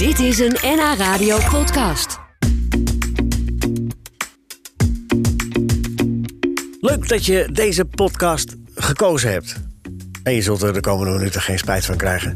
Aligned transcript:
Dit 0.00 0.18
is 0.18 0.38
een 0.38 0.56
NH 0.62 0.94
Radio 0.96 1.38
podcast. 1.50 2.18
Leuk 6.80 7.08
dat 7.08 7.26
je 7.26 7.48
deze 7.52 7.84
podcast 7.84 8.56
gekozen 8.74 9.30
hebt. 9.30 9.56
En 10.22 10.32
je 10.32 10.42
zult 10.42 10.62
er 10.62 10.72
de 10.72 10.80
komende 10.80 11.12
minuten 11.12 11.40
geen 11.40 11.58
spijt 11.58 11.84
van 11.84 11.96
krijgen. 11.96 12.34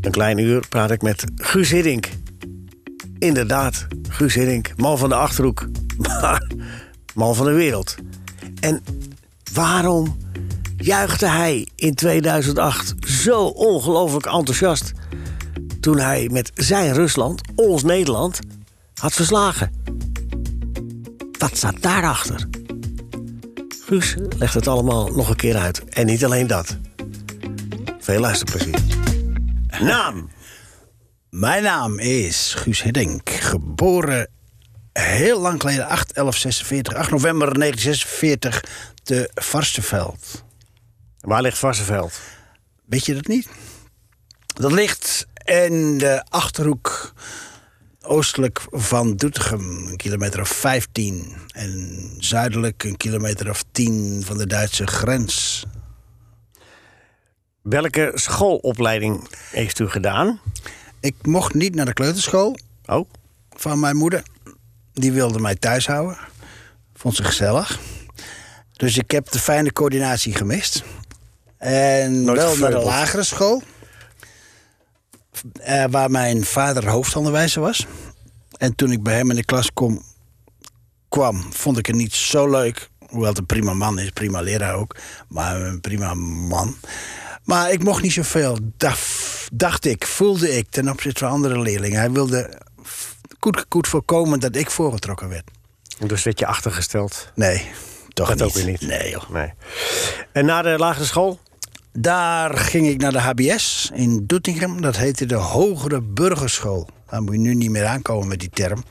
Een 0.00 0.10
klein 0.10 0.38
uur 0.38 0.68
praat 0.68 0.90
ik 0.90 1.02
met 1.02 1.24
Guus 1.36 1.70
Hiddink. 1.70 2.08
Inderdaad, 3.18 3.86
Guus 4.08 4.34
Hiddink, 4.34 4.72
man 4.76 4.98
van 4.98 5.08
de 5.08 5.14
Achterhoek. 5.14 5.68
Maar 6.20 6.50
man 7.14 7.34
van 7.34 7.46
de 7.46 7.52
wereld. 7.52 7.94
En 8.60 8.82
waarom 9.52 10.16
juichte 10.76 11.26
hij 11.26 11.68
in 11.74 11.94
2008 11.94 12.94
zo 13.06 13.44
ongelooflijk 13.44 14.26
enthousiast... 14.26 14.92
toen 15.82 15.98
hij 15.98 16.28
met 16.32 16.50
zijn 16.54 16.94
Rusland, 16.94 17.40
ons 17.54 17.82
Nederland, 17.82 18.38
had 18.94 19.12
verslagen? 19.12 19.72
Wat 21.38 21.56
staat 21.56 21.82
daarachter? 21.82 22.48
Guus 23.84 24.14
legt 24.38 24.54
het 24.54 24.66
allemaal 24.66 25.08
nog 25.08 25.28
een 25.28 25.36
keer 25.36 25.56
uit. 25.56 25.84
En 25.84 26.06
niet 26.06 26.24
alleen 26.24 26.46
dat. 26.46 26.76
Veel 28.00 28.20
luisterplezier. 28.20 28.80
Naam. 29.80 30.30
Mijn 31.30 31.62
naam 31.62 31.98
is 31.98 32.54
Guus 32.54 32.82
Hiddink, 32.82 33.30
geboren 33.30 34.28
heel 34.92 35.40
lang 35.40 35.60
geleden, 35.60 35.86
8, 35.86 36.12
11, 36.12 36.36
46, 36.36 36.94
8 36.94 37.10
november 37.10 37.58
1946, 37.58 38.64
te 39.02 39.30
Varstenveld. 39.34 40.44
Waar 41.20 41.42
ligt 41.42 41.58
Varsenveld? 41.58 42.20
Weet 42.84 43.06
je 43.06 43.14
dat 43.14 43.26
niet? 43.26 43.48
Dat 44.46 44.72
ligt 44.72 45.26
in 45.44 45.98
de 45.98 46.24
achterhoek 46.28 47.12
oostelijk 48.02 48.60
van 48.70 49.16
Doetinchem, 49.16 49.86
een 49.86 49.96
kilometer 49.96 50.40
of 50.40 50.48
15. 50.48 51.32
En 51.52 52.00
zuidelijk 52.18 52.84
een 52.84 52.96
kilometer 52.96 53.50
of 53.50 53.64
10 53.72 54.22
van 54.24 54.38
de 54.38 54.46
Duitse 54.46 54.86
grens. 54.86 55.64
Welke 57.62 58.12
schoolopleiding 58.14 59.28
heeft 59.50 59.78
u 59.78 59.88
gedaan? 59.88 60.40
Ik 61.00 61.14
mocht 61.22 61.54
niet 61.54 61.74
naar 61.74 61.86
de 61.86 61.92
kleuterschool 61.92 62.56
Oh, 62.86 63.08
van 63.50 63.80
mijn 63.80 63.96
moeder. 63.96 64.22
Die 64.92 65.12
wilde 65.12 65.38
mij 65.38 65.54
thuis 65.54 65.86
houden. 65.86 66.18
Vond 66.94 67.14
ze 67.16 67.24
gezellig. 67.24 67.80
Dus 68.72 68.96
ik 68.96 69.10
heb 69.10 69.30
de 69.30 69.38
fijne 69.38 69.72
coördinatie 69.72 70.34
gemist. 70.34 70.82
En 71.58 72.24
Nooit 72.24 72.38
wel 72.38 72.56
naar 72.56 72.70
de 72.70 72.78
lagere 72.78 73.22
school. 73.22 73.62
Eh, 75.60 75.84
waar 75.90 76.10
mijn 76.10 76.44
vader 76.44 76.88
hoofdonderwijzer 76.88 77.60
was. 77.62 77.86
En 78.58 78.74
toen 78.74 78.92
ik 78.92 79.02
bij 79.02 79.16
hem 79.16 79.30
in 79.30 79.36
de 79.36 79.44
klas 79.44 79.72
kom, 79.72 80.02
kwam, 81.08 81.52
vond 81.52 81.78
ik 81.78 81.86
het 81.86 81.96
niet 81.96 82.14
zo 82.14 82.50
leuk. 82.50 82.90
Hoewel 83.08 83.28
het 83.28 83.38
een 83.38 83.46
prima 83.46 83.72
man 83.74 83.98
is, 83.98 84.10
prima 84.10 84.40
leraar 84.40 84.74
ook. 84.74 84.96
Maar 85.28 85.60
een 85.60 85.80
prima 85.80 86.14
man. 86.14 86.76
Maar 87.44 87.70
ik 87.72 87.82
mocht 87.84 88.02
niet 88.02 88.12
zoveel, 88.12 88.58
dacht, 88.76 89.48
dacht 89.52 89.84
ik, 89.84 90.06
voelde 90.06 90.56
ik 90.56 90.66
ten 90.70 90.88
opzichte 90.88 91.18
van 91.24 91.28
andere 91.32 91.58
leerlingen. 91.60 91.98
Hij 91.98 92.10
wilde 92.10 92.60
goed, 93.40 93.64
goed 93.68 93.88
voorkomen 93.88 94.40
dat 94.40 94.56
ik 94.56 94.70
voorgetrokken 94.70 95.28
werd. 95.28 95.50
dus 96.06 96.22
werd 96.22 96.38
je 96.38 96.46
achtergesteld. 96.46 97.32
Nee, 97.34 97.70
toch 98.08 98.28
Dat 98.28 98.36
niet. 98.38 98.46
ook 98.46 98.52
weer 98.54 98.64
niet. 98.64 98.80
Nee, 98.80 99.10
joh. 99.10 99.28
Nee. 99.30 99.52
En 100.32 100.44
na 100.44 100.62
de 100.62 100.78
lagere 100.78 101.04
school? 101.04 101.40
Daar 101.92 102.58
ging 102.58 102.86
ik 102.88 103.00
naar 103.00 103.12
de 103.12 103.20
HBS 103.20 103.90
in 103.94 104.26
Doetinchem. 104.26 104.80
Dat 104.80 104.96
heette 104.96 105.26
de 105.26 105.34
Hogere 105.34 106.00
Burgerschool. 106.00 106.88
Daar 107.10 107.22
moet 107.22 107.32
je 107.34 107.40
nu 107.40 107.54
niet 107.54 107.70
meer 107.70 107.84
aankomen 107.86 108.28
met 108.28 108.40
die 108.40 108.50
term. 108.50 108.84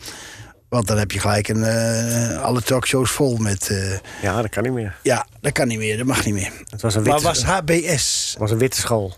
Want 0.69 0.87
dan 0.87 0.97
heb 0.97 1.11
je 1.11 1.19
gelijk 1.19 1.47
een, 1.47 1.63
eh, 1.63 2.41
alle 2.43 2.61
talkshows 2.61 3.11
vol 3.11 3.37
met... 3.37 3.69
eh, 3.69 3.91
Ja, 4.21 4.41
dat 4.41 4.49
kan 4.51 4.63
niet 4.63 4.71
meer. 4.73 4.95
ja, 5.03 5.27
dat 5.41 5.51
kan 5.51 5.67
niet 5.67 5.77
meer, 5.77 5.97
dat 5.97 6.05
mag 6.05 6.25
niet 6.25 6.33
meer. 6.33 6.51
Het 6.69 6.81
was 6.81 6.95
een 6.95 7.01
Maar 7.03 7.11
witte, 7.11 7.27
was 7.27 7.43
HBS. 7.43 8.35
was 8.39 8.51
een 8.51 8.57
witte 8.57 8.79
school. 8.79 9.15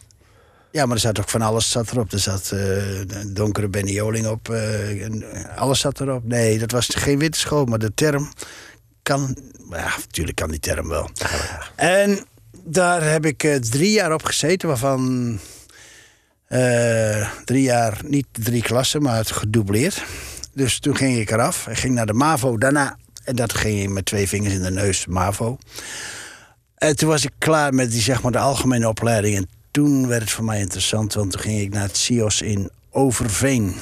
Ja, 0.72 0.86
maar 0.86 0.96
er 0.96 1.02
zat 1.02 1.20
ook 1.20 1.30
van 1.30 1.42
alles 1.42 1.70
zat 1.72 1.92
erop. 1.92 2.12
Er 2.12 2.20
zat 2.20 2.42
eh, 2.44 2.50
de 2.50 3.30
donkere 3.34 3.68
Benny 3.68 3.92
Joling 3.92 4.28
op. 4.28 4.50
eh, 4.50 5.04
en 5.04 5.24
alles 5.56 5.80
zat 5.80 6.00
erop. 6.00 6.24
Nee, 6.26 6.60
dat 6.60 6.72
was 6.72 6.86
geen 6.92 7.20
witte 7.20 7.40
school, 7.40 7.66
maar 7.66 7.80
de 7.80 7.92
term 7.94 8.34
kan... 9.04 9.38
Ja, 9.70 9.94
natuurlijk 10.06 10.36
kan 10.38 10.50
die 10.52 10.60
term 10.60 10.88
wel. 10.88 11.10
En 11.76 12.26
daar 12.64 13.12
heb 13.12 13.26
ik 13.26 13.44
eh, 13.44 13.56
drie 13.56 13.92
jaar 13.92 14.14
op 14.14 14.24
gezeten, 14.24 14.68
waarvan... 14.68 15.40
eh, 16.48 17.30
drie 17.46 17.62
jaar, 17.64 18.02
niet 18.06 18.28
drie 18.32 18.62
klassen, 18.62 19.02
maar 19.02 19.16
het 19.16 19.32
gedoubleerd. 19.32 20.04
Dus 20.54 20.80
toen 20.80 20.96
ging 20.96 21.18
ik 21.18 21.32
eraf. 21.32 21.68
Ik 21.68 21.78
ging 21.78 21.94
naar 21.94 22.06
de 22.06 22.14
MAVO 22.14 22.58
daarna. 22.58 22.98
En 23.24 23.36
dat 23.36 23.54
ging 23.54 23.94
met 23.94 24.06
twee 24.06 24.28
vingers 24.28 24.54
in 24.54 24.62
de 24.62 24.72
neus, 24.72 25.06
MAVO. 25.06 25.58
En 26.76 26.96
toen 26.96 27.10
was 27.10 27.24
ik 27.24 27.32
klaar 27.38 27.74
met 27.74 27.92
die, 27.92 28.02
zeg 28.02 28.22
maar, 28.22 28.32
de 28.32 28.38
algemene 28.38 28.88
opleiding. 28.88 29.36
En 29.36 29.50
toen 29.72 30.08
werd 30.08 30.22
het 30.22 30.32
voor 30.32 30.44
mij 30.44 30.60
interessant, 30.60 31.14
want 31.14 31.32
toen 31.32 31.42
ging 31.42 31.62
ik 31.62 31.74
naar 31.74 31.88
het 31.88 31.98
CIOS 31.98 32.42
in 32.42 32.70
Overveen. 32.92 33.76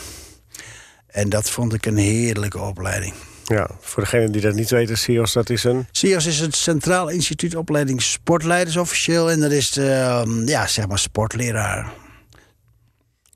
En 1.08 1.30
dat 1.30 1.50
vond 1.50 1.74
ik 1.74 1.86
een 1.86 1.98
heerlijke 1.98 2.60
opleiding. 2.60 3.14
Ja, 3.52 3.70
voor 3.80 4.04
degenen 4.04 4.32
die 4.32 4.42
dat 4.42 4.54
niet 4.54 4.70
weten, 4.70 4.98
CIOS, 4.98 5.34
dat 5.34 5.50
is 5.50 5.64
een... 5.64 5.88
CIOS 5.92 6.26
is 6.26 6.40
het 6.40 6.56
Centraal 6.56 7.10
Instituut 7.10 7.56
Opleiding 7.56 8.02
Sportleiders 8.02 8.78
officieel. 8.78 9.32
En 9.32 9.40
dat 9.40 9.52
is 9.52 9.72
de, 9.72 9.92
ehm, 9.92 10.48
ja, 10.48 10.68
zeg 10.68 10.88
maar 10.88 11.00
sportleraar. 11.00 11.92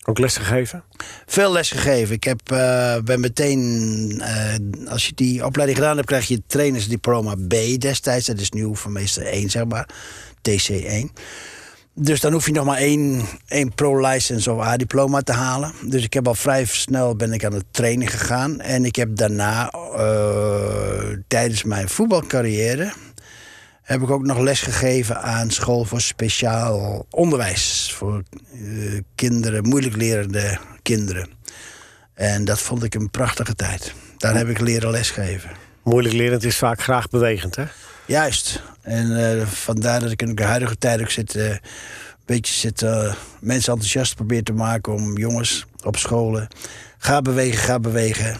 Ook 0.03 0.19
lesgegeven? 0.19 0.83
Veel 1.25 1.51
les 1.51 1.71
gegeven. 1.71 2.15
Ik 2.15 2.23
heb, 2.23 2.51
eh, 2.51 2.97
ben 3.03 3.19
meteen, 3.19 4.21
eh, 4.21 4.89
als 4.91 5.05
je 5.07 5.11
die 5.15 5.45
opleiding 5.45 5.79
gedaan 5.79 5.95
hebt, 5.95 6.07
krijg 6.07 6.27
je 6.27 6.41
trainersdiploma 6.47 7.35
B 7.47 7.79
destijds. 7.79 8.25
Dat 8.25 8.39
is 8.39 8.51
nu 8.51 8.75
van 8.75 8.91
meester 8.91 9.33
1, 9.33 9.49
zeg 9.49 9.65
maar. 9.65 9.89
TC1. 10.41 11.11
Dus 11.97 12.19
dan 12.19 12.31
hoef 12.31 12.45
je 12.45 12.51
nog 12.51 12.65
maar 12.65 12.77
één, 12.77 13.25
één 13.47 13.73
pro-license 13.73 14.51
of 14.51 14.61
A-diploma 14.61 15.21
te 15.21 15.31
halen. 15.31 15.73
Dus 15.85 16.03
ik 16.03 16.13
heb 16.13 16.27
al 16.27 16.35
vrij 16.35 16.65
snel 16.65 17.15
ben 17.15 17.33
ik 17.33 17.45
aan 17.45 17.53
het 17.53 17.65
trainen 17.71 18.07
gegaan. 18.07 18.59
En 18.59 18.85
ik 18.85 18.95
heb 18.95 19.15
daarna, 19.15 19.69
eh, 19.69 21.17
tijdens 21.27 21.63
mijn 21.63 21.89
voetbalcarrière... 21.89 22.93
heb 23.81 24.01
ik 24.01 24.09
ook 24.09 24.25
nog 24.25 24.39
les 24.39 24.61
gegeven 24.61 25.21
aan 25.21 25.51
school 25.51 25.85
voor 25.85 26.01
speciaal 26.01 27.05
onderwijs. 27.09 27.93
Voor 27.97 28.23
eh, 28.53 29.01
kinderen, 29.15 29.67
moeilijk 29.67 29.95
lerende 29.95 30.57
kinderen. 30.81 31.29
En 32.13 32.45
dat 32.45 32.59
vond 32.59 32.83
ik 32.83 32.95
een 32.95 33.09
prachtige 33.09 33.55
tijd. 33.55 33.93
Daar 34.17 34.35
heb 34.35 34.49
ik 34.49 34.59
leren 34.59 34.91
lesgeven. 34.91 35.49
Moeilijk 35.83 36.15
lerend 36.15 36.43
is 36.43 36.57
vaak 36.57 36.81
graag 36.81 37.09
bewegend, 37.09 37.55
hè? 37.55 37.63
Juist. 38.05 38.61
En 38.85 39.37
eh, 39.39 39.47
vandaar 39.47 39.99
dat 39.99 40.11
ik 40.11 40.21
in 40.21 40.35
de 40.35 40.43
huidige 40.43 40.77
tijd 40.77 41.01
ook 41.01 41.09
zit... 41.09 41.35
eh, 41.35 41.49
een 41.49 41.59
beetje 42.25 42.53
zit 42.53 42.81
eh, 42.81 43.13
mensen 43.39 43.71
enthousiast 43.71 44.15
probeer 44.15 44.43
te 44.43 44.53
maken... 44.53 44.93
om 44.93 45.17
jongens 45.17 45.65
op 45.83 45.97
scholen... 45.97 46.47
ga 46.97 47.21
bewegen, 47.21 47.59
ga 47.59 47.79
bewegen. 47.79 48.37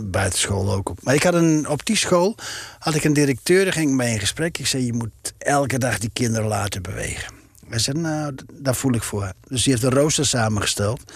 Buitenschool 0.00 0.72
ook. 0.72 0.92
Maar 1.00 1.14
ik 1.14 1.22
had 1.22 1.34
een, 1.34 1.68
op 1.68 1.86
die 1.86 1.96
school 1.96 2.36
had 2.78 2.94
ik 2.94 3.04
een 3.04 3.12
directeur, 3.12 3.64
daar 3.64 3.72
ging 3.72 3.88
ik 3.88 3.96
mee 3.96 4.12
in 4.12 4.20
gesprek. 4.20 4.58
Ik 4.58 4.66
zei, 4.66 4.86
je 4.86 4.92
moet 4.92 5.34
elke 5.38 5.78
dag 5.78 5.98
die 5.98 6.10
kinderen 6.12 6.48
laten 6.48 6.82
bewegen. 6.82 7.34
Hij 7.68 7.78
zei, 7.78 7.98
nou, 7.98 8.34
daar 8.52 8.74
voel 8.74 8.94
ik 8.94 9.02
voor. 9.02 9.32
Dus 9.48 9.62
die 9.62 9.72
heeft 9.72 9.84
een 9.84 10.00
rooster 10.00 10.26
samengesteld 10.26 11.12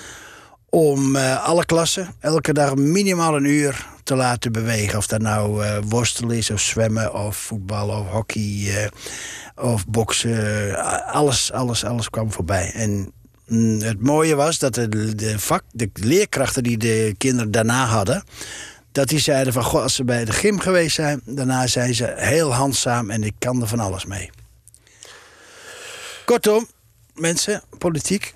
om 0.70 1.16
eh, 1.16 1.44
alle 1.44 1.64
klassen 1.64 2.14
elke 2.20 2.52
dag 2.52 2.74
minimaal 2.74 3.36
een 3.36 3.44
uur 3.44 3.86
te 4.02 4.14
laten 4.14 4.52
bewegen. 4.52 4.98
Of 4.98 5.06
dat 5.06 5.20
nou 5.20 5.64
eh, 5.64 5.78
worstelen 5.88 6.36
is, 6.36 6.50
of 6.50 6.60
zwemmen, 6.60 7.14
of 7.14 7.36
voetbal, 7.36 7.88
of 7.88 8.08
hockey, 8.08 8.64
eh, 8.66 8.90
of 9.70 9.86
boksen. 9.86 11.06
Alles, 11.06 11.52
alles, 11.52 11.84
alles 11.84 12.10
kwam 12.10 12.32
voorbij. 12.32 12.72
En 12.74 13.12
mm, 13.46 13.80
het 13.80 14.00
mooie 14.00 14.34
was 14.34 14.58
dat 14.58 14.74
de, 14.74 15.14
de, 15.14 15.38
vak, 15.38 15.62
de 15.72 15.90
leerkrachten 15.92 16.62
die 16.62 16.78
de 16.78 17.14
kinderen 17.18 17.50
daarna 17.50 17.84
hadden... 17.84 18.24
dat 18.92 19.08
die 19.08 19.18
zeiden 19.18 19.52
van, 19.52 19.64
goh, 19.64 19.82
als 19.82 19.94
ze 19.94 20.04
bij 20.04 20.24
de 20.24 20.32
gym 20.32 20.58
geweest 20.58 20.94
zijn... 20.94 21.20
daarna 21.24 21.66
zijn 21.66 21.94
ze 21.94 22.12
heel 22.16 22.54
handzaam 22.54 23.10
en 23.10 23.24
ik 23.24 23.34
kan 23.38 23.60
er 23.60 23.68
van 23.68 23.80
alles 23.80 24.04
mee. 24.04 24.30
Kortom, 26.24 26.66
mensen, 27.14 27.62
politiek 27.78 28.34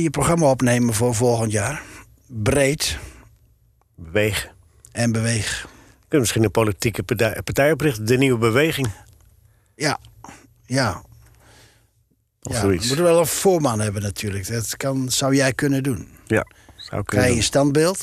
je 0.00 0.10
programma 0.10 0.50
opnemen 0.50 0.94
voor 0.94 1.14
volgend 1.14 1.52
jaar. 1.52 1.82
Breed 2.26 2.98
Bewegen. 3.94 4.50
en 4.92 5.12
beweeg. 5.12 5.60
Je 6.00 6.08
kunt 6.08 6.20
misschien 6.20 6.44
een 6.44 6.50
politieke 6.50 7.02
partij, 7.02 7.42
partij 7.42 7.72
oprichten, 7.72 8.06
de 8.06 8.16
nieuwe 8.16 8.38
beweging. 8.38 8.90
Ja, 9.74 9.98
ja. 10.66 11.02
Of 12.42 12.52
ja. 12.52 12.60
zoiets. 12.60 12.82
We 12.82 12.86
moeten 12.86 13.04
wel 13.04 13.18
een 13.18 13.26
voorman 13.26 13.80
hebben 13.80 14.02
natuurlijk. 14.02 14.48
Dat 14.48 14.76
kan, 14.76 15.10
zou 15.10 15.34
jij 15.34 15.52
kunnen 15.52 15.82
doen. 15.82 16.08
Ja, 16.26 16.46
zou 16.76 17.02
kunnen. 17.02 17.04
Krijg 17.04 17.30
je 17.30 17.36
een 17.36 17.42
standbeeld. 17.42 18.02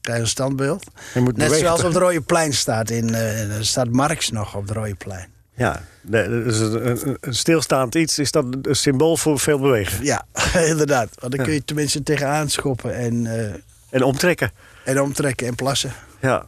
Krijg 0.00 0.18
je 0.18 0.24
een 0.24 0.30
standbeeld. 0.30 0.84
Je 1.14 1.20
moet 1.20 1.36
Net 1.36 1.46
bewegen, 1.46 1.58
zoals 1.58 1.80
toch? 1.80 1.88
op 1.88 1.94
het 1.94 2.02
Rode 2.02 2.20
Plein 2.20 2.52
staat. 2.52 2.90
In, 2.90 3.14
eh, 3.14 3.60
staat 3.60 3.90
Marx 3.90 4.30
nog 4.30 4.54
op 4.54 4.62
het 4.68 4.76
Rode 4.76 4.94
Plein. 4.94 5.28
Ja, 5.58 5.82
dus 6.02 6.58
een, 6.58 7.16
stilstaand 7.20 7.94
iets 7.94 8.18
is 8.18 8.30
dat 8.30 8.44
een 8.62 8.76
symbool 8.76 9.16
voor 9.16 9.38
veel 9.38 9.58
bewegen. 9.58 10.04
Ja, 10.04 10.26
inderdaad. 10.72 11.08
Want 11.20 11.36
dan 11.36 11.44
kun 11.44 11.54
je 11.54 11.64
tenminste 11.64 12.02
tegenaan 12.02 12.50
schoppen 12.50 12.94
en, 12.94 13.26
eh, 13.26 13.54
En 13.90 14.02
omtrekken. 14.02 14.50
en 14.84 15.00
omtrekken 15.00 15.46
en 15.46 15.54
plassen. 15.54 15.92
Ja. 16.20 16.46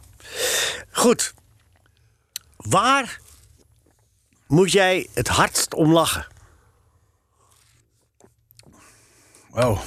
Goed. 0.91 1.35
Waar 2.57 3.21
moet 4.47 4.73
jij 4.73 5.09
het 5.15 5.29
hardst 5.29 5.75
om 5.75 5.93
lachen? 5.93 6.27
Oh. 9.51 9.81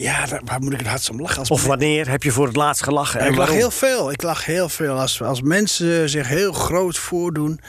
Ja, 0.00 0.26
daar- 0.26 0.40
waar 0.44 0.60
moet 0.60 0.72
ik 0.72 0.78
het 0.78 0.88
hardst 0.88 1.10
om 1.10 1.20
lachen? 1.20 1.38
Als 1.38 1.50
Of 1.50 1.64
wanneer 1.64 2.08
heb 2.08 2.22
je 2.22 2.30
voor 2.32 2.46
het 2.46 2.56
laatst 2.56 2.82
gelachen? 2.82 3.20
En 3.20 3.30
ik 3.30 3.36
lach 3.36 3.50
heel 3.50 3.70
veel. 3.70 4.10
Ik 4.12 4.22
lach 4.22 4.44
heel 4.44 4.68
veel. 4.68 5.00
Als, 5.00 5.22
als 5.22 5.42
mensen 5.42 6.08
zich 6.10 6.28
heel 6.28 6.52
groot 6.52 6.98
voordoen. 6.98 7.60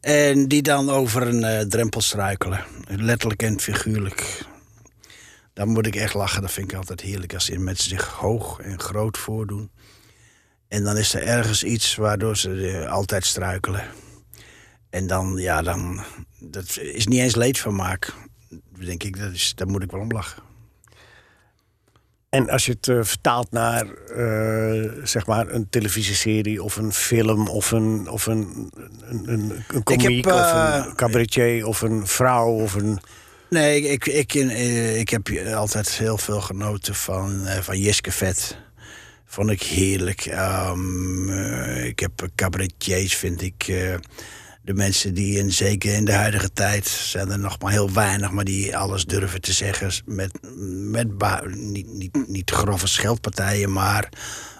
En 0.00 0.48
die 0.48 0.62
dan 0.62 0.90
over 0.90 1.22
een 1.22 1.44
eh, 1.44 1.60
drempel 1.60 2.00
struikelen. 2.00 2.64
Letterlijk 2.88 3.42
en 3.42 3.60
figuurlijk. 3.60 4.40
Dan 5.52 5.68
moet 5.68 5.86
ik 5.86 5.96
echt 5.96 6.14
lachen. 6.14 6.42
Dat 6.42 6.52
vind 6.52 6.72
ik 6.72 6.78
altijd 6.78 7.00
heerlijk. 7.00 7.34
Als 7.34 7.50
mensen 7.50 7.88
zich 7.88 8.06
hoog 8.06 8.60
en 8.60 8.80
groot 8.80 9.18
voordoen. 9.18 9.70
En 10.68 10.84
dan 10.84 10.96
is 10.96 11.14
er 11.14 11.22
ergens 11.22 11.64
iets 11.64 11.96
waardoor 11.96 12.36
ze 12.36 12.68
eh, 12.68 12.90
altijd 12.92 13.26
struikelen. 13.26 13.82
En 14.90 15.06
dan, 15.06 15.36
ja, 15.36 15.62
dan. 15.62 16.04
Dat 16.38 16.78
is 16.78 17.06
niet 17.06 17.20
eens 17.20 17.34
leedvermaak. 17.34 18.12
Denk 18.78 19.02
ik, 19.02 19.18
dat 19.18 19.32
is, 19.32 19.52
daar 19.54 19.68
moet 19.68 19.82
ik 19.82 19.90
wel 19.90 20.00
om 20.00 20.12
lachen. 20.12 20.42
En 22.34 22.50
als 22.50 22.66
je 22.66 22.72
het 22.72 22.88
eh, 22.88 22.98
vertaalt 23.02 23.50
naar 23.50 23.86
eh, 24.16 24.90
zeg 25.02 25.26
maar 25.26 25.48
een 25.48 25.66
televisieserie 25.70 26.62
of 26.62 26.76
een 26.76 26.92
film 26.92 27.48
of 27.48 27.70
een, 27.70 28.08
of 28.08 28.26
een, 28.26 28.70
een, 29.08 29.32
een, 29.32 29.64
een 29.68 29.82
komiek 29.82 30.24
heb, 30.24 30.34
of 30.34 30.40
eh, 30.40 30.84
een 30.86 30.94
cabaretier 30.94 31.66
of 31.66 31.80
een 31.80 32.06
vrouw 32.06 32.48
of 32.48 32.74
een... 32.74 33.00
Nee, 33.54 33.80
ik, 33.80 34.06
ik, 34.06 34.34
ik, 34.34 34.34
eh, 34.34 34.98
ik 34.98 35.08
heb 35.08 35.30
altijd 35.54 35.90
heel 35.90 36.18
veel 36.18 36.40
genoten 36.40 36.94
van, 36.94 37.46
eh, 37.46 37.60
van 37.60 37.78
Jiske 37.78 38.12
Vet. 38.12 38.56
Vond 39.26 39.50
ik 39.50 39.62
heerlijk. 39.62 40.26
Ehm, 40.26 41.30
eh, 41.30 41.84
ik 41.84 41.98
heb 41.98 42.28
cabaretiers, 42.34 43.16
vind 43.16 43.42
ik. 43.42 43.72
De 44.64 44.74
mensen 44.74 45.14
die, 45.14 45.38
in, 45.38 45.52
zeker 45.52 45.94
in 45.94 46.04
de 46.04 46.12
huidige 46.12 46.52
tijd, 46.52 46.86
zijn 46.86 47.30
er 47.30 47.38
nog 47.38 47.58
maar 47.60 47.72
heel 47.72 47.92
weinig, 47.92 48.30
maar 48.30 48.44
die 48.44 48.76
alles 48.76 49.04
durven 49.04 49.40
te 49.40 49.52
zeggen. 49.52 49.90
Met, 50.04 50.38
met 50.90 51.08
niet, 51.54 51.92
niet, 51.92 52.28
niet 52.28 52.50
grove 52.50 52.86
scheldpartijen, 52.86 53.72
maar 53.72 54.08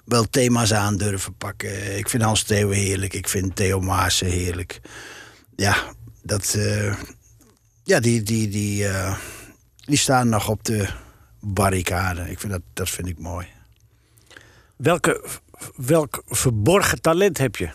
wel 0.05 0.25
thema's 0.31 0.73
aan 0.73 0.97
durven 0.97 1.37
pakken. 1.37 1.99
Ik 1.99 2.09
vind 2.09 2.23
Hans 2.23 2.43
Theo 2.43 2.71
heerlijk. 2.71 3.15
Ik 3.15 3.29
vind 3.29 3.57
Theo 3.57 3.81
Maassen 3.81 4.27
heerlijk. 4.27 4.81
Ja, 5.57 5.77
dat. 6.23 6.55
eh, 6.55 6.95
ja, 7.83 8.01
die, 8.01 8.23
die, 8.23 8.49
die, 8.49 8.89
eh, 8.89 9.17
die 9.77 9.99
staan 9.99 10.29
nog 10.29 10.49
op 10.49 10.65
de 10.65 10.89
barricade. 11.41 12.31
Ik 12.31 12.41
vind 12.41 12.53
dat, 12.53 12.63
dat 12.73 12.91
vind 12.91 13.09
ik 13.09 13.19
mooi. 13.19 13.47
Welke, 14.77 15.25
welk 15.77 16.23
verborgen 16.27 17.01
talent 17.01 17.39
heb 17.39 17.57
je? 17.57 17.71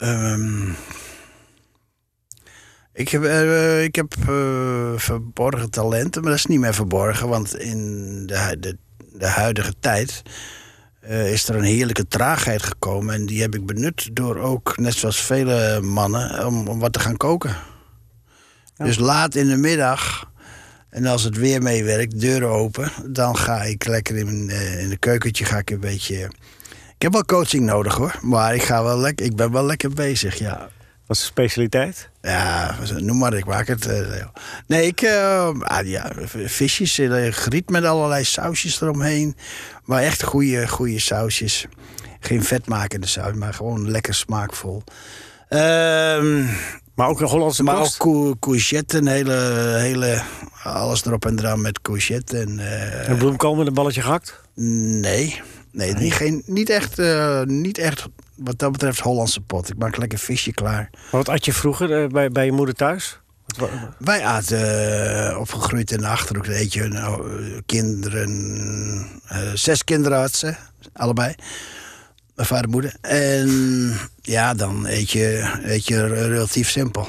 Ehm, 0.00 0.70
ik 2.92 3.08
heb, 3.08 3.24
eh, 3.24 3.82
ik 3.82 3.94
heb 3.94 4.14
eh, 4.28 4.92
verborgen 4.96 5.70
talenten, 5.70 6.22
maar 6.22 6.30
dat 6.30 6.38
is 6.40 6.46
niet 6.46 6.60
meer 6.60 6.74
verborgen. 6.74 7.28
Want 7.28 7.56
in 7.56 8.26
de, 8.26 8.56
de, 8.60 8.76
de 9.12 9.26
huidige 9.26 9.74
tijd 9.80 10.22
eh, 11.00 11.32
is 11.32 11.48
er 11.48 11.56
een 11.56 11.62
heerlijke 11.62 12.08
traagheid 12.08 12.62
gekomen. 12.62 13.14
En 13.14 13.26
die 13.26 13.40
heb 13.40 13.54
ik 13.54 13.66
benut 13.66 14.10
door 14.12 14.36
ook, 14.36 14.78
net 14.78 14.94
zoals 14.94 15.20
vele 15.22 15.80
mannen, 15.80 16.46
om, 16.46 16.68
om 16.68 16.78
wat 16.78 16.92
te 16.92 17.00
gaan 17.00 17.16
koken. 17.16 17.56
Dus 18.76 18.98
laat 18.98 19.34
in 19.34 19.48
de 19.48 19.56
middag, 19.56 20.30
en 20.90 21.06
als 21.06 21.22
het 21.22 21.36
weer 21.36 21.62
meewerkt, 21.62 22.20
deuren 22.20 22.48
open... 22.48 22.92
dan 23.06 23.36
ga 23.36 23.62
ik 23.62 23.86
lekker 23.86 24.16
in, 24.16 24.50
in 24.78 24.88
de 24.88 24.98
keukentje 24.98 25.44
ga 25.44 25.58
ik 25.58 25.70
een 25.70 25.80
beetje... 25.80 26.30
Ik 27.00 27.06
heb 27.06 27.12
wel 27.12 27.24
coaching 27.24 27.64
nodig 27.64 27.94
hoor, 27.94 28.18
maar 28.22 28.54
ik, 28.54 28.62
ga 28.62 28.82
wel 28.82 28.98
lekker, 28.98 29.26
ik 29.26 29.36
ben 29.36 29.52
wel 29.52 29.64
lekker 29.64 29.90
bezig, 29.90 30.38
ja. 30.38 30.58
Wat 31.06 31.16
is 31.16 31.22
de 31.22 31.28
specialiteit? 31.28 32.10
Ja, 32.22 32.74
noem 32.96 33.18
maar, 33.18 33.34
ik 33.34 33.44
maak 33.44 33.66
het. 33.66 33.84
Leo. 33.84 34.30
nee, 34.66 34.86
ik. 34.86 35.00
eh, 35.02 35.48
ah, 35.60 35.86
ja, 35.86 36.12
visjes, 36.44 36.98
eh, 36.98 37.32
griet 37.32 37.70
met 37.70 37.84
allerlei 37.84 38.24
sausjes 38.24 38.80
eromheen. 38.80 39.36
Maar 39.84 40.02
echt 40.02 40.22
goede, 40.22 40.68
goede 40.68 40.98
sausjes. 40.98 41.66
Geen 42.20 42.44
vetmakende 42.44 43.06
saus, 43.06 43.34
maar 43.34 43.54
gewoon 43.54 43.90
lekker 43.90 44.14
smaakvol. 44.14 44.82
Ehm, 45.48 46.44
Maar 46.94 47.08
ook 47.08 47.20
een 47.20 47.26
Hollandse 47.28 47.62
maar 47.62 47.76
kost? 47.76 48.00
ook 48.00 48.12
cour- 48.12 48.38
courgette, 48.38 48.96
een 48.96 49.06
hele, 49.06 49.34
hele. 49.78 50.22
Alles 50.62 51.04
erop 51.04 51.26
en 51.26 51.38
eraan 51.38 51.60
met 51.60 51.80
courgette. 51.82 52.38
En, 52.38 52.58
Een 53.10 53.16
bloemkool 53.18 53.54
met 53.54 53.66
een 53.66 53.74
balletje 53.74 54.02
gehakt? 54.02 54.40
nee, 54.54 55.40
nee, 55.72 55.94
Niet, 55.94 56.12
geen, 56.12 56.42
niet, 56.46 56.70
echt, 56.70 56.98
eh, 56.98 57.42
niet 57.42 57.78
echt 57.78 58.06
wat 58.34 58.58
dat 58.58 58.72
betreft 58.72 59.00
Hollandse 59.00 59.40
pot. 59.40 59.68
Ik 59.70 59.78
maak 59.78 59.96
lekker 59.96 60.18
visje 60.18 60.52
klaar. 60.52 60.88
Maar 60.92 61.10
wat 61.10 61.28
at 61.28 61.44
je 61.44 61.52
vroeger 61.52 62.02
eh, 62.02 62.08
bij, 62.08 62.28
bij 62.30 62.44
je 62.44 62.52
moeder 62.52 62.74
thuis? 62.74 63.18
Wij 63.98 64.24
aten 64.24 65.28
eh, 65.30 65.38
opgegroeid 65.38 65.90
in 65.90 65.98
de 65.98 66.06
Achterhoek. 66.06 66.46
Eet 66.46 66.72
je 66.72 66.88
nou, 66.88 67.40
kinderen... 67.66 69.06
zes 69.54 69.84
kinderen 69.84 70.18
had 70.18 70.34
ze, 70.34 70.54
allebei. 70.92 71.34
Mijn 72.34 72.48
vader 72.48 72.64
en 72.64 72.70
moeder. 72.70 72.94
En 73.00 73.92
ja, 74.22 74.54
dan 74.54 74.86
eet 74.86 75.10
je, 75.10 75.52
eet 75.62 75.86
je 75.86 76.06
relatief 76.06 76.70
simpel. 76.70 77.08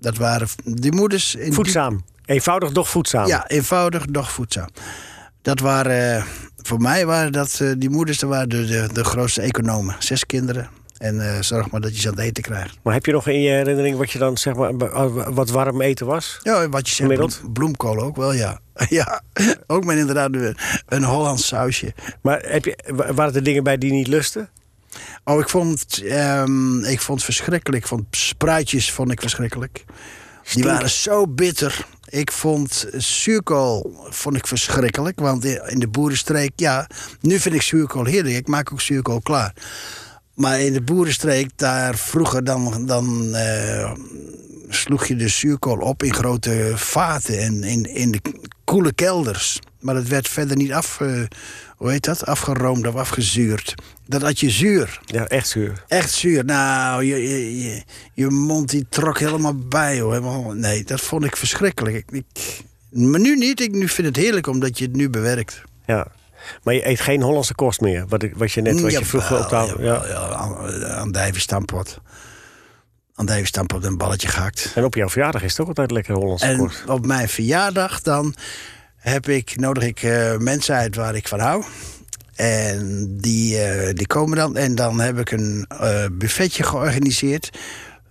Dat 0.00 0.16
waren 0.16 0.48
die 0.64 0.92
moeders... 0.92 1.34
In 1.34 1.44
die- 1.44 1.52
Voedzaam. 1.52 2.04
Eenvoudig, 2.24 2.72
doch 2.72 2.88
voedzaam. 2.88 3.26
ja, 3.26 3.48
eenvoudig, 3.48 4.04
doch 4.06 4.30
voedzaam. 4.30 4.68
Dat 5.42 5.60
waren... 5.60 6.24
voor 6.66 6.80
mij 6.80 7.06
waren 7.06 7.32
dat... 7.32 7.58
eh, 7.60 7.70
die 7.78 7.90
moeders 7.90 8.18
dat 8.18 8.30
waren 8.30 8.48
de, 8.48 8.64
de, 8.66 8.88
de 8.92 9.04
grootste 9.04 9.40
economen. 9.40 9.96
Zes 9.98 10.26
kinderen. 10.26 10.68
En 10.98 11.34
eh, 11.34 11.40
zorg 11.42 11.70
maar 11.70 11.80
dat 11.80 11.94
je 11.94 12.00
ze 12.00 12.08
aan 12.08 12.14
het 12.14 12.22
eten 12.22 12.42
krijgt. 12.42 12.78
Maar 12.82 12.94
heb 12.94 13.06
je 13.06 13.12
nog 13.12 13.28
in 13.28 13.40
je 13.40 13.50
herinnering 13.50 13.96
wat 13.96 14.10
je 14.10 14.18
dan 14.18 14.36
zeg 14.38 14.54
maar 14.54 14.76
wat 15.34 15.50
warm 15.50 15.80
eten 15.80 16.06
was? 16.06 16.38
Ja, 16.42 16.68
wat 16.68 16.88
je 16.88 16.94
zegt, 16.94 17.52
bloemkool 17.52 17.98
ook 18.00 18.16
wel, 18.16 18.32
ja. 18.32 18.60
ja, 18.88 19.22
ook 19.66 19.84
met 19.84 19.96
inderdaad 19.96 20.34
een, 20.34 20.56
een 20.86 21.04
Hollands 21.04 21.46
sausje. 21.46 21.94
Maar 22.22 22.40
heb 22.46 22.64
je, 22.64 22.78
wa- 22.86 23.14
waren 23.14 23.34
er 23.34 23.42
dingen 23.42 23.62
bij 23.64 23.78
die 23.78 23.92
niet 23.92 24.06
lusten? 24.06 24.48
Oh, 25.24 25.40
ik 25.40 25.48
vond, 25.48 26.02
ehm, 26.04 26.84
ik 26.84 27.00
vond 27.00 27.18
het 27.18 27.24
verschrikkelijk. 27.24 27.82
Ik 27.82 27.88
vond 27.88 28.04
spruitjes 28.10 28.90
vond 28.92 29.10
ik 29.12 29.20
verschrikkelijk. 29.20 29.84
Die 30.52 30.64
waren 30.64 30.90
zo 30.90 31.26
bitter. 31.26 31.86
Ik 32.14 32.32
vond 32.32 32.86
zuurkool 32.96 34.06
vond 34.08 34.36
ik 34.36 34.46
verschrikkelijk. 34.46 35.20
Want 35.20 35.44
in 35.44 35.78
de 35.78 35.88
boerenstreek, 35.88 36.52
ja, 36.56 36.86
nu 37.20 37.38
vind 37.38 37.54
ik 37.54 37.62
zuurkool 37.62 38.04
heerlijk. 38.04 38.36
Ik 38.36 38.46
maak 38.46 38.72
ook 38.72 38.80
zuurkool 38.80 39.20
klaar. 39.20 39.54
Maar 40.34 40.60
in 40.60 40.72
de 40.72 40.82
boerenstreek, 40.82 41.50
daar 41.56 41.98
vroeger 41.98 42.44
dan, 42.44 42.86
dan 42.86 43.34
eh, 43.34 43.92
sloeg 44.68 45.06
je 45.06 45.16
de 45.16 45.28
zuurkool 45.28 45.78
op 45.78 46.02
in 46.02 46.14
grote 46.14 46.72
vaten 46.74 47.38
en 47.38 47.62
in, 47.64 47.94
in 47.94 48.10
de 48.10 48.20
koele 48.64 48.92
kelders. 48.92 49.60
Maar 49.80 49.94
het 49.94 50.08
werd 50.08 50.28
verder 50.28 50.56
niet 50.56 50.72
af, 50.72 51.00
hoe 51.84 51.92
heet 51.92 52.04
dat? 52.04 52.26
afgeroomd 52.26 52.86
of 52.86 52.94
afgezuurd. 52.94 53.74
Dat 54.06 54.22
had 54.22 54.40
je 54.40 54.50
zuur. 54.50 55.00
Ja, 55.04 55.26
echt 55.26 55.48
zuur. 55.48 55.84
Echt 55.88 56.10
zuur. 56.10 56.44
Nou, 56.44 57.04
je, 57.04 57.16
je, 57.28 57.62
je, 57.64 57.82
je 58.14 58.26
mond 58.30 58.70
die 58.70 58.86
trok 58.88 59.18
helemaal 59.18 59.54
bij. 59.58 60.00
Hoor. 60.00 60.12
Helemaal, 60.12 60.52
nee, 60.52 60.84
dat 60.84 61.00
vond 61.00 61.24
ik 61.24 61.36
verschrikkelijk. 61.36 61.96
Ik, 61.96 62.10
ik- 62.10 62.60
maar 62.90 63.20
nu 63.20 63.36
niet. 63.36 63.60
Ik 63.60 63.72
nu 63.72 63.88
vind 63.88 64.06
het 64.06 64.16
heerlijk 64.16 64.46
omdat 64.46 64.78
je 64.78 64.84
het 64.84 64.96
nu 64.96 65.10
bewerkt. 65.10 65.62
Ja. 65.86 66.06
Maar 66.62 66.74
je 66.74 66.86
eet 66.88 67.00
geen 67.00 67.22
Hollandse 67.22 67.54
kost 67.54 67.80
meer. 67.80 68.04
Wat, 68.08 68.24
wat 68.34 68.52
je 68.52 68.60
net 68.60 68.80
wat 68.80 68.92
je 68.92 69.04
vroeger 69.04 69.38
op 69.38 69.48
tafel. 69.48 69.82
Ja, 69.82 69.94
Ja. 69.94 70.06
ja, 70.08 70.28
aan, 70.28 70.84
aan 70.84 71.12
dijvenstampot. 71.12 71.98
Aan 73.14 73.26
dijvenstampot 73.26 73.84
een 73.84 73.96
balletje 73.96 74.28
gehakt. 74.28 74.72
En 74.74 74.84
op 74.84 74.94
jouw 74.94 75.08
verjaardag 75.08 75.42
is 75.42 75.50
het 75.50 75.60
ook 75.60 75.68
altijd 75.68 75.90
lekker 75.90 76.14
Hollandse 76.14 76.46
En 76.46 76.58
kost. 76.58 76.84
op 76.86 77.06
mijn 77.06 77.28
verjaardag 77.28 78.02
dan 78.02 78.34
heb 79.12 79.28
ik, 79.28 79.56
nodig 79.56 79.82
ik 79.82 80.02
eh, 80.02 80.36
mensen 80.36 80.74
uit 80.74 80.96
waar 80.96 81.14
ik 81.14 81.28
van 81.28 81.40
hou. 81.40 81.64
En 82.34 83.06
die, 83.20 83.58
eh, 83.58 83.94
die 83.94 84.06
komen 84.06 84.36
dan. 84.36 84.56
En 84.56 84.74
dan 84.74 85.00
heb 85.00 85.18
ik 85.18 85.30
een 85.30 85.66
eh, 85.68 86.04
buffetje 86.12 86.62
georganiseerd. 86.62 87.58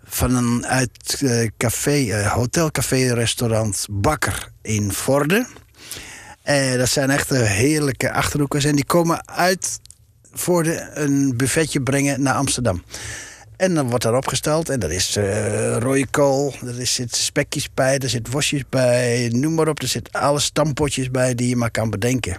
Van 0.05 0.35
een 0.35 0.65
uit 0.65 1.23
café, 1.57 2.27
hotelcafé, 2.27 3.13
restaurant 3.13 3.85
Bakker 3.89 4.51
in 4.61 4.91
Vorden. 4.91 5.47
Eh, 6.41 6.73
dat 6.73 6.89
zijn 6.89 7.09
echt 7.09 7.29
heerlijke 7.29 8.11
achterhoekers. 8.11 8.65
En 8.65 8.75
die 8.75 8.85
komen 8.85 9.27
uit 9.27 9.79
Vorden 10.33 11.01
een 11.03 11.37
buffetje 11.37 11.81
brengen 11.81 12.21
naar 12.21 12.33
Amsterdam. 12.33 12.83
En 13.57 13.75
dan 13.75 13.89
wordt 13.89 14.03
daar 14.03 14.15
opgesteld. 14.15 14.69
En 14.69 14.79
er 14.79 14.91
is 14.91 15.15
eh 15.15 15.77
rode 15.77 16.07
kool, 16.07 16.53
er 16.65 16.87
zit 16.87 17.15
spekjes 17.15 17.69
bij, 17.73 17.97
er 17.97 18.09
zit 18.09 18.31
worstjes 18.31 18.63
bij, 18.69 19.29
noem 19.33 19.53
maar 19.53 19.67
op. 19.67 19.81
Er 19.81 19.87
zit 19.87 20.13
alle 20.13 20.39
stampotjes 20.39 21.11
bij 21.11 21.35
die 21.35 21.49
je 21.49 21.55
maar 21.55 21.71
kan 21.71 21.89
bedenken. 21.89 22.35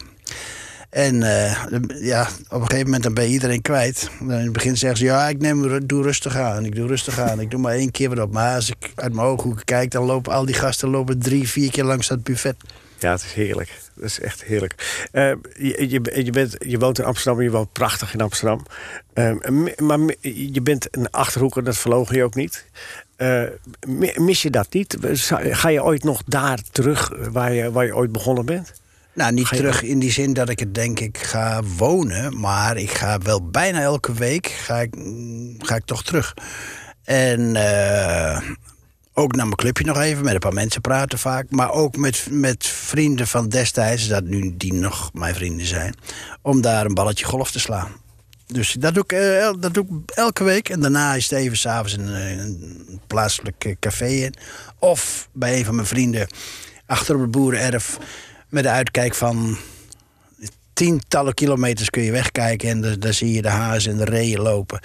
En 0.90 1.14
uh, 1.14 1.64
ja, 2.00 2.28
op 2.48 2.60
een 2.60 2.66
gegeven 2.66 2.84
moment 2.84 3.02
dan 3.02 3.14
ben 3.14 3.24
je 3.24 3.30
iedereen 3.30 3.62
kwijt. 3.62 4.10
Dan 4.18 4.32
in 4.32 4.44
het 4.44 4.52
begin 4.52 4.76
zeggen 4.76 4.98
ze, 4.98 5.04
ja, 5.04 5.28
ik 5.28 5.38
neem, 5.40 5.86
doe 5.86 6.02
rustig 6.02 6.36
aan. 6.36 6.64
Ik 6.64 6.74
doe 6.74 6.86
rustig 6.86 7.20
aan. 7.20 7.40
Ik 7.40 7.50
doe 7.50 7.60
maar 7.60 7.72
één 7.72 7.90
keer 7.90 8.08
wat 8.08 8.18
op. 8.18 8.32
Maar 8.32 8.54
als 8.54 8.70
ik 8.70 8.92
uit 8.94 9.12
mijn 9.12 9.26
ooghoeken 9.26 9.64
kijk, 9.64 9.90
dan 9.90 10.04
lopen 10.04 10.32
al 10.32 10.44
die 10.44 10.54
gasten 10.54 10.88
lopen 10.88 11.18
drie, 11.18 11.48
vier 11.48 11.70
keer 11.70 11.84
langs 11.84 12.08
dat 12.08 12.22
buffet. 12.22 12.56
Ja, 12.98 13.10
het 13.10 13.22
is 13.22 13.32
heerlijk. 13.32 13.83
Dat 13.94 14.04
is 14.04 14.20
echt 14.20 14.44
heerlijk. 14.44 15.06
Uh, 15.12 15.32
je, 15.58 15.88
je, 15.88 16.24
je, 16.24 16.30
bent, 16.30 16.56
je 16.58 16.78
woont 16.78 16.98
in 16.98 17.04
Amsterdam 17.04 17.42
je 17.42 17.50
woont 17.50 17.72
prachtig 17.72 18.14
in 18.14 18.20
Amsterdam. 18.20 18.66
Uh, 19.14 19.34
maar 19.76 19.98
je 20.20 20.60
bent 20.62 20.88
een 20.90 21.10
achterhoeker, 21.10 21.64
dat 21.64 21.76
verlogen 21.76 22.16
je 22.16 22.24
ook 22.24 22.34
niet. 22.34 22.64
Uh, 23.16 23.42
mis 24.16 24.42
je 24.42 24.50
dat 24.50 24.72
niet? 24.72 24.96
Ga 25.32 25.68
je 25.68 25.82
ooit 25.82 26.04
nog 26.04 26.22
daar 26.26 26.58
terug 26.72 27.12
waar 27.30 27.52
je, 27.52 27.72
waar 27.72 27.86
je 27.86 27.96
ooit 27.96 28.12
begonnen 28.12 28.46
bent? 28.46 28.72
Nou, 29.14 29.32
niet 29.32 29.48
terug 29.48 29.82
in 29.82 29.98
die 29.98 30.10
zin 30.10 30.32
dat 30.32 30.48
ik 30.48 30.58
het 30.58 30.74
denk 30.74 31.00
ik 31.00 31.18
ga 31.18 31.62
wonen. 31.62 32.40
Maar 32.40 32.76
ik 32.76 32.90
ga 32.90 33.18
wel 33.18 33.50
bijna 33.50 33.80
elke 33.80 34.12
week 34.12 34.46
ga 34.46 34.80
ik, 34.80 34.94
ga 35.58 35.74
ik 35.74 35.84
toch 35.84 36.04
terug. 36.04 36.34
En 37.04 37.40
uh, 37.40 38.40
ook 39.14 39.34
naar 39.34 39.44
mijn 39.44 39.56
clubje 39.56 39.84
nog 39.84 39.98
even, 39.98 40.24
met 40.24 40.34
een 40.34 40.38
paar 40.38 40.52
mensen 40.52 40.80
praten 40.80 41.18
vaak. 41.18 41.50
Maar 41.50 41.70
ook 41.70 41.96
met, 41.96 42.26
met 42.30 42.66
vrienden 42.66 43.26
van 43.26 43.48
destijds, 43.48 44.08
dat 44.08 44.24
nu 44.24 44.54
die 44.56 44.72
nog 44.72 45.10
mijn 45.12 45.34
vrienden 45.34 45.66
zijn. 45.66 45.94
Om 46.42 46.60
daar 46.60 46.86
een 46.86 46.94
balletje 46.94 47.24
golf 47.24 47.50
te 47.50 47.60
slaan. 47.60 47.92
Dus 48.46 48.72
dat 48.72 48.94
doe, 48.94 49.02
ik, 49.06 49.12
uh, 49.12 49.52
dat 49.60 49.74
doe 49.74 49.84
ik 49.84 50.10
elke 50.16 50.44
week. 50.44 50.68
En 50.68 50.80
daarna 50.80 51.14
is 51.14 51.30
het 51.30 51.38
even 51.38 51.56
s'avonds 51.56 51.92
een, 51.92 52.14
een 52.38 53.00
plaatselijk 53.06 53.76
café 53.80 54.06
in. 54.06 54.34
Of 54.78 55.28
bij 55.32 55.58
een 55.58 55.64
van 55.64 55.74
mijn 55.74 55.86
vrienden 55.86 56.26
achter 56.86 57.14
op 57.14 57.20
het 57.20 57.30
boerenerf 57.30 57.98
met 58.48 58.62
de 58.62 58.70
uitkijk 58.70 59.14
van 59.14 59.56
tientallen 60.72 61.34
kilometers 61.34 61.90
kun 61.90 62.02
je 62.02 62.10
wegkijken 62.10 62.68
en 62.68 63.00
daar 63.00 63.12
zie 63.12 63.32
je 63.32 63.42
de 63.42 63.48
hazen 63.48 63.92
en 63.92 63.98
de 63.98 64.04
reeën 64.04 64.40
lopen. 64.40 64.80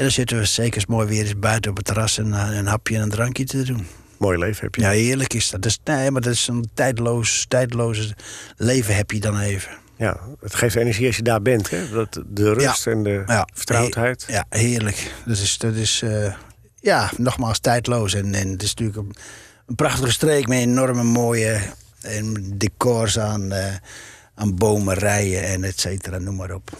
En 0.00 0.06
dan 0.06 0.14
zitten 0.14 0.38
we 0.38 0.44
zeker 0.44 0.84
mooi 0.88 1.08
weer 1.08 1.22
eens 1.22 1.38
buiten 1.38 1.70
op 1.70 1.76
het 1.76 1.86
terras 1.86 2.18
en 2.18 2.32
eh, 2.32 2.56
een 2.56 2.66
hapje 2.66 2.96
en 2.96 3.02
een 3.02 3.10
drankje 3.10 3.44
te 3.44 3.62
doen. 3.62 3.86
Mooi 4.18 4.38
leven 4.38 4.64
heb 4.64 4.74
je. 4.74 4.80
Ja, 4.80 4.90
heerlijk 4.90 5.34
is 5.34 5.50
dat. 5.50 5.62
Dus, 5.62 5.78
nee, 5.84 6.10
maar 6.10 6.20
dat 6.20 6.32
is 6.32 6.48
een 6.48 6.70
tijdloos, 6.74 7.44
tijdloze 7.48 8.14
leven 8.56 8.96
heb 8.96 9.10
je 9.10 9.20
dan 9.20 9.38
even. 9.40 9.70
Ja, 9.96 10.20
het 10.40 10.54
geeft 10.54 10.76
energie 10.76 11.06
als 11.06 11.16
je 11.16 11.22
daar 11.22 11.42
bent. 11.42 11.70
Hè? 11.70 11.88
Dat, 11.88 12.22
de 12.26 12.52
rust 12.52 12.86
en 12.86 13.02
de 13.02 13.22
ja, 13.26 13.48
vertrouwdheid. 13.54 14.24
Ja, 14.28 14.44
heerlijk. 14.48 15.14
Dat 15.26 15.38
is, 15.38 15.58
dat 15.58 15.74
is 15.74 16.02
uh, 16.04 16.34
ja, 16.80 17.10
nogmaals 17.16 17.58
tijdloos. 17.58 18.14
En, 18.14 18.34
en 18.34 18.48
het 18.48 18.62
is 18.62 18.74
natuurlijk 18.74 18.98
een, 18.98 19.14
een 19.66 19.74
prachtige 19.74 20.12
streek 20.12 20.48
met 20.48 20.58
enorme 20.58 21.02
mooie 21.02 21.60
en 22.00 22.52
decors 22.56 23.18
aan, 23.18 23.52
uh, 23.52 23.74
aan 24.34 24.54
bomen, 24.54 24.94
rijen 24.94 25.42
en 25.42 25.64
et 25.64 25.80
cetera, 25.80 26.18
noem 26.18 26.36
maar 26.36 26.54
op. 26.54 26.78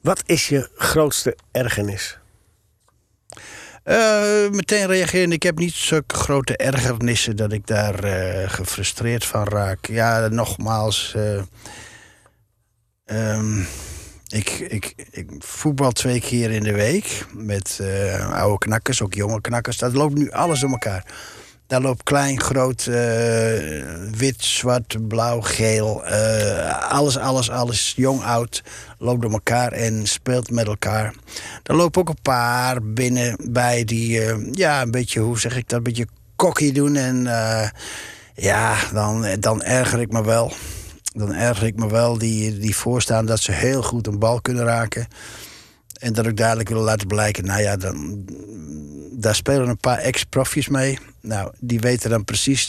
Wat 0.00 0.22
is 0.26 0.48
je 0.48 0.68
grootste 0.74 1.36
ergernis? 1.52 2.18
Uh, 3.84 4.48
meteen 4.50 4.86
reageren. 4.86 5.32
Ik 5.32 5.42
heb 5.42 5.58
niet 5.58 5.74
zulke 5.74 6.14
grote 6.14 6.56
ergernissen 6.56 7.36
dat 7.36 7.52
ik 7.52 7.66
daar 7.66 8.04
uh, 8.04 8.50
gefrustreerd 8.50 9.24
van 9.24 9.44
raak. 9.44 9.86
Ja, 9.86 10.28
nogmaals. 10.28 11.14
Uh, 11.16 11.42
um, 13.36 13.66
ik, 14.28 14.50
ik, 14.50 14.94
ik, 15.10 15.30
voetbal 15.38 15.92
twee 15.92 16.20
keer 16.20 16.50
in 16.50 16.62
de 16.62 16.72
week 16.72 17.26
met 17.34 17.80
oude 18.32 18.58
knakkers, 18.58 19.02
ook 19.02 19.14
jonge 19.14 19.40
knakkers. 19.40 19.76
Dat 19.76 19.92
loopt 19.92 20.14
nu 20.14 20.30
alles 20.30 20.60
door 20.60 20.70
elkaar. 20.70 21.04
Daar 21.70 21.80
loopt 21.80 22.02
klein, 22.02 22.40
groot, 22.40 22.86
uh, 22.86 22.94
wit, 24.16 24.34
zwart, 24.44 25.08
blauw, 25.08 25.40
geel. 25.40 26.02
Uh, 26.06 26.90
alles, 26.90 27.18
alles, 27.18 27.50
alles, 27.50 27.92
jong, 27.96 28.22
oud, 28.22 28.62
loopt 28.98 29.22
door 29.22 29.32
elkaar 29.32 29.72
en 29.72 30.06
speelt 30.06 30.50
met 30.50 30.66
elkaar. 30.66 31.14
Er 31.62 31.74
lopen 31.74 32.00
ook 32.00 32.08
een 32.08 32.22
paar 32.22 32.82
binnen 32.82 33.36
bij 33.50 33.84
die, 33.84 34.20
uh, 34.20 34.52
ja, 34.52 34.82
een 34.82 34.90
beetje, 34.90 35.20
hoe 35.20 35.38
zeg 35.38 35.56
ik 35.56 35.68
dat, 35.68 35.78
een 35.78 35.84
beetje 35.84 36.06
kokkie 36.36 36.72
doen. 36.72 36.96
En 36.96 37.22
ja, 38.34 38.76
dan, 38.92 39.26
dan 39.40 39.62
erger 39.62 40.00
ik 40.00 40.12
me 40.12 40.24
wel. 40.24 40.52
Dan 41.14 41.34
erger 41.34 41.66
ik 41.66 41.76
me 41.76 41.88
wel 41.88 42.18
die, 42.18 42.58
die 42.58 42.76
voorstaan 42.76 43.26
dat 43.26 43.40
ze 43.40 43.52
heel 43.52 43.82
goed 43.82 44.06
een 44.06 44.18
bal 44.18 44.40
kunnen 44.40 44.64
raken. 44.64 45.06
En 46.00 46.12
dat 46.12 46.26
ik 46.26 46.36
duidelijk 46.36 46.68
wil 46.68 46.82
laten 46.82 47.06
blijken, 47.06 47.44
nou 47.44 47.62
ja, 47.62 47.76
dan, 47.76 48.24
daar 49.12 49.34
spelen 49.34 49.68
een 49.68 49.76
paar 49.76 49.98
ex-profjes 49.98 50.68
mee. 50.68 50.98
Nou, 51.20 51.52
die 51.58 51.80
weten 51.80 52.10
dan 52.10 52.24
precies 52.24 52.66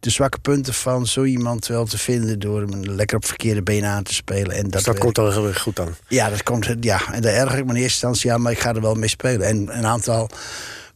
de 0.00 0.10
zwakke 0.10 0.38
punten 0.38 0.74
van 0.74 1.06
zo 1.06 1.24
iemand 1.24 1.66
wel 1.66 1.84
te 1.84 1.98
vinden 1.98 2.38
door 2.38 2.60
hem 2.60 2.84
lekker 2.84 3.16
op 3.16 3.24
verkeerde 3.24 3.62
benen 3.62 3.90
aan 3.90 4.02
te 4.02 4.14
spelen. 4.14 4.56
En 4.56 4.62
dat, 4.62 4.72
dus 4.72 4.82
dat 4.82 4.98
komt 4.98 5.14
dan 5.14 5.32
heel 5.32 5.46
erg 5.46 5.60
goed 5.60 5.76
dan? 5.76 5.94
Ja, 6.08 6.30
dat 6.30 6.42
komt, 6.42 6.74
ja, 6.80 7.12
en 7.12 7.22
daar 7.22 7.32
erger 7.32 7.58
ik 7.58 7.64
me 7.64 7.70
in 7.70 7.76
eerste 7.76 8.06
instantie 8.06 8.32
aan, 8.32 8.42
maar 8.42 8.52
ik 8.52 8.60
ga 8.60 8.74
er 8.74 8.80
wel 8.80 8.94
mee 8.94 9.08
spelen. 9.08 9.46
En 9.46 9.76
een 9.78 9.86
aantal 9.86 10.30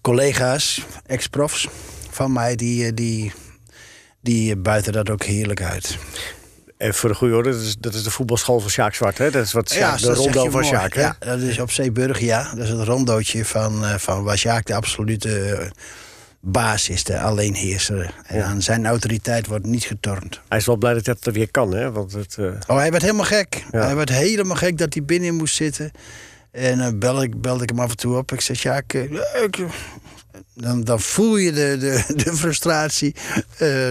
collega's, 0.01 0.87
ex-profs 1.07 1.69
van 2.11 2.33
mij, 2.33 2.57
die, 2.57 2.95
die, 2.95 3.33
die 4.21 4.57
buiten 4.57 4.93
dat 4.93 5.11
ook 5.11 5.23
heerlijk 5.23 5.63
uit. 5.63 5.99
En 6.77 6.95
voor 6.95 7.09
de 7.09 7.15
goede 7.15 7.35
orde, 7.35 7.51
dat 7.51 7.61
is, 7.61 7.77
dat 7.79 7.95
is 7.95 8.03
de 8.03 8.11
voetbalschool 8.11 8.61
van 8.61 8.71
Sjaak 8.71 8.95
Zwart, 8.95 9.19
hè? 9.19 9.31
Dat 9.31 9.45
is 9.45 9.53
wat 9.53 9.71
Sjaak, 9.73 9.99
ja, 9.99 10.07
de 10.07 10.15
rondo 10.15 10.51
van 10.51 10.65
Sjaak, 10.65 10.95
hè? 10.95 11.01
Ja, 11.01 11.17
dat 11.19 11.39
is 11.39 11.59
op 11.59 11.71
Zeeburg, 11.71 12.21
ja. 12.21 12.55
Dat 12.55 12.65
is 12.65 12.71
het 12.71 12.81
rondootje 12.81 13.45
van, 13.45 13.85
uh, 13.85 13.95
van 13.95 14.23
waar 14.23 14.39
Sjaak 14.39 14.67
de 14.67 14.75
absolute 14.75 15.59
uh, 15.61 15.71
baas 16.41 16.89
is, 16.89 17.05
de 17.05 17.21
alleenheerser. 17.21 18.15
En 18.27 18.37
ja. 18.37 18.45
aan 18.45 18.63
zijn 18.63 18.87
autoriteit 18.87 19.47
wordt 19.47 19.67
niet 19.67 19.85
getornd. 19.85 20.41
Hij 20.49 20.59
is 20.59 20.67
wel 20.67 20.77
blij 20.77 20.95
dat 20.95 21.05
dat 21.05 21.35
weer 21.35 21.51
kan, 21.51 21.75
hè? 21.75 21.93
Want 21.93 22.13
het, 22.13 22.37
uh... 22.41 22.53
Oh, 22.67 22.77
hij 22.77 22.91
werd 22.91 23.03
helemaal 23.03 23.25
gek. 23.25 23.65
Ja. 23.71 23.85
Hij 23.85 23.97
werd 23.97 24.09
helemaal 24.09 24.57
gek 24.57 24.79
dat 24.79 24.95
hij 24.95 25.05
binnen 25.05 25.35
moest 25.35 25.55
zitten. 25.55 25.91
En 26.51 26.79
uh, 26.79 26.89
bel 26.95 27.23
ik, 27.23 27.41
belde 27.41 27.63
ik 27.63 27.69
hem 27.69 27.81
af 27.81 27.91
en 27.91 27.97
toe 27.97 28.17
op. 28.17 28.33
Ik 28.33 28.41
zei, 28.41 28.59
Sjaak, 28.59 28.93
ik, 28.93 29.65
dan, 30.55 30.85
dan 30.85 31.01
voel 31.01 31.37
je 31.37 31.53
de, 31.53 31.77
de, 31.79 32.15
de 32.25 32.37
frustratie 32.37 33.15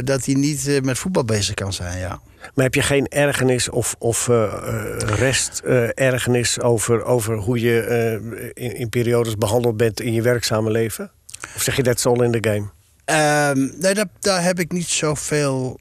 dat 0.04 0.26
hij 0.26 0.34
niet 0.34 0.80
met 0.84 0.98
voetbal 0.98 1.26
bezig 1.26 1.54
kan 1.54 1.74
zijn, 1.74 2.00
ja. 2.00 2.22
Maar 2.54 2.66
heb 2.66 2.74
je 2.74 2.82
geen 2.82 3.08
ergernis 3.08 3.70
of, 3.70 3.96
of 4.00 4.28
uh, 4.28 4.54
rest 4.98 5.62
uh, 5.66 5.90
ergernis 5.94 6.62
over, 6.62 7.04
over 7.04 7.38
hoe 7.38 7.60
je 7.60 8.52
in, 8.54 8.76
in, 8.76 8.90
periodes 8.90 9.36
behandeld 9.36 9.78
bent 9.78 10.02
in 10.02 10.14
je 10.14 10.22
werkzame 10.22 10.72
leven? 10.72 11.12
Of 11.56 11.62
zeg 11.62 11.76
je 11.76 11.84
dat 11.84 12.06
all 12.06 12.24
in 12.24 12.42
the 12.42 12.50
game? 12.50 12.70
Um, 13.06 13.74
nee, 13.80 13.96
daar 14.20 14.44
heb 14.44 14.60
ik 14.60 14.72
niet 14.72 14.88
zoveel. 14.88 15.80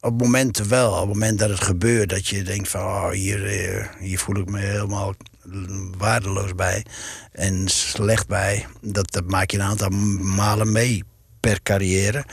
Op 0.00 0.20
momenten 0.20 0.68
wel. 0.68 0.92
Op 0.92 0.98
het 0.98 1.08
moment 1.08 1.38
dat 1.38 1.48
het 1.48 1.60
gebeurt, 1.60 2.08
dat 2.08 2.26
je 2.26 2.42
denkt 2.42 2.68
van 2.68 2.80
oh, 2.80 3.10
hier, 3.10 3.90
hier 3.98 4.18
voel 4.18 4.36
ik 4.36 4.50
me 4.50 4.58
helemaal 4.58 5.14
waardeloos 5.98 6.54
bij 6.54 6.84
en 7.32 7.68
slecht 7.68 8.26
bij. 8.26 8.66
Dat, 8.80 9.12
dat 9.12 9.30
maak 9.30 9.50
je 9.50 9.56
een 9.56 9.64
aantal 9.64 9.88
malen 10.18 10.72
mee 10.72 11.04
per 11.40 11.62
carrière. 11.62 12.24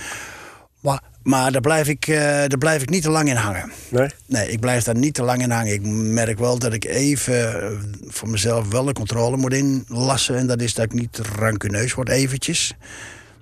Maar 0.80 1.02
maar 1.24 1.52
daar 1.52 1.62
blijf, 1.62 1.88
ik, 1.88 2.08
uh, 2.08 2.18
daar 2.20 2.58
blijf 2.58 2.82
ik 2.82 2.90
niet 2.90 3.04
te 3.04 3.10
lang 3.10 3.30
in 3.30 3.36
hangen. 3.36 3.72
Nee? 3.90 4.10
Nee, 4.26 4.52
ik 4.52 4.60
blijf 4.60 4.84
daar 4.84 4.96
niet 4.96 5.14
te 5.14 5.24
lang 5.24 5.42
in 5.42 5.52
hangen. 5.52 5.74
Ik 5.74 5.82
merk 5.86 6.40
wel 6.40 6.60
dat 6.60 6.74
ik 6.74 6.86
even 6.86 7.64
uh, 7.64 7.80
voor 8.08 8.30
mezelf 8.30 8.68
wel 8.68 8.84
de 8.84 8.94
controle 8.94 9.38
moet 9.38 9.54
inlassen. 9.54 10.38
En 10.38 10.48
dat 10.48 10.62
is 10.62 10.74
dat 10.74 10.86
ik 10.86 10.94
niet 10.94 11.18
rancuneus 11.18 11.94
word 11.94 12.10
eventjes. 12.10 12.74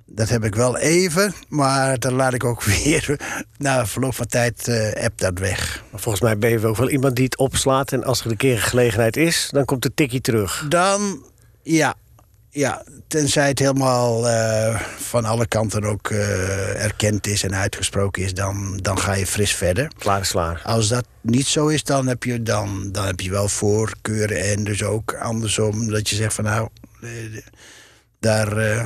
Dat 0.06 0.28
heb 0.28 0.44
ik 0.44 0.54
wel 0.54 0.78
even, 0.78 1.34
maar 1.48 1.98
dan 1.98 2.12
laat 2.12 2.34
ik 2.34 2.44
ook 2.44 2.64
weer... 2.82 3.20
na 3.58 3.86
verloop 3.86 4.14
van 4.14 4.26
tijd 4.26 4.68
uh, 4.68 5.04
app 5.04 5.18
dat 5.18 5.38
weg. 5.38 5.84
Maar 5.90 6.00
volgens 6.00 6.24
mij 6.24 6.38
ben 6.38 6.50
je 6.50 6.66
ook 6.66 6.76
wel 6.76 6.90
iemand 6.90 7.16
die 7.16 7.24
het 7.24 7.38
opslaat... 7.38 7.92
en 7.92 8.04
als 8.04 8.20
er 8.20 8.30
een 8.30 8.36
keer 8.36 8.54
een 8.54 8.62
gelegenheid 8.62 9.16
is, 9.16 9.48
dan 9.50 9.64
komt 9.64 9.82
de 9.82 9.94
tikkie 9.94 10.20
terug. 10.20 10.66
Dan, 10.68 11.22
ja, 11.62 11.94
ja, 12.50 12.82
tenzij 13.06 13.48
het 13.48 13.58
helemaal 13.58 14.28
uh, 14.28 14.80
van 14.96 15.24
alle 15.24 15.46
kanten 15.46 15.84
ook 15.84 16.10
uh, 16.10 16.84
erkend 16.84 17.26
is 17.26 17.42
en 17.42 17.54
uitgesproken 17.54 18.22
is, 18.22 18.34
dan, 18.34 18.76
dan 18.82 18.98
ga 18.98 19.12
je 19.12 19.26
fris 19.26 19.54
verder. 19.54 19.90
Klaar 19.98 20.20
is 20.20 20.30
klaar. 20.30 20.62
Als 20.64 20.88
dat 20.88 21.06
niet 21.20 21.46
zo 21.46 21.66
is, 21.66 21.84
dan 21.84 22.06
heb 22.06 22.22
je, 22.22 22.42
dan, 22.42 22.92
dan 22.92 23.06
heb 23.06 23.20
je 23.20 23.30
wel 23.30 23.48
voorkeuren 23.48 24.42
en 24.42 24.64
dus 24.64 24.82
ook 24.82 25.14
andersom 25.14 25.90
dat 25.90 26.08
je 26.08 26.16
zegt 26.16 26.34
van 26.34 26.44
nou, 26.44 26.68
eh, 27.00 27.10
daar, 28.20 28.58
uh, 28.58 28.84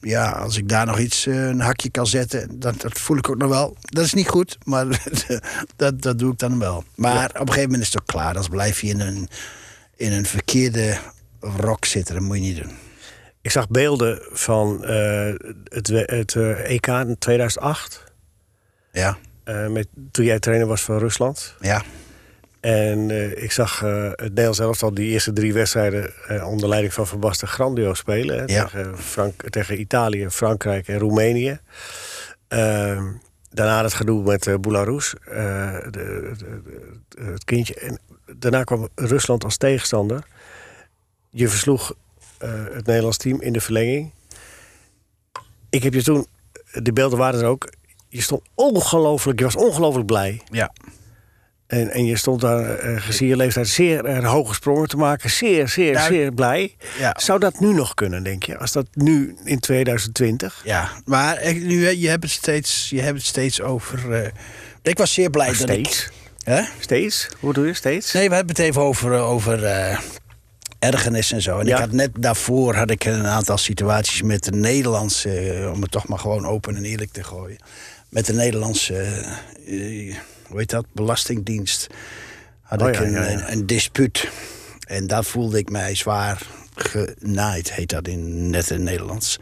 ja, 0.00 0.30
als 0.30 0.56
ik 0.56 0.68
daar 0.68 0.86
nog 0.86 0.98
iets, 0.98 1.26
een 1.26 1.60
hakje 1.60 1.90
kan 1.90 2.06
zetten, 2.06 2.60
dat, 2.60 2.80
dat 2.80 2.98
voel 2.98 3.16
ik 3.16 3.28
ook 3.28 3.38
nog 3.38 3.48
wel. 3.48 3.76
Dat 3.80 4.04
is 4.04 4.14
niet 4.14 4.28
goed, 4.28 4.58
maar 4.64 4.86
dat, 5.76 6.02
dat 6.02 6.18
doe 6.18 6.32
ik 6.32 6.38
dan 6.38 6.58
wel. 6.58 6.84
Maar 6.94 7.14
ja. 7.14 7.24
op 7.24 7.40
een 7.40 7.46
gegeven 7.46 7.62
moment 7.62 7.82
is 7.82 7.92
het 7.92 8.00
ook 8.00 8.06
klaar. 8.06 8.34
Dan 8.34 8.48
blijf 8.50 8.80
je 8.80 8.88
in 8.88 9.00
een, 9.00 9.28
in 9.96 10.12
een 10.12 10.26
verkeerde 10.26 10.98
rok 11.40 11.84
zitten. 11.84 12.14
Dat 12.14 12.24
moet 12.24 12.36
je 12.36 12.42
niet 12.42 12.62
doen. 12.62 12.90
Ik 13.42 13.50
zag 13.50 13.68
beelden 13.68 14.18
van 14.30 14.78
uh, 14.82 15.34
het, 15.64 15.86
het 16.06 16.34
uh, 16.34 16.70
EK 16.70 16.86
in 16.86 17.16
2008. 17.18 18.04
Ja. 18.92 19.16
Uh, 19.44 19.68
met, 19.68 19.88
toen 20.10 20.24
jij 20.24 20.38
trainer 20.38 20.66
was 20.66 20.82
van 20.82 20.98
Rusland. 20.98 21.56
Ja. 21.60 21.82
En 22.60 23.10
ik 23.42 23.52
zag 23.52 23.80
het 23.80 24.18
Nederlands 24.18 24.58
elftal 24.58 24.94
die 24.94 25.10
eerste 25.10 25.32
drie 25.32 25.52
wedstrijden 25.52 26.12
onder 26.44 26.68
leiding 26.68 26.94
van 26.94 27.06
Van 27.06 27.20
Basten 27.20 27.48
grandioos 27.48 27.98
spelen. 27.98 28.38
Hè, 28.38 28.44
ja. 28.44 28.64
tegen, 28.64 28.98
Frank, 28.98 29.50
tegen 29.50 29.80
Italië, 29.80 30.30
Frankrijk 30.30 30.88
en 30.88 30.98
Roemenië. 30.98 31.60
Ehm, 32.48 33.04
daarna 33.50 33.82
het 33.82 33.94
gedoe 33.94 34.22
met 34.22 34.60
Belarus, 34.60 35.14
de, 35.24 35.88
de, 35.90 36.32
de, 37.08 37.22
het 37.22 37.44
kindje. 37.44 37.74
En 37.74 37.98
daarna 38.36 38.64
kwam 38.64 38.88
Rusland 38.94 39.44
als 39.44 39.56
tegenstander. 39.56 40.24
Je 41.30 41.48
versloeg 41.48 41.94
het 42.72 42.86
Nederlands 42.86 43.16
team 43.16 43.40
in 43.40 43.52
de 43.52 43.60
verlenging. 43.60 44.10
Ik 45.70 45.82
heb 45.82 45.94
je 45.94 46.02
toen, 46.02 46.26
de 46.72 46.92
beelden 46.92 47.18
waren 47.18 47.40
er 47.40 47.46
ook. 47.46 47.72
Je 48.08 48.20
stond 48.20 48.42
ongelooflijk, 48.54 49.38
je 49.38 49.44
was 49.44 49.56
ongelooflijk 49.56 50.06
blij. 50.06 50.40
Ja. 50.50 50.72
En, 51.66 51.90
en 51.90 52.04
je 52.04 52.16
stond 52.16 52.40
daar, 52.40 52.84
uh, 52.84 53.00
gezien 53.00 53.28
je 53.28 53.36
leeftijd, 53.36 53.68
zeer 53.68 54.08
uh, 54.08 54.30
hoge 54.30 54.54
sprongen 54.54 54.88
te 54.88 54.96
maken. 54.96 55.30
Zeer, 55.30 55.68
zeer, 55.68 55.92
Nou, 55.92 56.12
zeer 56.12 56.32
blij. 56.32 56.76
Ja. 56.98 57.16
Zou 57.18 57.38
dat 57.38 57.60
nu 57.60 57.72
nog 57.74 57.94
kunnen, 57.94 58.22
denk 58.22 58.42
je? 58.42 58.58
Als 58.58 58.72
dat 58.72 58.86
nu 58.92 59.36
in 59.44 59.58
2020... 59.60 60.60
Ja, 60.64 60.88
maar 61.04 61.54
nu, 61.54 61.90
je 61.90 62.08
hebt 62.08 62.22
het 62.22 62.32
steeds, 62.32 62.90
je 62.90 63.00
hebt 63.00 63.16
het 63.16 63.26
steeds 63.26 63.60
over. 63.60 64.12
eh, 64.22 64.30
ik 64.82 64.98
was 64.98 65.12
zeer 65.12 65.30
blij 65.30 65.46
Maar 65.46 65.56
dat 65.56 65.68
steeds? 65.68 66.04
ik. 66.06 66.12
Hè? 66.44 66.62
Steeds? 66.80 67.28
Hoe 67.40 67.52
doe 67.52 67.66
je 67.66 67.74
steeds? 67.74 68.12
Nee, 68.12 68.28
we 68.28 68.34
hebben 68.34 68.54
het 68.56 68.64
even 68.64 68.82
over, 68.82 69.12
eh, 69.14 69.30
over 69.30 69.64
eh, 69.64 69.98
ergernis 70.82 71.32
en 71.32 71.42
zo. 71.42 71.58
En 71.58 71.66
Ja. 71.66 71.74
ik 71.74 71.80
had 71.80 71.92
net 71.92 72.10
daarvoor 72.18 72.74
had 72.74 72.90
ik 72.90 73.04
een 73.04 73.26
aantal 73.26 73.58
situaties 73.58 74.22
met 74.22 74.44
de 74.44 74.50
Nederlandse, 74.50 75.38
eh, 75.38 75.70
om 75.72 75.82
het 75.82 75.90
toch 75.90 76.08
maar 76.08 76.18
gewoon 76.18 76.46
open 76.46 76.76
en 76.76 76.84
eerlijk 76.84 77.12
te 77.12 77.24
gooien. 77.24 77.56
Met 78.08 78.26
de 78.26 78.32
Nederlandse, 78.32 78.94
eh, 78.96 80.08
eh, 80.08 80.14
hoe 80.48 80.58
heet 80.58 80.70
dat, 80.70 80.86
Belastingdienst. 80.92 81.86
Had 82.62 82.82
Oh 82.82 82.88
ik 82.88 82.94
ja, 82.94 83.00
een, 83.00 83.10
ja, 83.12 83.22
ja. 83.22 83.30
Een, 83.30 83.52
een 83.52 83.66
dispuut. 83.66 84.28
En 84.86 85.06
daar 85.06 85.24
voelde 85.24 85.58
ik 85.58 85.70
mij 85.70 85.94
zwaar 85.94 86.42
genaaid, 86.74 87.72
heet 87.72 87.90
dat 87.90 88.08
in 88.08 88.50
net 88.50 88.70
in 88.70 88.82
Nederlands. 88.82 89.38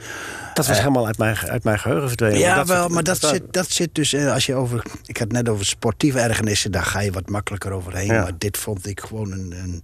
Dat 0.55 0.67
was 0.67 0.79
helemaal 0.79 1.07
uit 1.07 1.19
mijn, 1.19 1.37
uit 1.39 1.65
mijn 1.65 1.79
geheugen 1.79 2.09
verdwenen. 2.09 2.39
Ja, 2.39 2.55
dat 2.55 2.67
wel, 2.69 2.81
soort- 2.81 2.93
maar 2.93 3.03
dat, 3.03 3.21
zit, 3.21 3.43
dat 3.51 3.71
zit 3.71 3.95
dus 3.95 4.13
eh, 4.13 4.33
als 4.33 4.47
je 4.47 4.55
over. 4.55 4.83
Ik 5.07 5.17
had 5.17 5.33
net 5.33 5.49
over 5.49 5.67
sportieve 5.67 6.19
ergernissen, 6.21 6.73
daar 6.73 6.85
ga 6.85 7.01
je 7.01 7.13
wat 7.13 7.29
makkelijker 7.29 7.73
overheen. 7.73 8.07
Maar 8.09 8.33
dit 8.39 8.57
vond 8.57 8.87
ik 8.87 9.01
gewoon 9.01 9.33
een, 9.33 9.53
een, 9.63 9.83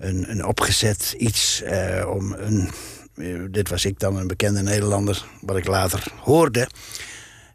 een, 0.00 0.30
een 0.30 0.44
opgezet 0.46 1.14
iets 1.18 1.62
eh, 1.62 2.08
om 2.14 2.32
een. 2.32 2.70
eh, 3.16 3.26
dit 3.50 3.68
was 3.68 3.84
ik 3.84 3.98
dan, 3.98 4.16
een 4.16 4.26
bekende 4.26 4.62
Nederlander, 4.62 5.24
wat 5.40 5.56
ik 5.56 5.66
later 5.66 6.02
hoorde. 6.20 6.68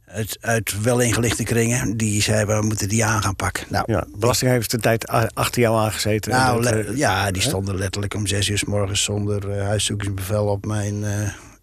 Uit, 0.05 0.37
uit 0.41 0.81
wel 0.81 0.99
ingelichte 0.99 1.43
kringen, 1.43 1.97
die 1.97 2.21
zei: 2.21 2.45
we 2.45 2.61
moeten 2.61 2.89
die 2.89 3.05
aan 3.05 3.21
gaan 3.23 3.35
pakken. 3.35 3.65
Nou, 3.69 3.83
Ja, 3.91 4.05
belasting 4.17 4.51
heeft 4.51 4.71
de 4.71 4.77
tijd 4.79 5.07
achter 5.33 5.61
jou 5.61 5.77
aangezeten. 5.77 6.31
nou, 6.31 6.61
Dat, 6.61 6.73
eh, 6.73 6.97
ja, 6.97 7.31
die 7.31 7.41
stonden 7.41 7.77
letterlijk 7.77 8.13
om 8.13 8.27
zes 8.27 8.47
uur 8.49 8.57
s 8.57 8.63
morgens 8.63 9.03
zonder 9.03 9.61
huiszoekingsbevel 9.61 10.45
op 10.45 10.65
mijn, 10.65 11.03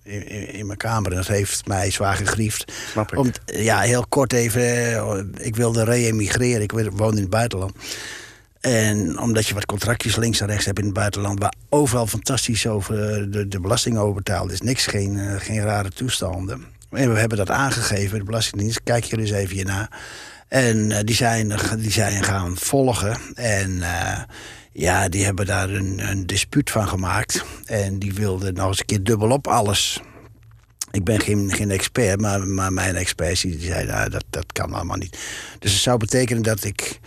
in, 0.02 0.28
in- 0.28 0.52
in 0.52 0.66
mijn 0.66 0.78
kamer. 0.78 1.10
En 1.10 1.16
dat 1.16 1.26
heeft 1.26 1.66
mij 1.66 1.90
zwaar 1.90 2.14
gegriefd. 2.16 2.72
Om, 3.18 3.30
ja, 3.44 3.80
heel 3.80 4.04
kort 4.08 4.32
even. 4.32 5.32
Ik 5.38 5.56
wilde 5.56 5.84
re-emigreren. 5.84 6.62
Ik 6.62 6.72
woonde 6.72 7.16
in 7.16 7.22
het 7.22 7.30
buitenland. 7.30 7.72
En 8.62 9.19
omdat 9.19 9.47
je 9.47 9.54
wat 9.54 9.66
contractjes 9.66 10.16
links 10.16 10.40
en 10.40 10.47
rechts 10.47 10.64
hebt 10.64 10.78
in 10.78 10.85
het 10.85 10.95
buitenland... 10.95 11.38
waar 11.38 11.54
overal 11.69 12.07
fantastisch 12.07 12.66
over 12.66 12.95
de, 13.31 13.49
de 13.49 13.61
belasting 13.61 13.99
over 13.99 14.14
betaald 14.14 14.52
is. 14.52 14.61
Niks, 14.61 14.87
geen, 14.87 15.19
eh, 15.19 15.35
geen 15.38 15.61
rare 15.61 15.90
toestanden. 15.90 16.64
En 16.90 17.12
we 17.12 17.19
hebben 17.19 17.38
dat 17.38 17.50
aangegeven, 17.50 18.19
de 18.19 18.25
Belastingdienst. 18.25 18.81
Kijk 18.85 19.04
jullie 19.04 19.25
eens 19.25 19.35
even 19.35 19.54
hierna. 19.54 19.90
En 20.49 20.92
eh, 20.92 20.99
die, 21.04 21.14
zijn, 21.14 21.52
die 21.78 21.90
zijn 21.90 22.25
gaan 22.25 22.57
volgen. 22.57 23.19
En 23.35 23.83
eh, 23.83 24.23
ja, 24.73 25.09
die 25.09 25.25
hebben 25.25 25.47
daar 25.47 25.71
een, 25.71 26.00
een 26.11 26.26
dispuut 26.26 26.71
van 26.71 26.88
gemaakt. 26.88 27.45
En 27.64 27.99
die 27.99 28.14
wilden 28.14 28.54
nog 28.54 28.69
eens 28.69 28.81
een 28.81 28.87
keer 28.87 29.02
dubbelop 29.02 29.47
alles. 29.47 30.00
Ik 30.90 31.04
ben 31.04 31.21
geen, 31.21 31.52
geen 31.52 31.71
expert, 31.71 32.21
maar, 32.21 32.47
maar 32.47 32.73
mijn 32.73 32.97
experts 32.97 33.40
die 33.40 33.61
zeiden 33.61 33.95
nou, 33.95 34.11
dat, 34.11 34.25
dat 34.31 34.52
kan 34.52 34.73
allemaal 34.73 34.97
niet. 34.97 35.19
Dus 35.59 35.73
het 35.73 35.83
zou 35.83 35.99
betekenen 35.99 36.42
dat 36.42 36.64
ik. 36.64 37.00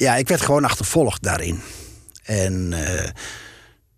Ja, 0.00 0.16
ik 0.16 0.28
werd 0.28 0.40
gewoon 0.40 0.64
achtervolgd 0.64 1.22
daarin. 1.22 1.60
En 2.22 2.72
eh, 2.72 3.10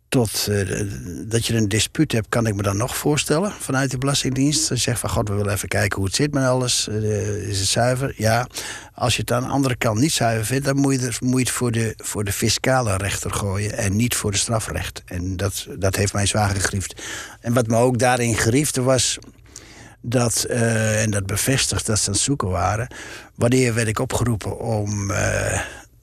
tot 0.08 0.46
eh, 0.50 0.80
dat 1.28 1.46
je 1.46 1.54
een 1.56 1.68
dispuut 1.68 2.12
hebt, 2.12 2.28
kan 2.28 2.46
ik 2.46 2.54
me 2.54 2.62
dan 2.62 2.76
nog 2.76 2.96
voorstellen 2.96 3.52
vanuit 3.60 3.90
de 3.90 3.98
Belastingdienst. 3.98 4.64
Ze 4.64 4.76
zegt 4.76 5.00
van 5.00 5.10
god, 5.10 5.28
we 5.28 5.34
willen 5.34 5.52
even 5.52 5.68
kijken 5.68 5.96
hoe 5.98 6.06
het 6.06 6.14
zit 6.14 6.32
met 6.34 6.44
alles. 6.44 6.88
Eh, 6.88 7.48
is 7.48 7.58
het 7.58 7.68
zuiver? 7.68 8.14
Ja. 8.16 8.46
Als 8.94 9.14
je 9.16 9.20
het 9.20 9.32
aan 9.32 9.42
de 9.42 9.48
andere 9.48 9.76
kant 9.76 9.98
niet 9.98 10.12
zuiver 10.12 10.46
vindt, 10.46 10.64
dan 10.64 10.76
moet 10.76 11.00
je, 11.00 11.06
het- 11.06 11.20
moet 11.20 11.40
het 11.40 11.50
voor 11.50 11.72
de, 11.72 11.94
voor 11.96 12.24
de 12.24 12.32
fiscale 12.32 12.96
rechter 12.96 13.30
gooien 13.32 13.76
en 13.76 13.96
niet 13.96 14.14
voor 14.14 14.30
de 14.30 14.36
strafrecht. 14.38 15.02
En 15.06 15.36
dat, 15.36 15.66
dat 15.78 15.96
heeft 15.96 16.12
mij 16.12 16.26
zwaar 16.26 16.50
gegriefd. 16.50 17.02
En 17.40 17.52
wat 17.52 17.66
me 17.66 17.76
ook 17.76 17.98
daarin 17.98 18.36
griefde 18.36 18.82
was 18.82 19.18
dat, 20.00 20.44
en 20.44 21.10
dat 21.10 21.26
bevestigt 21.26 21.86
dat 21.86 21.98
ze 21.98 22.06
aan 22.06 22.12
het 22.12 22.22
zoeken 22.22 22.48
waren. 22.48 22.94
Wanneer 23.34 23.74
werd 23.74 23.88
ik 23.88 23.98
opgeroepen 23.98 24.58
om, 24.58 25.10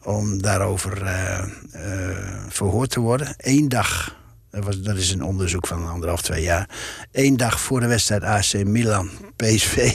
om 0.04 0.42
daarover 0.42 1.02
eh, 1.02 1.40
eh, 1.72 2.18
verhoord 2.48 2.90
te 2.90 3.00
worden? 3.00 3.34
Eén 3.38 3.70
dag. 3.70 4.18
Dat, 4.52 4.64
was, 4.64 4.82
dat 4.82 4.98
is 4.98 5.12
een 5.12 5.24
onderzoek 5.24 5.68
van 5.68 5.88
anderhalf, 5.88 6.22
twee 6.22 6.44
jaar. 6.44 6.70
Eén 7.12 7.38
dag 7.38 7.60
voor 7.60 7.80
de 7.80 7.88
wedstrijd 7.88 8.24
AC 8.24 8.66
Milan 8.66 9.10
PSV. 9.36 9.94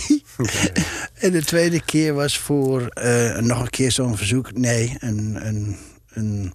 en 1.24 1.32
de 1.32 1.44
tweede 1.44 1.80
keer 1.84 2.14
was 2.14 2.38
voor 2.38 2.86
eh, 2.86 3.36
nog 3.38 3.60
een 3.60 3.70
keer 3.70 3.92
zo'n 3.92 4.16
verzoek. 4.16 4.56
Nee, 4.56 4.96
een, 4.98 5.46
een, 5.46 5.76
een 6.08 6.52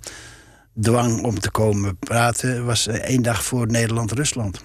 dwang 0.81 1.23
om 1.23 1.39
te 1.39 1.51
komen 1.51 1.97
praten 1.97 2.65
was 2.65 2.87
één 2.87 3.21
dag 3.21 3.43
voor 3.43 3.67
Nederland-Rusland. 3.67 4.63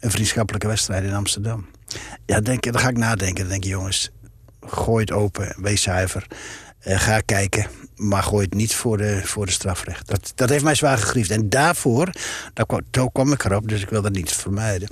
Een 0.00 0.10
vriendschappelijke 0.10 0.66
wedstrijd 0.66 1.04
in 1.04 1.14
Amsterdam. 1.14 1.66
Ja, 2.26 2.40
denk, 2.40 2.62
dan 2.62 2.78
ga 2.78 2.88
ik 2.88 2.96
nadenken. 2.96 3.40
Dan 3.40 3.48
denk 3.48 3.64
ik, 3.64 3.70
jongens, 3.70 4.10
gooi 4.60 5.00
het 5.00 5.12
open, 5.12 5.54
wees 5.56 5.82
zuiver. 5.82 6.26
Eh, 6.86 7.00
ga 7.00 7.20
kijken, 7.20 7.66
maar 7.96 8.22
gooi 8.22 8.44
het 8.44 8.54
niet 8.54 8.74
voor 8.74 8.96
de, 8.96 9.20
voor 9.24 9.46
de 9.46 9.52
strafrecht. 9.52 10.08
Dat, 10.08 10.32
dat 10.34 10.48
heeft 10.48 10.64
mij 10.64 10.74
zwaar 10.74 10.98
gegriefd. 10.98 11.30
En 11.30 11.48
daarvoor, 11.48 12.10
daar 12.52 12.66
kwam, 12.66 12.80
toen 12.90 13.12
kwam 13.12 13.32
ik 13.32 13.44
erop, 13.44 13.68
dus 13.68 13.82
ik 13.82 13.90
wil 13.90 14.02
dat 14.02 14.12
niet 14.12 14.32
vermijden. 14.32 14.88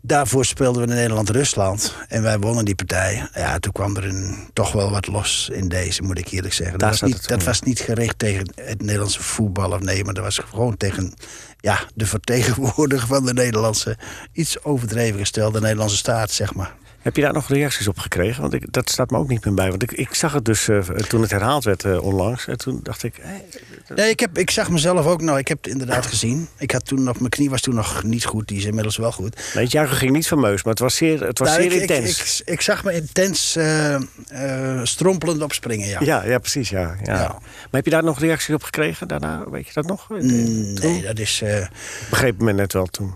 Daarvoor 0.00 0.44
speelden 0.44 0.82
we 0.82 0.88
in 0.88 0.94
Nederland-Rusland. 0.94 1.94
En 2.08 2.22
wij 2.22 2.38
wonnen 2.38 2.64
die 2.64 2.74
partij. 2.74 3.28
Ja, 3.34 3.58
toen 3.58 3.72
kwam 3.72 3.96
er 3.96 4.04
een, 4.04 4.48
toch 4.52 4.72
wel 4.72 4.90
wat 4.90 5.06
los 5.06 5.48
in 5.52 5.68
deze, 5.68 6.02
moet 6.02 6.18
ik 6.18 6.28
eerlijk 6.28 6.54
zeggen. 6.54 6.78
Daar 6.78 6.90
Dat, 6.90 7.00
was 7.00 7.10
niet, 7.10 7.28
dat 7.28 7.44
was 7.44 7.60
niet 7.60 7.80
gericht 7.80 8.18
tegen 8.18 8.52
het 8.54 8.82
Nederlandse 8.82 9.22
voetbal 9.22 9.70
of 9.70 9.80
nee, 9.80 10.04
maar 10.04 10.14
dat 10.14 10.24
was 10.24 10.38
gewoon 10.38 10.76
tegen 10.76 11.14
ja, 11.60 11.80
de 11.94 12.06
vertegenwoordiger 12.06 13.06
van 13.06 13.24
de 13.24 13.32
Nederlandse, 13.32 13.96
iets 14.32 14.64
overdreven 14.64 15.18
gestelde 15.18 15.60
Nederlandse 15.60 15.96
staat, 15.96 16.30
zeg 16.30 16.54
maar. 16.54 16.74
Heb 17.06 17.16
je 17.16 17.22
daar 17.22 17.32
nog 17.32 17.48
reacties 17.48 17.88
op 17.88 17.98
gekregen? 17.98 18.40
Want 18.42 18.54
ik, 18.54 18.72
dat 18.72 18.90
staat 18.90 19.10
me 19.10 19.18
ook 19.18 19.28
niet 19.28 19.44
meer 19.44 19.54
bij. 19.54 19.68
Want 19.70 19.82
ik, 19.82 19.92
ik 19.92 20.14
zag 20.14 20.32
het 20.32 20.44
dus 20.44 20.68
eh, 20.68 20.78
toen 20.80 21.20
het 21.22 21.30
herhaald 21.30 21.64
werd 21.64 21.84
eh, 21.84 22.02
onlangs. 22.02 22.46
En 22.46 22.56
toen 22.58 22.80
dacht 22.82 23.02
ik... 23.02 23.14
hé, 23.20 23.94
Nee, 23.94 24.10
ik, 24.10 24.20
heb, 24.20 24.38
ik 24.38 24.50
zag 24.50 24.70
mezelf 24.70 25.06
ook, 25.06 25.20
nou, 25.22 25.38
ik 25.38 25.48
heb 25.48 25.58
het 25.62 25.72
inderdaad 25.72 26.06
gezien. 26.06 26.48
Ik 26.58 26.70
had 26.70 26.84
toen 26.86 27.02
nog, 27.02 27.18
mijn 27.18 27.30
knie 27.30 27.50
was 27.50 27.60
toen 27.60 27.74
nog 27.74 28.02
niet 28.02 28.24
goed, 28.24 28.48
die 28.48 28.58
is 28.58 28.64
inmiddels 28.64 28.96
wel 28.96 29.12
goed. 29.12 29.36
nee, 29.54 29.62
het 29.64 29.72
juichen 29.72 29.96
ging 29.96 30.12
niet 30.12 30.26
fameus, 30.26 30.62
maar 30.62 30.72
het 30.72 30.82
was 30.82 30.96
zeer, 30.96 31.26
het 31.26 31.38
was 31.38 31.48
Nou, 31.48 31.62
zeer 31.62 31.72
ik, 31.72 31.80
intens. 31.80 32.40
ik, 32.40 32.48
ik 32.48 32.60
zag 32.60 32.84
me 32.84 32.92
intens 32.94 33.56
eh, 33.56 33.94
eh, 33.94 34.80
strompelend 34.82 35.42
opspringen, 35.42 35.88
ja. 35.88 36.00
ja, 36.02 36.24
ja, 36.24 36.38
precies. 36.38 36.68
Ja, 36.68 36.96
ja. 37.04 37.14
Ja. 37.14 37.28
Maar 37.28 37.40
heb 37.70 37.84
je 37.84 37.90
daar 37.90 38.04
nog 38.04 38.18
reacties 38.20 38.54
op 38.54 38.62
gekregen 38.62 39.08
daarna? 39.08 39.50
Weet 39.50 39.66
je 39.66 39.72
dat 39.72 39.86
nog? 39.86 40.08
Mm, 40.08 40.72
Nee, 40.74 41.02
dat 41.02 41.18
is. 41.18 41.42
eh, 41.42 41.66
Begreep 42.10 42.40
men 42.40 42.56
net 42.56 42.72
wel 42.72 42.86
toen. 42.86 43.14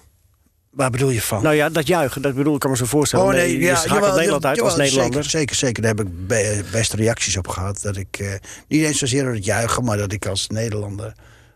Waar 0.71 0.91
bedoel 0.91 1.11
je 1.11 1.23
van? 1.23 1.43
Nou 1.43 1.55
ja, 1.55 1.69
dat 1.69 1.87
juichen, 1.87 2.23
dat 2.23 2.35
bedoel 2.35 2.55
ik 2.55 2.61
kan 2.61 2.71
me 2.71 2.77
zo 2.77 2.85
voorstellen. 2.85 3.35
Nee, 3.35 3.59
je 3.59 3.67
schakelt 3.75 3.93
jawel, 3.93 4.15
Nederland 4.17 4.45
uit 4.47 4.61
als 4.61 4.77
Nederlander. 4.77 5.25
Zeker, 5.25 5.31
zeker, 5.31 5.57
zeker. 5.57 5.83
Daar 5.83 5.95
heb 5.97 6.07
ik 6.07 6.27
be- 6.27 6.65
best 6.73 6.93
reacties 6.93 7.37
op 7.37 7.49
gehad. 7.49 7.83
Dat 7.83 7.97
ik, 7.97 8.19
eh, 8.19 8.29
niet 8.69 8.85
eens 8.85 8.99
zozeer 8.99 9.23
door 9.25 9.35
het 9.35 9.45
juichen, 9.45 9.85
maar 9.85 9.97
dat 9.97 10.13
ik 10.13 10.27
als 10.27 10.47
Nederlander 10.47 11.13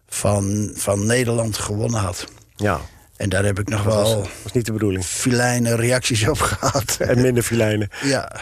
van, 0.08 0.70
van 0.74 1.06
Nederland 1.06 1.56
gewonnen 1.58 2.00
had. 2.00 2.26
Ja, 2.56 2.80
En 3.16 3.28
daar 3.28 3.44
heb 3.44 3.58
ik 3.58 3.68
nog 3.68 3.82
dat 3.84 3.94
was, 3.94 4.08
wel 4.12 4.28
was 4.42 4.52
niet 4.52 4.66
de 4.66 4.72
bedoeling. 4.72 5.04
filijne 5.04 5.74
reacties 5.76 6.28
op 6.28 6.38
gehad. 6.40 6.96
En 6.98 7.20
minder 7.20 7.42
filijnen. 7.42 7.88
ja. 8.02 8.32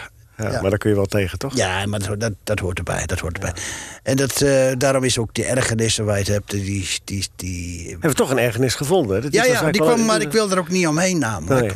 Ja, 0.42 0.50
Ja. 0.50 0.60
Maar 0.60 0.70
daar 0.70 0.78
kun 0.78 0.90
je 0.90 0.96
wel 0.96 1.06
tegen, 1.06 1.38
toch? 1.38 1.56
Ja, 1.56 1.86
maar 1.86 2.18
dat, 2.18 2.32
dat, 2.44 2.58
hoort 2.58 2.78
erbij. 2.78 3.06
Dat 3.06 3.18
hoort 3.18 3.34
erbij. 3.34 3.52
En 4.02 4.16
dat, 4.16 4.40
eh, 4.40 4.66
daarom 4.78 5.04
is 5.04 5.18
ook 5.18 5.34
die 5.34 5.44
ergernissen 5.44 6.04
waar 6.04 6.14
je 6.18 6.22
het 6.24 6.32
hebt, 6.32 6.50
die, 6.50 6.88
die, 7.04 7.26
die, 7.36 7.88
Hebben 7.90 8.10
we 8.10 8.16
toch 8.16 8.30
een 8.30 8.38
ergernis 8.38 8.74
gevonden? 8.74 9.16
hè? 9.16 9.22
Dat 9.22 9.32
is 9.32 9.38
ja, 9.38 9.44
ja, 9.44 9.70
die 9.70 9.80
kwam, 9.80 10.04
maar 10.04 10.20
ik 10.20 10.32
wil 10.32 10.50
er 10.50 10.58
ook 10.58 10.68
niet 10.68 10.86
omheen 10.86 11.18
namelijk. 11.18 11.60
Nee. 11.60 11.70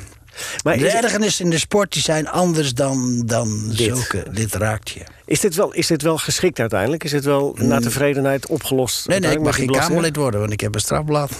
Maar 0.64 0.78
De 0.78 0.86
is, 0.86 0.92
ergernissen 0.92 1.44
in 1.44 1.50
de 1.50 1.58
sport 1.58 1.92
die 1.92 2.02
zijn 2.02 2.28
anders 2.28 2.74
dan, 2.74 3.22
dan 3.26 3.62
Dit. 3.68 3.76
zulke. 3.76 4.24
Dit 4.32 4.54
raakt 4.54 4.90
je. 4.90 5.00
is, 5.24 5.40
dit 5.40 5.54
wel, 5.54 5.72
is 5.72 5.86
dit 5.86 6.02
wel 6.02 6.18
geschikt 6.18 6.60
uiteindelijk? 6.60 7.04
Is 7.04 7.10
dit 7.10 7.24
wel 7.24 7.56
naar 7.60 7.80
tevredenheid 7.80 8.46
opgelost? 8.46 9.06
Mm. 9.06 9.10
Nee, 9.12 9.20
nee, 9.20 9.32
ik 9.32 9.42
mag 9.42 9.54
geen 9.56 9.70
Kamerlid 9.70 10.16
worden, 10.16 10.40
want 10.40 10.52
ik 10.52 10.60
heb 10.60 10.74
een 10.74 10.80
strafblad. 10.80 11.30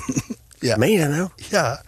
ja. 0.58 0.76
Meen 0.76 0.90
je 0.92 0.98
dat 0.98 1.08
nou? 1.08 1.28
ja, 1.50 1.62
Nou, 1.62 1.82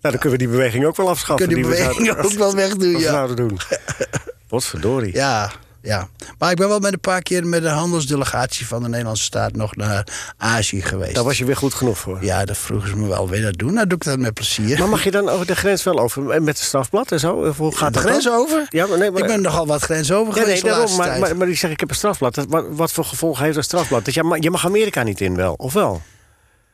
dan 0.00 0.12
kunnen 0.12 0.30
we 0.30 0.38
die 0.38 0.48
beweging 0.48 0.84
ook 0.84 0.96
wel 0.96 1.08
afschaffen. 1.08 1.46
kun 1.46 1.56
je 1.56 1.62
die 1.62 1.70
we 1.72 1.76
beweging 1.78 2.06
zouden- 2.06 2.24
ook 2.24 2.38
wel 2.38 2.54
wegdoen, 2.54 2.92
wat 2.92 3.00
we 3.00 3.06
ja. 3.06 3.12
zouden 3.12 3.36
doen. 3.36 3.58
Wat 4.52 4.64
verdorie. 4.64 5.14
Ja, 5.14 5.52
ja. 5.82 6.08
Maar 6.38 6.50
ik 6.50 6.56
ben 6.56 6.68
wel 6.68 6.78
met 6.78 6.92
een 6.92 7.00
paar 7.00 7.22
keer 7.22 7.46
met 7.46 7.62
de 7.62 7.68
handelsdelegatie 7.68 8.66
van 8.66 8.82
de 8.82 8.88
Nederlandse 8.88 9.24
staat 9.24 9.56
nog 9.56 9.76
naar 9.76 10.06
Azië 10.36 10.82
geweest. 10.82 11.14
Daar 11.14 11.24
was 11.24 11.38
je 11.38 11.44
weer 11.44 11.56
goed 11.56 11.74
genoeg 11.74 11.98
voor. 11.98 12.24
Ja, 12.24 12.44
dat 12.44 12.56
vroegen 12.56 12.88
ze 12.88 12.96
me 12.96 13.08
wel. 13.08 13.28
Wil 13.28 13.38
je 13.38 13.44
dat 13.44 13.58
doen? 13.58 13.72
Nou, 13.74 13.86
doe 13.86 13.98
ik 13.98 14.04
dat 14.04 14.18
met 14.18 14.34
plezier. 14.34 14.78
Maar 14.78 14.88
mag 14.88 15.04
je 15.04 15.10
dan 15.10 15.28
over 15.28 15.46
de 15.46 15.56
grens 15.56 15.82
wel 15.82 15.98
over 15.98 16.30
en 16.30 16.44
met 16.44 16.56
het 16.58 16.66
strafblad 16.66 17.12
en 17.12 17.20
zo? 17.20 17.32
Of 17.34 17.56
Hoe 17.56 17.76
gaat 17.76 17.94
de 17.94 18.00
dat 18.00 18.08
grens 18.08 18.24
dan? 18.24 18.34
over? 18.34 18.66
Ja, 18.68 18.86
maar 18.86 18.98
nee, 18.98 19.10
maar, 19.10 19.20
Ik 19.20 19.26
ben 19.26 19.40
nogal 19.42 19.66
wat 19.66 19.82
grens 19.82 20.12
over 20.12 20.34
nee, 20.34 20.44
nee, 20.46 20.56
geweest 20.56 20.62
de 20.62 20.68
daarom, 20.68 20.96
maar, 20.96 21.18
maar, 21.18 21.36
maar 21.36 21.46
die 21.46 21.56
zeg 21.56 21.70
ik 21.70 21.80
heb 21.80 21.90
een 21.90 21.96
strafblad. 21.96 22.34
Dat- 22.34 22.46
Wat, 22.48 22.64
wat 22.70 22.92
voor 22.92 23.04
gevolgen 23.04 23.42
heeft 23.44 23.54
dat 23.56 23.64
strafblad? 23.64 24.04
Dat 24.04 24.14
je, 24.14 24.36
je 24.40 24.50
mag 24.50 24.64
Amerika 24.66 25.02
niet 25.02 25.20
in 25.20 25.34
wel, 25.36 25.54
of 25.54 25.72
wel? 25.72 26.02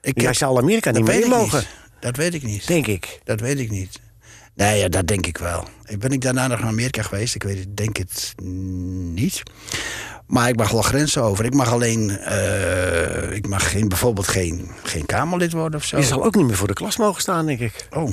ik 0.01 0.21
heb- 0.21 0.35
zal 0.35 0.59
Amerika 0.59 0.91
niet 0.91 1.05
meer 1.05 1.19
ik 1.19 1.27
mogen, 1.27 1.59
niet. 1.59 1.69
Dat 2.01 2.17
weet 2.17 2.35
ik 2.35 2.43
niet. 2.43 2.67
denk 2.67 2.87
ik. 2.87 3.21
Dat 3.25 3.41
weet 3.41 3.59
ik 3.59 3.71
niet. 3.71 4.01
Nee, 4.59 4.79
ja, 4.79 4.89
dat 4.89 5.07
denk 5.07 5.27
ik 5.27 5.39
wel. 5.39 5.65
Ben 5.99 6.11
ik 6.11 6.21
daarna 6.21 6.47
nog 6.47 6.59
naar 6.61 6.69
Amerika 6.69 7.03
geweest? 7.03 7.35
Ik 7.35 7.43
weet 7.43 7.59
het, 7.59 7.77
denk 7.77 7.97
het 7.97 8.35
niet. 9.15 9.43
Maar 10.27 10.49
ik 10.49 10.57
mag 10.57 10.71
wel 10.71 10.83
grenzen 10.83 11.23
over. 11.23 11.45
Ik 11.45 11.55
mag 11.55 11.73
alleen, 11.73 12.11
eh, 12.19 13.31
ik 13.31 13.49
mag 13.49 13.71
geen, 13.71 13.89
bijvoorbeeld 13.89 14.29
geen, 14.29 14.71
geen 14.83 15.07
Kamerlid 15.07 15.53
worden 15.53 15.81
of 15.81 15.87
zo. 15.87 15.97
Je 15.97 16.03
zal 16.05 16.25
ook 16.25 16.35
niet 16.35 16.47
meer 16.47 16.57
voor 16.57 16.67
de 16.69 16.73
klas 16.75 16.97
mogen 16.97 17.21
staan, 17.21 17.47
denk 17.47 17.59
ik. 17.61 17.87
Oh, 17.91 18.11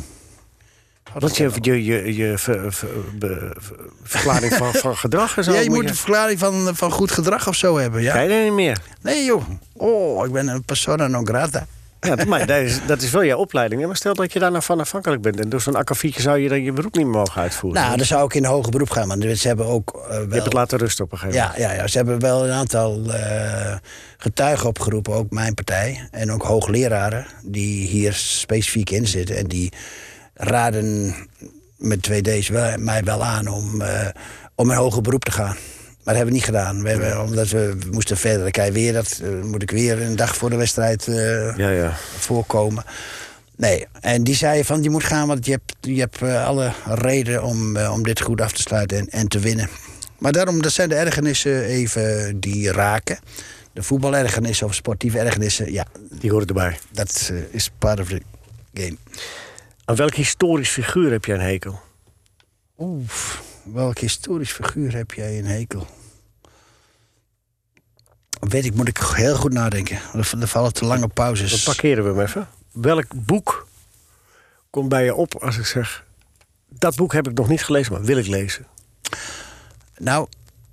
Want 1.20 1.38
je, 1.38 1.52
je, 1.62 1.84
je, 1.84 2.16
je 2.16 2.38
ver- 2.38 2.74
ver- 2.74 2.90
be- 3.18 3.52
ver- 3.58 3.86
verklaring 4.04 4.54
van, 4.54 4.74
van 4.86 4.98
gedrag 4.98 5.38
en 5.38 5.44
zo. 5.44 5.54
ja, 5.54 5.60
je 5.60 5.70
moet 5.70 5.90
een 5.90 5.96
verklaring 5.96 6.40
van, 6.40 6.76
van 6.76 6.92
goed 6.92 7.12
gedrag 7.12 7.48
of 7.48 7.56
zo 7.56 7.78
hebben. 7.78 8.02
Ja? 8.02 8.12
Krijg 8.12 8.32
je 8.32 8.44
niet 8.44 8.54
meer. 8.54 8.78
Nee 9.02 9.26
joh. 9.26 9.44
Oh, 9.74 10.26
ik 10.26 10.32
ben 10.32 10.48
een 10.48 10.64
persona 10.64 11.08
non 11.08 11.28
grata. 11.28 11.68
Ja, 12.06 12.26
maar 12.28 12.46
dat 12.46 12.62
is, 12.62 12.80
dat 12.88 13.02
is 13.02 13.12
wel 13.12 13.22
je 13.22 13.38
opleiding. 13.38 13.86
Maar 13.86 13.96
stel 13.96 14.14
dat 14.14 14.34
je 14.34 14.40
daar 14.40 14.52
nou 14.52 14.64
van 14.64 14.80
afhankelijk 14.80 15.22
bent. 15.22 15.40
En 15.40 15.50
door 15.50 15.62
zo'n 15.62 15.76
akkefietje 15.76 16.22
zou 16.22 16.38
je 16.38 16.50
dan 16.50 16.64
je 16.64 16.72
beroep 16.72 16.96
niet 16.96 17.06
meer 17.06 17.16
mogen 17.16 17.42
uitvoeren. 17.42 17.82
Nou, 17.82 17.98
dan 17.98 18.06
zou 18.06 18.26
ik 18.26 18.34
in 18.34 18.44
een 18.44 18.50
hoger 18.50 18.72
beroep 18.72 18.90
gaan. 18.90 19.08
Maar 19.08 19.36
ze 19.36 19.48
hebben 19.48 19.66
ook 19.66 20.06
eh, 20.10 20.18
je 20.18 20.28
hebt 20.30 20.44
het 20.44 20.54
laten 20.54 20.78
rusten 20.78 21.06
op 21.06 21.12
een 21.12 21.18
gegeven 21.18 21.42
moment. 21.42 21.60
Ja, 21.60 21.70
ja, 21.70 21.74
ja, 21.74 21.88
ze 21.88 21.98
hebben 21.98 22.20
wel 22.20 22.46
een 22.46 22.52
aantal 22.52 23.02
eh, 23.12 23.76
getuigen 24.18 24.68
opgeroepen, 24.68 25.14
ook 25.14 25.30
mijn 25.30 25.54
partij. 25.54 26.08
En 26.12 26.32
ook 26.32 26.44
hoogleraren 26.44 27.26
die 27.44 27.88
hier 27.88 28.14
specifiek 28.14 28.90
in 28.90 29.08
zitten. 29.08 29.38
En 29.38 29.48
die 29.48 29.72
raden 30.34 31.16
met 31.78 32.02
twee 32.02 32.22
D's 32.22 32.48
wel, 32.48 32.78
mij 32.78 33.04
wel 33.04 33.24
aan 33.24 33.48
om, 33.48 33.82
eh, 33.82 34.08
om 34.56 34.70
in 34.72 34.78
hoger 34.78 35.02
beroep 35.02 35.26
te 35.26 35.32
gaan. 35.32 35.56
Maar 36.06 36.14
dat 36.14 36.24
hebben 36.24 36.34
we 36.34 36.40
niet 36.40 36.44
gedaan. 36.44 36.84
We 36.84 36.90
hebben, 36.90 37.22
omdat 37.22 37.50
we, 37.50 37.76
we 37.80 37.88
moesten 37.92 38.18
verder. 38.18 38.52
Dan 38.52 38.66
je 38.66 38.72
weer 38.72 38.94
dat, 38.94 39.20
eh, 39.24 39.30
moet 39.44 39.62
ik 39.62 39.72
weer 39.72 40.02
een 40.02 40.16
dag 40.16 40.36
voor 40.36 40.50
de 40.50 40.56
wedstrijd 40.56 41.08
eh, 41.08 41.58
Ja, 41.58 41.70
ja. 41.70 41.94
voorkomen. 42.18 42.84
Nee, 43.56 43.86
en 44.02 44.24
die 44.24 44.36
zei 44.36 44.64
van 44.64 44.84
je 44.84 44.90
moet 44.90 45.04
gaan, 45.04 45.28
want 45.28 45.46
je 45.46 45.52
hebt, 45.52 45.74
je 45.82 46.00
hebt 46.00 46.22
eh, 46.22 46.46
alle 46.46 46.72
reden 46.86 47.44
om, 47.44 47.78
om 47.78 48.04
dit 48.04 48.22
goed 48.22 48.42
af 48.42 48.52
te 48.52 48.62
sluiten 48.62 48.98
en, 48.98 49.10
en 49.10 49.28
te 49.28 49.40
winnen. 49.40 49.70
Maar 50.20 50.32
daarom, 50.32 50.62
dat 50.62 50.72
zijn 50.72 50.90
de 50.90 50.96
ergernissen 50.96 51.64
even 51.64 52.40
die 52.40 52.72
raken. 52.72 53.20
De 53.74 53.84
voetbalergernissen 53.84 54.68
of 54.68 54.74
sportieve 54.76 55.20
ergernissen, 55.20 55.72
ja, 55.74 55.86
Die 56.20 56.32
horen 56.32 56.48
erbij. 56.48 56.78
dat 56.92 57.32
is 57.52 57.72
part 57.80 58.00
of 58.00 58.08
the 58.08 58.22
game. 58.74 58.98
Aan 59.86 59.96
welk 59.96 60.14
historisch 60.16 60.70
figuur 60.70 61.12
heb 61.12 61.26
jij 61.26 61.36
een 61.36 61.42
hekel? 61.42 61.80
Oeh, 62.78 63.10
welk 63.66 63.98
historisch 64.00 64.52
figuur 64.52 64.96
heb 64.96 65.12
jij 65.12 65.38
een 65.40 65.46
hekel? 65.46 65.88
Weet 68.40 68.66
ik, 68.66 68.74
moet 68.74 68.88
ik 68.88 68.98
heel 68.98 69.36
goed 69.36 69.54
nadenken. 69.54 70.00
Er 70.14 70.48
vallen 70.48 70.74
te 70.74 70.86
lange 70.86 71.08
pauzes. 71.08 71.50
Dan 71.50 71.74
parkeren 71.74 72.04
we 72.04 72.10
hem 72.10 72.20
even. 72.20 72.48
Welk 72.72 73.06
boek 73.26 73.68
komt 74.70 74.90
bij 74.90 75.04
je 75.04 75.16
op 75.16 75.36
als 75.36 75.58
ik 75.58 75.66
zeg... 75.66 76.06
dat 76.70 76.96
boek 76.96 77.14
heb 77.14 77.28
ik 77.28 77.38
nog 77.38 77.50
niet 77.50 77.64
gelezen, 77.64 77.94
maar 77.94 78.04
wil 78.04 78.18
ik 78.18 78.28
lezen? 78.28 78.66
Nou, 79.98 80.28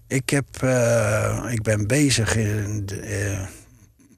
ik, 0.07 0.31
heb, 0.31 0.63
eh, 0.63 1.47
ik 1.51 1.63
ben 1.63 1.87
bezig. 1.87 2.37
In 2.37 2.87
de, 2.87 3.01
eh, 3.01 3.47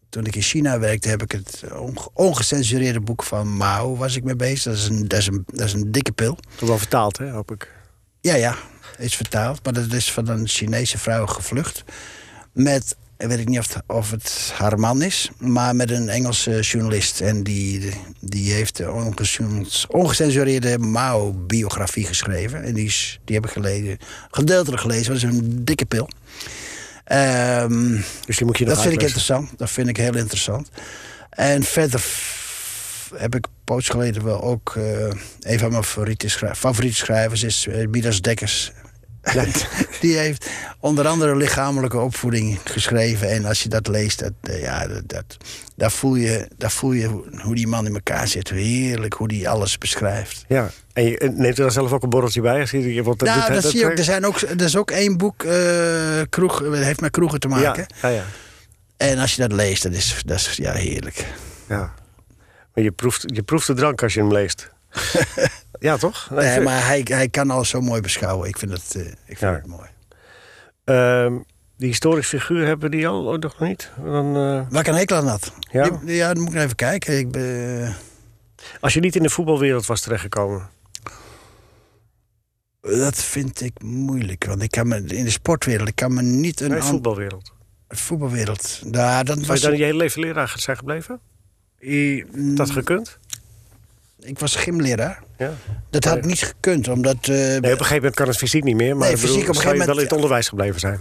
toen 0.09 0.25
ik 0.27 0.37
in 0.37 0.43
China 0.43 0.79
werkte, 0.79 1.09
heb 1.09 1.23
ik 1.23 1.33
het 1.33 1.63
onge- 1.73 2.11
ongecensureerde 2.13 3.01
boek 3.01 3.23
van 3.23 3.57
Mao 3.57 3.97
was 3.97 4.17
ik 4.17 4.25
mee 4.25 4.37
bezig. 4.37 4.65
Dat 4.65 4.75
is 4.75 4.89
een, 4.89 5.09
dat 5.09 5.19
is 5.19 5.27
een, 5.27 5.43
dat 5.47 5.67
is 5.67 5.73
een 5.73 5.93
dikke 5.93 6.13
pil. 6.13 6.39
Dat 6.59 6.69
wel 6.69 6.79
vertaald, 6.79 7.19
hè, 7.19 7.31
hoop 7.31 7.51
ik. 7.53 7.73
Ja, 8.25 8.35
ja, 8.35 8.57
is 8.99 9.17
vertaald. 9.17 9.65
Maar 9.65 9.73
dat 9.73 9.93
is 9.93 10.13
van 10.13 10.29
een 10.29 10.49
Chinese 10.49 10.99
vrouw 10.99 11.27
gevlucht. 11.27 11.85
Met, 12.53 12.97
weet 13.17 13.39
ik 13.39 13.49
niet 13.49 13.59
of 13.59 13.75
het, 13.75 13.83
of 13.87 14.11
het 14.11 14.53
haar 14.55 14.79
man 14.79 15.03
is, 15.03 15.31
maar 15.39 15.77
met 15.77 15.91
een 15.91 16.09
Engelse 16.09 16.61
journalist. 16.61 17.21
En 17.21 17.43
die, 17.43 17.93
die 18.21 18.53
heeft 18.53 18.77
de 18.77 18.91
onge- 18.93 19.67
ongecensureerde 19.89 20.79
Mao-biografie 20.79 22.07
geschreven. 22.07 22.63
En 22.63 22.75
die, 22.75 22.87
is, 22.87 23.21
die 23.25 23.35
heb 23.35 23.47
ik 23.47 23.53
gelezen, 23.53 23.99
gedeeltelijk 24.31 24.83
gelezen. 24.83 25.07
Dat 25.07 25.17
is 25.17 25.23
een 25.23 25.65
dikke 25.65 25.85
pil. 25.85 26.09
Ehm, 27.05 28.01
Dus 28.27 28.37
die 28.37 28.47
moet 28.47 28.59
je 28.59 28.65
dat 28.65 28.83
vind 28.83 28.95
ik 28.95 29.03
interessant. 29.03 29.51
Dat 29.57 29.71
vind 29.71 29.89
ik 29.89 29.97
heel 29.97 30.17
interessant. 30.17 30.69
En 31.31 31.63
verder 31.63 32.01
heb 33.17 33.35
ik 33.35 33.47
poos 33.65 33.89
geleden 33.89 34.25
wel 34.25 34.43
ook... 34.43 34.73
eh, 34.77 35.07
een 35.41 35.59
van 35.59 35.71
mijn 35.71 35.85
favoriete, 35.85 36.29
schrij- 36.29 36.55
favoriete 36.55 36.97
schrijvers 36.97 37.43
is 37.43 37.67
uh, 37.67 37.87
Midas 37.89 38.21
Dekkers. 38.21 38.73
Die 40.01 40.17
heeft 40.17 40.51
onder 40.81 41.07
andere 41.07 41.37
lichamelijke 41.37 41.99
opvoeding 41.99 42.59
geschreven. 42.65 43.31
En 43.31 43.45
als 43.45 43.63
je 43.63 43.69
dat 43.69 43.87
leest, 43.87 44.19
dat, 44.19 44.33
eh, 44.41 44.61
ja, 44.63 44.87
dat, 44.87 45.03
dat, 45.07 45.37
daar, 45.77 45.91
voel 45.91 46.15
je, 46.15 46.49
daar 46.57 46.71
voel 46.71 46.93
je 46.93 47.07
hoe, 47.07 47.25
hoe 47.43 47.55
die 47.55 47.67
man 47.67 47.87
in 47.87 47.95
elkaar 47.95 48.29
zit. 48.29 48.51
Heerlijk 48.51 49.15
hoe 49.15 49.29
die 49.29 49.49
alles 49.49 49.79
beschrijft. 49.79 50.45
Ja, 50.49 50.71
en 50.93 51.05
je 51.05 51.33
neemt 51.37 51.57
er 51.57 51.63
dan 51.63 51.73
zelf 51.73 51.93
ook 51.93 52.03
een 52.03 52.09
borreltje 52.11 52.41
bij? 52.41 52.61
Als 52.61 52.71
je, 52.71 53.03
want 53.03 53.19
dat 53.19 53.29
nou, 53.29 53.53
dat 53.53 53.65
zie 53.65 53.79
je 53.79 53.87
ook. 53.87 53.99
Er, 53.99 54.05
zijn 54.05 54.27
ook, 54.27 54.41
er 54.41 54.63
is 54.63 54.77
ook 54.77 54.91
één 54.91 55.17
boek, 55.17 55.43
eh, 55.43 56.21
kroeg, 56.29 56.63
heeft 56.73 57.01
met 57.01 57.11
kroegen 57.11 57.41
te 57.41 57.49
maken. 57.49 57.87
Ja, 58.01 58.09
ja, 58.09 58.15
ja. 58.15 58.25
En 58.97 59.19
als 59.19 59.35
je 59.35 59.41
dat 59.41 59.53
leest, 59.53 59.83
dat 59.83 59.93
is, 59.93 60.23
dat 60.27 60.37
is 60.37 60.53
ja, 60.57 60.73
heerlijk. 60.73 61.27
ja. 61.69 61.95
Maar 62.75 62.85
je 62.85 62.93
proeft, 62.93 63.25
je 63.27 63.43
proeft 63.43 63.67
de 63.67 63.75
drank 63.75 64.03
als 64.03 64.15
je 64.15 64.21
hem 64.21 64.33
leest. 64.33 64.73
ja, 65.79 65.97
toch? 65.97 66.31
Nee, 66.31 66.61
maar 66.61 66.87
hij, 66.87 67.01
hij 67.05 67.29
kan 67.29 67.51
alles 67.51 67.69
zo 67.69 67.81
mooi 67.81 68.01
beschouwen. 68.01 68.49
Ik 68.49 68.59
vind 68.59 68.73
het, 68.73 68.95
eh, 68.95 69.07
ik 69.07 69.17
vind 69.27 69.41
Ja. 69.41 69.53
het 69.55 69.67
mooi. 69.67 69.89
Ehm, 70.85 71.39
die 71.77 71.89
historisch 71.89 72.29
figuur 72.29 72.67
hebben 72.67 72.91
die 72.91 73.09
al 73.09 73.27
oh, 73.27 73.39
nog 73.39 73.61
niet? 73.61 73.91
Dan, 74.05 74.27
eh, 74.37 74.61
Waar 74.71 74.81
ik 74.81 74.87
een 74.87 74.95
hekel 74.95 75.17
aan 75.17 75.27
had? 75.27 75.53
Ja? 75.71 75.89
Die- 75.91 76.15
ja, 76.15 76.35
dan 76.35 76.43
moet 76.43 76.55
ik 76.55 76.61
even 76.61 76.77
kijken. 76.77 77.19
Ik 77.19 77.31
ben, 77.31 77.95
als 78.81 78.95
je 78.95 79.01
niet 79.01 79.17
in 79.17 79.23
de 79.23 79.31
voetbalwereld 79.31 79.87
was 79.87 80.01
terechtgekomen. 80.01 80.69
dat 82.81 83.17
vind 83.17 83.61
ik 83.61 83.83
moeilijk. 83.83 84.45
Want 84.47 84.63
ik 84.63 84.71
kan 84.71 84.89
me, 84.89 84.97
in 85.05 85.25
de 85.25 85.31
sportwereld, 85.31 85.89
ik 85.89 85.97
kan 85.97 86.15
me 86.15 86.23
niet 86.23 86.61
een 86.61 86.71
Nee, 86.71 86.83
voetbalwereld. 86.83 87.53
voetbalwereld. 87.89 88.81
Nou, 88.85 89.25
dan 89.25 89.47
was 89.47 89.57
je 89.57 89.63
dan 89.65 89.73
ik, 89.73 89.79
je 89.79 89.85
hele 89.85 89.97
leven 89.99 90.21
leraar 90.21 90.55
zijn 90.57 90.77
gebleven? 90.77 91.21
Dat 92.57 92.71
gekund? 92.71 93.19
ik 94.21 94.39
was 94.39 94.57
gymleraar. 94.57 95.23
Ja. 95.39 95.53
Dat 95.91 96.05
had 96.05 96.15
Nee. 96.21 96.25
niet 96.25 96.43
gekund, 96.43 96.89
omdat... 96.89 97.17
eh, 97.21 97.29
Nee, 97.29 97.57
op 97.59 97.63
een 97.65 97.71
gegeven 97.71 97.95
moment 97.97 98.15
kan 98.15 98.29
het 98.29 98.37
fysiek 98.37 98.65
niet 98.65 98.77
meer. 98.77 98.97
Maar 98.97 99.07
Nee, 99.07 99.15
ik 99.17 99.21
bedoel, 99.21 99.35
fysiek 99.35 99.49
op 99.51 99.55
een 99.57 99.63
zou 99.63 99.75
je 99.75 99.81
gegeven 99.81 99.95
wel 99.95 100.05
in 100.05 100.11
moment- 100.11 100.11
het 100.11 100.13
onderwijs 100.13 100.49
gebleven 100.49 100.81
zijn. 100.81 101.01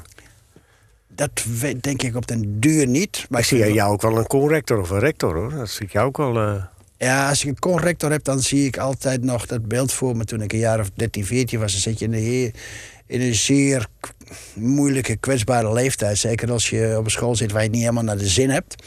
Dat 1.16 1.44
weet, 1.60 1.84
denk 1.84 2.02
ik 2.02 2.16
op 2.16 2.28
den 2.28 2.60
duur 2.60 2.88
niet. 2.88 3.26
Maar 3.30 3.40
ik 3.40 3.46
zie 3.46 3.74
jou 3.74 3.92
ook 3.94 4.02
wel 4.02 4.18
een 4.18 4.28
conrector 4.28 4.80
of 4.80 4.90
een 4.90 5.00
rector 5.00 5.36
hoor. 5.36 5.50
Dat 5.50 5.70
zie 5.70 5.86
ik 5.86 5.92
jou 5.92 6.08
ook 6.08 6.18
wel. 6.18 6.38
eh, 6.38 6.64
Ja, 6.98 7.30
als 7.30 7.42
ik 7.44 7.50
een 7.50 7.60
corrector 7.60 8.12
heb, 8.12 8.24
dan 8.24 8.40
zie 8.42 8.66
ik 8.66 8.78
altijd 8.78 9.24
nog 9.24 9.46
dat 9.46 9.68
beeld 9.68 9.92
voor 9.94 10.18
me. 10.18 10.26
Toen 10.26 10.42
ik 10.42 10.54
een 10.54 10.60
jaar 10.60 10.80
of 10.80 10.90
13, 10.94 11.26
14 11.26 11.60
was, 11.60 11.72
dan 11.72 11.82
zit 11.82 12.00
je 12.00 12.06
in, 12.06 12.12
de 12.12 12.52
in 13.08 13.22
een 13.22 13.36
zeer 13.36 13.88
moeilijke, 14.54 15.16
kwetsbare 15.16 15.74
leeftijd. 15.74 16.18
Zeker 16.18 16.52
als 16.52 16.70
je 16.70 16.96
op 16.98 17.06
een 17.06 17.12
school 17.12 17.36
zit 17.36 17.52
waar 17.52 17.60
je 17.62 17.66
het 17.68 17.76
niet 17.76 17.84
helemaal 17.86 18.04
naar 18.04 18.18
de 18.18 18.28
zin 18.28 18.50
hebt. 18.50 18.84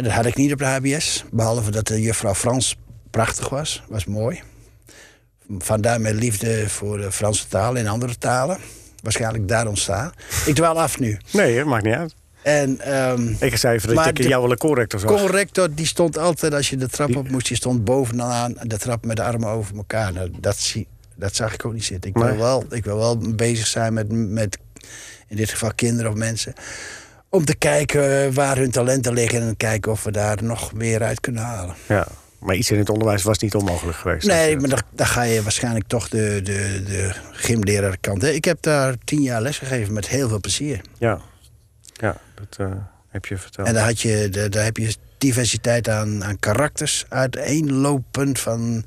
En 0.00 0.06
dat 0.06 0.14
had 0.14 0.26
ik 0.26 0.36
niet 0.36 0.52
op 0.52 0.58
de 0.58 0.64
HBS. 0.64 1.24
Behalve 1.30 1.70
dat 1.70 1.86
de 1.86 2.00
juffrouw 2.00 2.34
Frans 2.34 2.76
prachtig 3.10 3.48
was. 3.48 3.82
Was 3.88 4.04
mooi. 4.04 4.40
Vandaar 5.58 6.00
mijn 6.00 6.14
liefde 6.14 6.68
voor 6.68 6.96
de 7.00 7.12
Franse 7.12 7.48
taal 7.48 7.76
en 7.76 7.86
andere 7.86 8.18
talen. 8.18 8.58
Waarschijnlijk 9.02 9.48
daar 9.48 9.66
ontstaan. 9.66 10.12
Ik 10.46 10.54
dwaal 10.54 10.80
af 10.80 10.98
nu. 10.98 11.18
Nee, 11.32 11.56
hè, 11.56 11.64
maakt 11.64 11.84
niet 11.84 11.94
uit. 11.94 12.14
En 12.42 12.80
ehm, 12.80 13.34
Ik 13.40 13.56
zei 13.56 13.76
even 13.76 13.94
dat 13.94 14.06
ik 14.06 14.16
de- 14.16 14.28
jou 14.28 14.42
wel 14.42 14.50
een 14.50 14.56
corrector 14.58 15.00
zag. 15.00 15.10
corrector 15.10 15.74
die 15.74 15.86
stond 15.86 16.18
altijd, 16.18 16.54
als 16.54 16.70
je 16.70 16.76
de 16.76 16.88
trap 16.88 17.16
op 17.16 17.28
moest, 17.30 17.46
die 17.48 17.56
stond 17.56 17.84
bovenaan 17.84 18.54
de 18.62 18.78
trap 18.78 19.04
met 19.06 19.16
de 19.16 19.22
armen 19.22 19.48
over 19.48 19.76
elkaar. 19.76 20.12
Nou, 20.12 20.30
dat, 20.40 20.56
zie, 20.56 20.86
dat 21.16 21.36
zag 21.36 21.54
ik 21.54 21.64
ook 21.64 21.72
niet 21.72 21.84
zitten. 21.84 22.10
Ik 22.10 22.16
wil, 22.16 22.26
Nee. 22.26 22.36
wel, 22.36 22.64
ik 22.70 22.84
wil 22.84 22.96
wel 22.96 23.18
bezig 23.34 23.66
zijn 23.66 23.92
met, 23.92 24.12
met, 24.12 24.58
in 25.28 25.36
dit 25.36 25.50
geval 25.50 25.72
kinderen 25.74 26.10
of 26.10 26.16
mensen. 26.16 26.52
Om 27.30 27.44
te 27.44 27.54
kijken 27.54 28.32
waar 28.34 28.56
hun 28.56 28.70
talenten 28.70 29.12
liggen 29.12 29.40
en 29.40 29.56
kijken 29.56 29.92
of 29.92 30.04
we 30.04 30.10
daar 30.10 30.42
nog 30.42 30.72
meer 30.72 31.02
uit 31.02 31.20
kunnen 31.20 31.42
halen. 31.42 31.74
Ja. 31.88 32.06
Maar 32.38 32.54
iets 32.54 32.70
in 32.70 32.78
het 32.78 32.90
onderwijs 32.90 33.22
was 33.22 33.38
niet 33.38 33.54
onmogelijk 33.54 33.98
geweest. 33.98 34.26
Nee, 34.26 34.56
maar 34.56 34.68
dan, 34.68 34.82
dan 34.90 35.06
ga 35.06 35.22
je 35.22 35.42
waarschijnlijk 35.42 35.86
toch 35.86 36.08
de, 36.08 36.40
de, 36.42 36.82
de 36.84 37.12
gymleraarkant. 37.32 38.24
Ik 38.24 38.44
heb 38.44 38.58
daar 38.60 38.94
tien 39.04 39.22
jaar 39.22 39.42
les 39.42 39.58
gegeven 39.58 39.92
met 39.92 40.08
heel 40.08 40.28
veel 40.28 40.40
plezier. 40.40 40.80
Ja, 40.98 41.20
ja 41.92 42.16
dat 42.34 42.68
eh, 42.68 42.76
heb 43.08 43.26
je 43.26 43.38
verteld. 43.38 43.66
En 43.66 43.74
daar, 43.74 43.84
had 43.84 44.00
je, 44.00 44.28
daar, 44.28 44.50
daar 44.50 44.64
heb 44.64 44.76
je 44.76 44.94
diversiteit 45.18 45.88
aan, 45.88 46.24
aan 46.24 46.38
karakters. 46.38 47.04
Uiteenlopend 47.08 48.38
van 48.38 48.84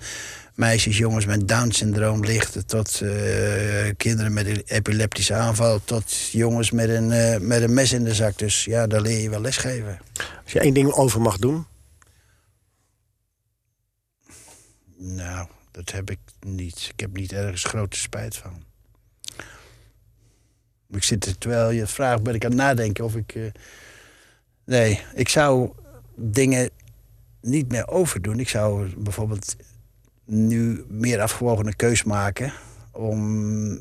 meisjes, 0.56 0.98
jongens 0.98 1.26
met 1.26 1.48
Down-syndroom 1.48 2.24
lichten... 2.26 2.66
tot 2.66 3.02
eh, 3.02 3.92
kinderen 3.98 4.34
met 4.34 4.46
een 4.48 4.62
epileptische 4.66 5.34
aanval... 5.34 5.80
tot 5.84 6.16
jongens 6.32 6.72
met 6.72 6.90
een, 6.90 7.12
eh, 7.12 7.40
met 7.40 7.62
een 7.62 7.74
mes 7.74 7.92
in 7.94 8.04
de 8.04 8.14
zak. 8.14 8.38
Dus 8.38 8.66
ja, 8.66 8.88
daar 8.88 9.02
leer 9.02 9.20
je 9.22 9.30
wel 9.30 9.42
lesgeven. 9.42 10.00
Als 10.44 10.52
je 10.52 10.60
één 10.60 10.74
ding 10.74 10.92
over 10.92 11.22
mag 11.22 11.38
doen, 11.38 11.66
Nou, 14.98 15.48
dat 15.72 15.92
heb 15.92 16.10
ik 16.10 16.20
niet. 16.40 16.90
Ik 16.94 17.00
heb 17.00 17.18
niet 17.18 17.32
ergens 17.32 17.64
grote 17.64 17.98
spijt 17.98 18.36
van. 18.36 18.64
Ik 20.90 21.04
zit 21.04 21.26
er, 21.26 21.38
terwijl 21.38 21.70
je 21.70 21.80
het 21.82 21.92
vraagt, 21.92 22.24
ben 22.24 22.36
ik 22.36 22.44
aan 22.44 22.52
het 22.52 22.60
nadenken 22.60 23.04
of 23.06 23.16
ik... 23.16 23.36
eh, 23.36 23.44
Nee, 24.66 25.02
ik 25.14 25.30
zou 25.30 25.72
dingen 26.16 26.70
niet 27.42 27.72
meer 27.72 27.88
overdoen. 27.88 28.40
Ik 28.40 28.50
zou 28.50 28.94
bijvoorbeeld 28.98 29.56
nu 30.26 30.86
meer 30.88 31.22
afgewogene 31.22 31.76
keus 31.76 32.04
maken. 32.04 32.54
Om 32.92 33.80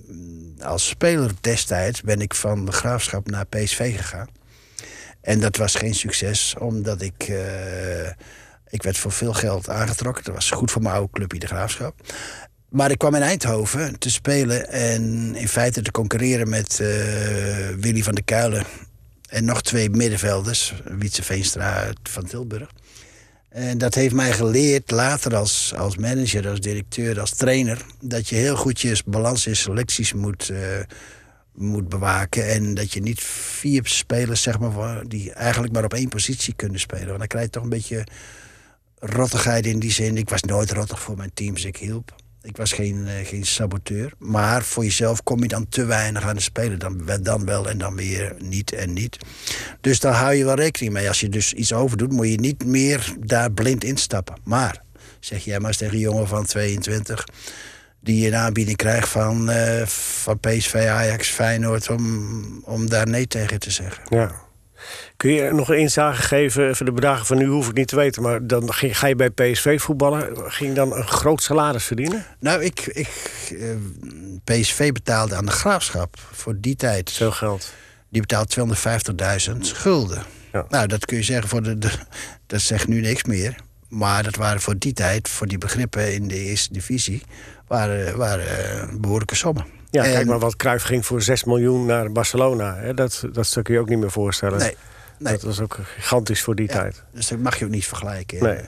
als 0.60 0.88
speler 0.88 1.30
destijds 1.40 2.00
ben 2.00 2.20
ik 2.20 2.34
van 2.34 2.64
de 2.64 2.72
graafschap 2.72 3.30
naar 3.30 3.46
PSV 3.46 3.96
gegaan. 3.96 4.28
En 5.20 5.40
dat 5.40 5.56
was 5.56 5.74
geen 5.74 5.94
succes, 5.94 6.54
omdat 6.58 7.02
ik. 7.02 7.22
eh, 7.22 8.10
ik 8.72 8.82
werd 8.82 8.98
voor 8.98 9.12
veel 9.12 9.32
geld 9.32 9.68
aangetrokken. 9.68 10.24
Dat 10.24 10.34
was 10.34 10.50
goed 10.50 10.70
voor 10.70 10.82
mijn 10.82 10.94
oude 10.94 11.12
clubje, 11.12 11.38
de 11.38 11.46
graafschap. 11.46 11.94
Maar 12.68 12.90
ik 12.90 12.98
kwam 12.98 13.14
in 13.14 13.22
Eindhoven 13.22 13.98
te 13.98 14.10
spelen 14.10 14.68
en 14.68 15.34
in 15.34 15.48
feite 15.48 15.82
te 15.82 15.90
concurreren 15.90 16.48
met 16.48 16.80
eh, 16.80 16.88
Willy 17.78 18.02
van 18.02 18.14
der 18.14 18.24
Kuilen. 18.24 18.64
En 19.28 19.44
nog 19.44 19.62
twee 19.62 19.90
middenvelders, 19.90 20.74
Wietse 20.84 21.22
Veenstra 21.22 21.92
van 22.02 22.24
Tilburg. 22.24 22.70
En 23.52 23.78
dat 23.78 23.94
heeft 23.94 24.14
mij 24.14 24.32
geleerd 24.32 24.90
later 24.90 25.36
als, 25.36 25.74
als 25.76 25.96
manager, 25.96 26.48
als 26.48 26.60
directeur, 26.60 27.20
als 27.20 27.30
trainer... 27.30 27.84
dat 28.00 28.28
je 28.28 28.36
heel 28.36 28.56
goed 28.56 28.80
je 28.80 29.02
balans 29.06 29.46
in 29.46 29.56
selecties 29.56 30.12
moet, 30.12 30.48
eh, 30.48 30.58
moet 31.54 31.88
bewaken. 31.88 32.48
En 32.48 32.74
dat 32.74 32.92
je 32.92 33.00
niet 33.00 33.20
vier 33.20 33.86
spelers, 33.86 34.42
zeg 34.42 34.58
maar, 34.58 35.08
die 35.08 35.32
eigenlijk 35.32 35.72
maar 35.72 35.84
op 35.84 35.94
één 35.94 36.08
positie 36.08 36.54
kunnen 36.54 36.80
spelen. 36.80 37.06
Want 37.06 37.18
dan 37.18 37.26
krijg 37.26 37.44
je 37.44 37.50
toch 37.50 37.62
een 37.62 37.68
beetje 37.68 38.06
rottigheid 38.98 39.66
in 39.66 39.78
die 39.78 39.92
zin. 39.92 40.16
Ik 40.16 40.28
was 40.28 40.42
nooit 40.42 40.72
rottig 40.72 41.00
voor 41.00 41.16
mijn 41.16 41.30
teams, 41.34 41.64
ik 41.64 41.76
hielp. 41.76 42.21
Ik 42.42 42.56
was 42.56 42.72
geen, 42.72 43.06
eh, 43.06 43.26
geen 43.26 43.44
saboteur. 43.46 44.12
Maar 44.18 44.62
voor 44.62 44.84
jezelf 44.84 45.22
kom 45.22 45.42
je 45.42 45.48
dan 45.48 45.68
te 45.68 45.84
weinig 45.84 46.22
aan 46.22 46.34
het 46.34 46.42
spelen. 46.42 46.78
Dan, 46.78 47.02
dan 47.22 47.44
wel 47.44 47.68
en 47.68 47.78
dan 47.78 47.96
weer 47.96 48.34
niet 48.38 48.72
en 48.72 48.92
niet. 48.92 49.16
Dus 49.80 50.00
daar 50.00 50.14
hou 50.14 50.34
je 50.34 50.44
wel 50.44 50.54
rekening 50.54 50.92
mee. 50.92 51.08
Als 51.08 51.20
je 51.20 51.28
dus 51.28 51.52
iets 51.52 51.72
overdoet, 51.72 52.12
moet 52.12 52.28
je 52.28 52.40
niet 52.40 52.64
meer 52.64 53.14
daar 53.18 53.52
blind 53.52 53.84
instappen. 53.84 54.36
Maar, 54.44 54.82
zeg 55.20 55.44
jij 55.44 55.58
maar 55.58 55.68
eens 55.68 55.76
tegen 55.76 55.94
een 55.94 56.00
jongen 56.00 56.28
van 56.28 56.44
22... 56.44 57.24
die 58.00 58.26
een 58.26 58.34
aanbieding 58.34 58.76
krijgt 58.76 59.08
van, 59.08 59.50
eh, 59.50 59.86
van 59.86 60.40
PSV, 60.40 60.74
Ajax, 60.74 61.28
Feyenoord... 61.28 61.90
Om, 61.90 62.62
om 62.64 62.88
daar 62.88 63.08
nee 63.08 63.26
tegen 63.26 63.58
te 63.58 63.70
zeggen. 63.70 64.02
ja. 64.08 64.50
Kun 65.16 65.32
je 65.32 65.52
nog 65.52 65.68
een 65.68 65.78
inzage 65.78 66.22
geven, 66.22 66.76
voor 66.76 66.86
de 66.86 66.92
bedragen 66.92 67.26
van 67.26 67.36
nu 67.36 67.46
hoef 67.46 67.68
ik 67.68 67.74
niet 67.74 67.88
te 67.88 67.96
weten... 67.96 68.22
maar 68.22 68.46
dan 68.46 68.72
ging, 68.72 68.98
ga 68.98 69.06
je 69.06 69.16
bij 69.16 69.30
PSV 69.30 69.80
voetballen, 69.80 70.50
ging 70.50 70.74
dan 70.74 70.96
een 70.96 71.06
groot 71.06 71.42
salaris 71.42 71.84
verdienen? 71.84 72.26
Nou, 72.40 72.62
ik, 72.64 72.80
ik, 72.86 73.08
eh, 73.60 73.68
PSV 74.44 74.92
betaalde 74.92 75.34
aan 75.34 75.46
de 75.46 75.52
graafschap 75.52 76.16
voor 76.32 76.54
die 76.58 76.76
tijd. 76.76 77.12
Veel 77.12 77.32
geld. 77.32 77.72
Die 78.08 78.20
betaalt 78.20 78.56
250.000 78.58 79.56
gulden. 79.58 80.22
Ja. 80.52 80.66
Nou, 80.68 80.86
dat 80.86 81.04
kun 81.04 81.16
je 81.16 81.22
zeggen 81.22 81.48
voor 81.48 81.62
de, 81.62 81.78
de. 81.78 81.90
Dat 82.46 82.60
zegt 82.60 82.88
nu 82.88 83.00
niks 83.00 83.24
meer. 83.24 83.56
Maar 83.88 84.22
dat 84.22 84.36
waren 84.36 84.60
voor 84.60 84.78
die 84.78 84.92
tijd, 84.92 85.28
voor 85.28 85.46
die 85.46 85.58
begrippen 85.58 86.14
in 86.14 86.28
de 86.28 86.38
eerste 86.38 86.72
divisie. 86.72 87.22
waren, 87.66 88.16
waren 88.16 88.46
eh, 88.48 88.88
behoorlijke 89.00 89.34
sommen. 89.34 89.66
Ja, 89.92 90.02
kijk 90.02 90.26
maar 90.26 90.38
wat 90.38 90.56
Cruijff 90.56 90.84
ging 90.84 91.06
voor 91.06 91.22
6 91.22 91.44
miljoen 91.44 91.86
naar 91.86 92.12
Barcelona. 92.12 92.76
Hè? 92.76 92.94
Dat, 92.94 93.24
dat 93.32 93.46
stuk 93.46 93.64
kun 93.64 93.74
je 93.74 93.80
ook 93.80 93.88
niet 93.88 93.98
meer 93.98 94.10
voorstellen. 94.10 94.58
Nee, 94.58 94.76
nee. 95.18 95.32
Dat 95.32 95.42
was 95.42 95.60
ook 95.60 95.78
gigantisch 95.94 96.42
voor 96.42 96.54
die 96.54 96.66
Ja, 96.68 96.72
tijd. 96.74 97.02
Dus 97.12 97.28
dat 97.28 97.38
mag 97.38 97.58
je 97.58 97.64
ook 97.64 97.70
niet 97.70 97.86
vergelijken. 97.86 98.42
Nee. 98.42 98.60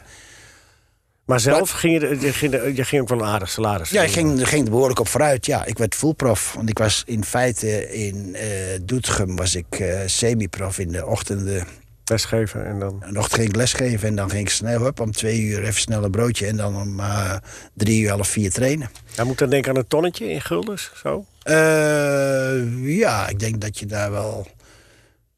Maar 1.24 1.40
zelf 1.40 1.70
ging 1.70 2.00
je, 2.00 2.20
je, 2.20 2.32
ging, 2.32 2.52
je 2.76 2.84
ging 2.84 3.02
ook 3.02 3.08
wel 3.08 3.18
een 3.18 3.24
aardig 3.24 3.50
salaris 3.50 3.90
Ja, 3.90 4.02
ik 4.02 4.10
ging, 4.10 4.48
ging 4.48 4.64
er 4.64 4.70
behoorlijk 4.70 5.00
op 5.00 5.08
vooruit. 5.08 5.46
Ja, 5.46 5.64
ik 5.64 5.78
werd 5.78 5.94
fullprof. 5.94 6.52
Want 6.54 6.68
ik 6.68 6.78
was 6.78 7.02
in 7.06 7.24
feite 7.24 7.92
in 7.92 8.34
eh 8.34 8.46
Doetinchem 8.82 9.36
was 9.36 9.54
ik 9.54 9.66
eh 9.78 10.00
semi-prof 10.06 10.78
in 10.78 10.92
de 10.92 11.06
ochtenden. 11.06 11.66
Lesgeven 12.10 12.66
en 12.66 12.78
dan... 12.78 13.02
En 13.02 13.12
nog 13.12 13.34
ging 13.34 13.48
ik 13.48 13.56
lesgeven 13.56 14.08
en 14.08 14.14
dan 14.14 14.30
ging 14.30 14.42
ik 14.42 14.52
snel 14.52 14.86
op 14.86 15.00
om 15.00 15.12
twee 15.12 15.40
uur 15.40 15.62
even 15.62 15.80
snel 15.80 16.04
een 16.04 16.10
broodje. 16.10 16.46
En 16.46 16.56
dan 16.56 16.76
om 16.76 17.00
eh, 17.00 17.36
drie 17.74 18.02
uur, 18.02 18.10
half 18.10 18.28
vier 18.28 18.50
trainen. 18.52 18.90
Hij 19.14 19.24
moet 19.24 19.38
dan 19.38 19.50
denken 19.50 19.70
aan 19.70 19.76
een 19.76 19.86
tonnetje 19.86 20.30
in 20.30 20.40
guldens, 20.40 20.90
zo? 20.94 21.24
Eh, 21.42 22.96
ja, 22.96 23.28
ik 23.28 23.38
denk 23.38 23.60
dat 23.60 23.78
je 23.78 23.86
daar 23.86 24.10
wel. 24.10 24.46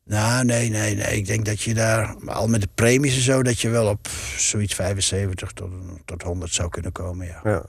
Nou, 0.05 0.45
nee, 0.45 0.69
nee, 0.69 0.95
nee. 0.95 1.17
Ik 1.17 1.27
denk 1.27 1.45
dat 1.45 1.63
je 1.63 1.75
daar, 1.75 2.15
al 2.27 2.49
met 2.49 2.61
de 2.61 2.69
premies 2.75 3.15
en 3.15 3.23
zo, 3.23 3.43
dat 3.43 3.61
je 3.61 3.69
wel 3.69 3.89
op 3.89 4.09
zoiets 4.37 4.75
75 4.75 5.53
tot, 5.53 5.71
tot 6.05 6.23
100 6.23 6.53
zou 6.53 6.69
kunnen 6.69 6.93
komen. 6.93 7.27
Ja. 7.27 7.41
Ja. 7.45 7.65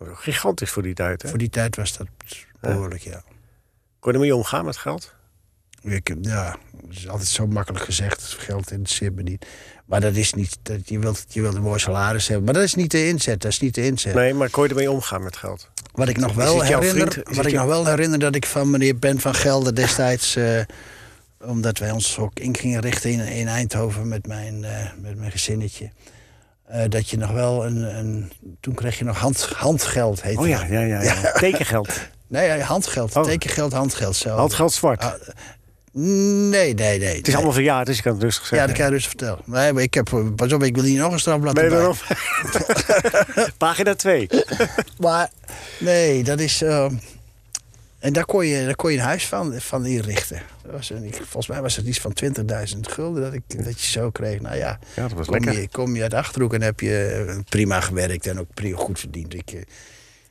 Gigantisch 0.00 0.70
voor 0.70 0.82
die 0.82 0.94
tijd, 0.94 1.22
hè? 1.22 1.28
Voor 1.28 1.38
die 1.38 1.48
tijd 1.48 1.76
was 1.76 1.96
dat 1.96 2.06
behoorlijk, 2.60 3.02
ja. 3.02 3.22
Kon 3.98 4.12
je 4.12 4.18
ermee 4.18 4.36
omgaan 4.36 4.64
met 4.64 4.76
geld? 4.76 5.14
Ik, 5.82 6.14
ja, 6.22 6.56
het 6.88 6.96
is 6.96 7.08
altijd 7.08 7.28
zo 7.28 7.46
makkelijk 7.46 7.84
gezegd. 7.84 8.22
Geld 8.38 8.70
interesseert 8.70 9.14
me 9.14 9.22
niet. 9.22 9.46
Maar 9.84 10.00
dat 10.00 10.14
is 10.14 10.32
niet. 10.34 10.58
Dat, 10.62 10.88
je, 10.88 10.98
wilt, 10.98 11.24
je 11.28 11.40
wilt 11.40 11.54
een 11.54 11.62
mooi 11.62 11.78
salaris 11.78 12.26
hebben. 12.26 12.44
Maar 12.44 12.54
dat 12.54 12.62
is 12.62 12.74
niet 12.74 12.90
de 12.90 13.06
inzet. 13.08 13.42
Dat 13.42 13.50
is 13.50 13.60
niet 13.60 13.74
de 13.74 13.84
inzet. 13.86 14.14
Nee, 14.14 14.34
maar 14.34 14.50
kon 14.50 14.62
je 14.64 14.68
ermee 14.70 14.90
omgaan 14.90 15.22
met 15.22 15.36
geld? 15.36 15.68
Wat 15.92 16.08
ik 16.08 16.16
nog 16.16 16.34
wel 16.34 16.62
herinner, 16.62 17.12
vriend? 17.12 17.36
Wat 17.36 17.46
ik 17.46 17.52
nog 17.54 17.64
wel 17.66 17.86
herinner 17.86 18.18
dat 18.18 18.34
ik 18.34 18.46
van 18.46 18.70
meneer 18.70 18.98
Ben 18.98 19.20
van 19.20 19.34
Gelder 19.34 19.74
destijds, 19.74 20.36
eh, 20.36 20.60
omdat 21.44 21.78
wij 21.78 21.90
ons 21.90 22.18
ook 22.18 22.38
in 22.38 22.56
gingen 22.56 22.80
richten 22.80 23.10
in, 23.10 23.20
in 23.20 23.48
Eindhoven 23.48 24.08
met 24.08 24.26
mijn, 24.26 24.64
eh, 24.64 24.86
met 25.00 25.16
mijn 25.16 25.30
gezinnetje. 25.30 25.90
eh, 26.66 26.88
dat 26.88 27.08
je 27.08 27.16
nog 27.16 27.30
wel 27.30 27.66
een, 27.66 27.98
een. 27.98 28.32
Toen 28.60 28.74
kreeg 28.74 28.98
je 28.98 29.04
nog 29.04 29.18
hand, 29.18 29.52
handgeld, 29.56 30.22
heette 30.22 30.40
Oh 30.40 30.48
ja, 30.48 30.58
dat. 30.58 30.68
ja, 30.68 30.80
ja. 30.80 31.02
ja. 31.02 31.32
Tekengeld. 31.40 31.88
Nee, 32.26 32.60
handgeld. 32.60 33.16
Oh. 33.16 33.22
Tekengeld, 33.24 33.72
handgeld. 33.72 34.16
Zo. 34.16 34.36
Handgeld 34.36 34.72
zwart. 34.72 35.18
Nee, 35.92 36.74
nee, 36.74 36.98
nee. 36.98 37.16
het 37.16 37.28
is 37.28 37.34
allemaal 37.34 37.52
verjaard, 37.52 37.86
dus 37.86 37.96
ik 37.96 38.02
kan 38.02 38.12
het 38.12 38.22
rustig 38.22 38.42
Ja, 38.42 38.48
zeggen. 38.48 38.68
dat 38.68 38.76
kan 38.76 38.86
je 38.86 38.92
dus 38.92 39.06
vertellen. 39.06 39.38
Nee, 39.44 39.72
maar 39.72 39.82
ik 39.82 39.94
heb. 39.94 40.12
eh, 40.12 40.26
Pas 40.36 40.52
op, 40.52 40.62
ik 40.62 40.74
wil 40.74 40.84
hier 40.84 41.00
nog 41.00 41.12
een 41.12 41.18
strafblad 41.20 41.54
Nee, 41.54 41.68
daarom. 41.68 41.96
Pagina 43.58 43.94
2. 43.94 44.28
Maar 44.98 45.30
nee, 45.78 46.22
dat 46.24 46.40
is. 46.40 46.62
eh, 46.62 46.90
en 47.98 48.12
daar 48.12 48.24
kon, 48.24 48.46
je, 48.46 48.64
daar 48.64 48.74
kon 48.76 48.90
je 48.92 48.98
een 48.98 49.04
huis 49.04 49.26
van, 49.26 49.54
van 49.60 49.86
inrichten. 49.86 50.42
Dat 50.62 50.72
was 50.72 50.90
een, 50.90 51.12
volgens 51.14 51.46
mij 51.46 51.62
was 51.62 51.76
het 51.76 51.86
iets 51.86 52.00
van 52.00 52.12
20.000 52.24 52.78
gulden 52.80 53.22
dat, 53.22 53.32
ik, 53.32 53.64
dat 53.64 53.80
je 53.80 53.90
zo 53.90 54.10
kreeg. 54.10 54.40
Nou 54.40 54.56
ja, 54.56 54.78
Ja, 54.94 55.02
dat 55.02 55.12
was 55.12 55.26
kom, 55.26 55.34
lekker. 55.44 55.60
je, 55.60 55.68
kom 55.68 55.96
je 55.96 56.02
uit 56.02 56.10
de 56.10 56.16
achterhoek 56.16 56.54
en 56.54 56.62
heb 56.62 56.80
je 56.80 57.24
eh, 57.28 57.36
prima 57.48 57.80
gewerkt 57.80 58.26
en 58.26 58.38
ook 58.40 58.48
prima 58.54 58.76
goed 58.78 58.98
verdiend. 58.98 59.34
Ik, 59.34 59.50
eh, 59.52 59.60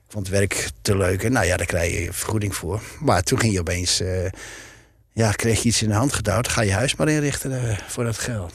vond 0.09 0.27
het 0.27 0.35
werk 0.37 0.69
te 0.81 0.97
leuk. 0.97 1.23
En 1.23 1.31
nou 1.31 1.45
ja, 1.45 1.57
daar 1.57 1.65
krijg 1.65 1.99
je 1.99 2.13
vergoeding 2.13 2.55
voor. 2.55 2.81
Maar 2.99 3.23
toen 3.23 3.39
ging 3.39 3.53
je 3.53 3.59
opeens. 3.59 3.99
eh, 3.99 4.25
ja, 5.11 5.31
kreeg 5.31 5.61
je 5.61 5.67
iets 5.69 5.81
in 5.81 5.89
de 5.89 5.95
hand 5.95 6.13
gedouwd. 6.13 6.47
Ga 6.47 6.61
je 6.61 6.73
huis 6.73 6.95
maar 6.95 7.07
inrichten 7.09 7.69
eh, 7.69 7.77
voor 7.87 8.03
dat 8.03 8.17
geld. 8.17 8.53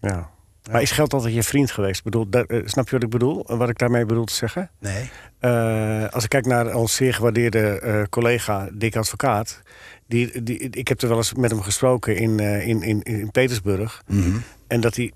Ja. 0.00 0.30
Maar 0.70 0.82
is 0.82 0.90
geld 0.90 1.12
altijd 1.12 1.34
je 1.34 1.42
vriend 1.42 1.70
geweest? 1.70 1.98
Ik 1.98 2.04
Bedoel, 2.04 2.28
dat, 2.28 2.46
eh, 2.46 2.60
snap 2.64 2.84
je 2.88 2.90
wat 2.94 3.02
ik 3.02 3.10
bedoel? 3.10 3.44
Wat 3.46 3.68
ik 3.68 3.78
daarmee 3.78 4.06
bedoel 4.06 4.24
te 4.24 4.34
zeggen? 4.34 4.70
Nee. 4.78 5.10
Eh, 5.38 6.08
als 6.08 6.24
ik 6.24 6.28
kijk 6.30 6.46
naar 6.46 6.74
ons 6.74 6.94
zeer 6.94 7.14
gewaardeerde 7.14 8.06
collega 8.10 8.68
Dick 8.72 8.96
Advocaat. 8.96 9.62
Die, 10.06 10.42
die, 10.42 10.58
ik 10.58 10.88
heb 10.88 11.00
er 11.02 11.08
wel 11.08 11.16
eens 11.16 11.34
met 11.34 11.50
hem 11.50 11.62
gesproken 11.62 12.16
in, 12.16 12.40
eh, 12.40 12.68
in, 12.68 12.82
in, 12.82 13.02
in 13.02 13.30
Petersburg. 13.30 14.02
En 14.66 14.80
dat 14.80 14.96
hij. 14.96 15.12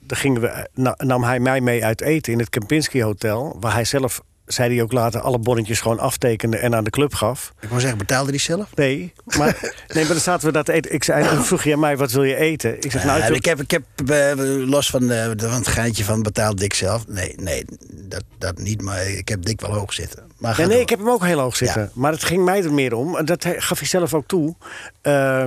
Daar 0.00 0.18
gingen 0.18 0.40
we, 0.40 0.68
na- 0.74 0.94
nam 0.98 1.22
hij 1.24 1.40
mij 1.40 1.60
mee 1.60 1.84
uit 1.84 2.00
eten 2.00 2.32
in 2.32 2.38
het 2.38 2.48
Kempinski 2.48 3.02
Hotel. 3.02 3.56
Waar 3.60 3.72
hij 3.72 3.84
zelf, 3.84 4.20
zei 4.46 4.74
hij 4.74 4.82
ook 4.82 4.92
later, 4.92 5.20
alle 5.20 5.38
bonnetjes 5.38 5.80
gewoon 5.80 5.98
aftekende 5.98 6.56
en 6.56 6.74
aan 6.74 6.84
de 6.84 6.90
club 6.90 7.14
gaf. 7.14 7.52
Ik 7.60 7.68
wil 7.68 7.80
zeggen, 7.80 7.98
betaalde 7.98 8.30
die 8.30 8.40
zelf? 8.40 8.74
Nee, 8.74 9.12
maar, 9.24 9.58
nee, 9.88 10.04
maar 10.04 10.12
dan 10.12 10.22
zaten 10.22 10.46
we 10.46 10.52
dat 10.52 10.64
te 10.64 10.72
eten. 10.72 10.92
Ik 10.92 11.04
zei, 11.04 11.28
toen 11.28 11.44
vroeg 11.44 11.64
je 11.64 11.72
aan 11.72 11.80
mij, 11.80 11.96
wat 11.96 12.12
wil 12.12 12.24
je 12.24 12.36
eten? 12.36 12.76
Ik 12.76 12.90
zeg, 12.90 13.04
nou, 13.04 13.18
Ja, 13.18 13.26
ik 13.26 13.44
heb, 13.44 13.60
ik 13.60 13.70
heb 13.70 13.82
eh, 14.10 14.32
los 14.68 14.90
van, 14.90 15.10
eh, 15.10 15.24
van 15.24 15.52
het 15.52 15.68
geintje 15.68 16.04
van 16.04 16.22
betaald 16.22 16.58
dik 16.58 16.74
zelf. 16.74 17.06
Nee, 17.06 17.34
nee 17.36 17.64
dat, 17.90 18.24
dat 18.38 18.58
niet. 18.58 18.82
Maar 18.82 19.06
ik 19.06 19.28
heb 19.28 19.44
dik 19.44 19.60
wel 19.60 19.74
hoog 19.74 19.92
zitten. 19.92 20.22
Maar 20.42 20.60
Ja, 20.60 20.66
nee, 20.66 20.80
ik 20.80 20.88
heb 20.88 20.98
hem 20.98 21.08
ook 21.10 21.24
heel 21.24 21.38
hoog 21.38 21.56
zitten. 21.56 21.80
Ja. 21.82 21.88
Maar 21.94 22.12
het 22.12 22.24
ging 22.24 22.44
mij 22.44 22.62
er 22.64 22.72
meer 22.72 22.94
om. 22.94 23.16
En 23.16 23.24
dat 23.24 23.46
gaf 23.56 23.78
hij 23.78 23.88
zelf 23.88 24.14
ook 24.14 24.26
toe. 24.26 24.54
Eh, 25.00 25.44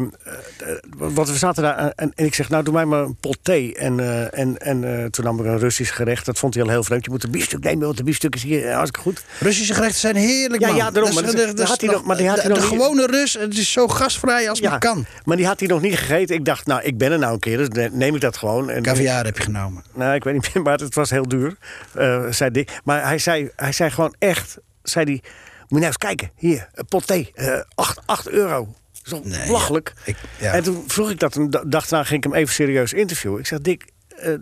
want 0.98 1.30
we 1.30 1.36
zaten 1.38 1.64
daar 1.64 1.78
en, 1.96 2.12
en 2.16 2.26
ik 2.26 2.36
zeg, 2.36 2.50
nou 2.50 2.64
doe 2.64 2.74
mij 2.74 2.86
maar 2.86 3.02
een 3.04 3.16
pot 3.16 3.38
thee. 3.42 3.76
En, 3.76 4.00
eh, 4.00 4.40
en, 4.40 4.58
en 4.58 5.00
eh, 5.00 5.06
toen 5.06 5.26
nam 5.26 5.40
ik 5.40 5.46
een 5.46 5.60
Russisch 5.60 5.94
gerecht. 5.96 6.26
Dat 6.26 6.40
vond 6.40 6.54
hij 6.54 6.64
al 6.64 6.70
heel 6.70 6.84
vreemd. 6.84 7.06
Je 7.06 7.12
moet 7.12 7.24
een 7.24 7.32
biefstuk 7.32 7.64
nemen, 7.64 7.86
want 7.86 7.98
de 7.98 8.04
biefstuk 8.04 8.36
is 8.36 8.44
hier 8.44 8.66
eh, 8.68 8.74
hartstikke 8.76 9.10
goed. 9.10 9.24
Russische 9.40 9.74
gerechten 9.74 10.00
zijn 10.00 10.16
heerlijk, 10.16 10.62
Ja, 10.62 10.68
man. 10.68 10.76
ja, 10.78 10.92
daarom, 10.92 11.14
Dat 11.16 11.24
is- 11.24 11.32
maar 11.34 11.36
dat- 11.36 11.48
dat 11.48 11.58
dat 11.58 11.66
is 11.66 11.70
had 11.72 11.80
hij 11.82 11.90
nog- 11.90 11.98
nog- 11.98 12.08
maar 12.08 12.18
die 12.18 12.28
had 12.28 12.36
hij 12.42 12.48
de, 12.48 12.54
nog 12.54 12.64
de 12.64 12.70
niet- 12.76 12.82
gewone 12.82 13.06
Rus, 13.08 13.34
het 13.34 13.58
is 13.58 13.72
zo 13.72 13.88
gastvrij 13.88 14.50
als 14.50 14.62
maar 14.62 14.80
kan. 14.80 15.06
maar 15.26 15.38
die 15.38 15.46
had 15.46 15.60
hij 15.60 15.68
nog 15.70 15.82
niet 15.82 15.96
gegeten. 15.98 16.36
Ik 16.36 16.46
dacht, 16.46 16.66
nou, 16.68 16.82
ik 16.82 16.98
ben 16.98 17.12
er 17.12 17.20
nou 17.20 17.34
een 17.34 17.40
keer, 17.40 17.58
dus 17.58 17.68
ne- 17.68 17.90
neem 17.92 18.16
ik 18.16 18.22
dat 18.22 18.38
gewoon. 18.38 18.70
En, 18.70 18.82
Caviar 18.84 19.26
heb 19.26 19.38
je 19.38 19.44
genomen. 19.44 19.84
Nou, 19.94 20.16
ik 20.16 20.24
weet 20.24 20.34
niet 20.34 20.54
meer, 20.54 20.64
maar 20.64 20.78
het 20.78 20.96
was 20.96 21.10
heel 21.10 21.28
duur, 21.28 21.56
eh, 21.94 22.24
zei 22.30 22.52
Dick. 22.52 22.72
Maar 22.84 23.04
hij 23.08 23.18
zei, 23.18 23.50
hij 23.56 23.72
zei 23.72 23.90
gewoon 23.90 24.16
echt, 24.20 24.58
zei 24.90 25.06
hij, 25.06 25.14
moet 25.14 25.24
je 25.70 25.76
nou 25.76 25.86
eens 25.86 25.98
kijken, 25.98 26.32
hier, 26.36 26.70
een 26.74 26.86
pot 26.86 27.08
thee, 27.08 27.32
eh 27.34 27.60
8 28.06 28.30
euro. 28.30 28.66
Dat 28.66 29.04
is 29.04 29.10
toch 29.10 29.24
Nee, 29.38 29.48
belachelijk. 29.48 29.94
ja. 29.96 30.02
Ik- 30.06 30.18
ja. 30.40 30.54
En 30.54 30.64
toen 30.64 30.84
vroeg 30.88 31.10
ik 31.10 31.20
dat, 31.20 31.36
een 31.36 31.50
da- 31.50 31.64
dag 31.68 31.88
daarna 31.88 32.06
ging 32.06 32.24
ik 32.26 32.32
hem 32.32 32.40
even 32.42 32.54
serieus 32.54 32.94
interviewen. 32.94 33.40
Ik 33.40 33.46
zeg, 33.46 33.60
Dick, 33.60 33.86
eh, 34.08 34.34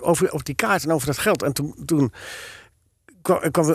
over, 0.00 0.32
over 0.32 0.44
die 0.44 0.54
kaart 0.54 0.84
en 0.84 0.92
over 0.92 1.06
dat 1.06 1.18
geld. 1.18 1.42
En 1.42 1.52
toen, 1.52 1.74
toen 1.86 2.12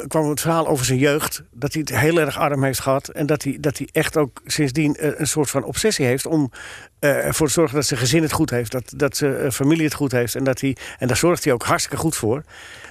kwam, 0.08 0.30
het 0.30 0.42
verhaal 0.42 0.68
over 0.68 0.86
zijn 0.86 1.00
jeugd. 1.00 1.44
Dat 1.52 1.74
hij 1.74 1.82
het 1.86 2.00
heel 2.00 2.20
erg 2.20 2.38
arm 2.38 2.64
heeft 2.64 2.80
gehad. 2.80 3.08
En 3.08 3.26
dat 3.26 3.44
hij, 3.44 3.58
dat 3.60 3.78
hij 3.78 3.90
echt 3.92 4.18
ook 4.18 4.42
sindsdien 4.46 4.96
eh, 4.96 5.10
een 5.16 5.28
soort 5.28 5.50
van 5.50 5.64
obsessie 5.64 6.06
heeft 6.06 6.26
om 6.26 6.52
eh, 7.00 7.26
ervoor 7.26 7.48
te 7.48 7.54
zorgen 7.54 7.76
dat 7.76 7.86
zijn 7.86 8.00
gezin 8.00 8.22
het 8.22 8.32
goed 8.32 8.50
heeft. 8.50 8.72
Dat, 8.72 8.94
dat 8.96 9.18
zijn 9.18 9.38
eh, 9.38 9.52
familie 9.52 9.84
het 9.84 9.94
goed 9.94 10.12
heeft. 10.12 10.36
En, 10.36 10.44
dat 10.44 10.62
hij, 10.62 10.76
en 10.98 11.08
daar 11.08 11.18
zorgt 11.18 11.44
hij 11.44 11.54
ook 11.54 11.64
hartstikke 11.64 11.98
goed 11.98 12.16
voor. 12.16 12.44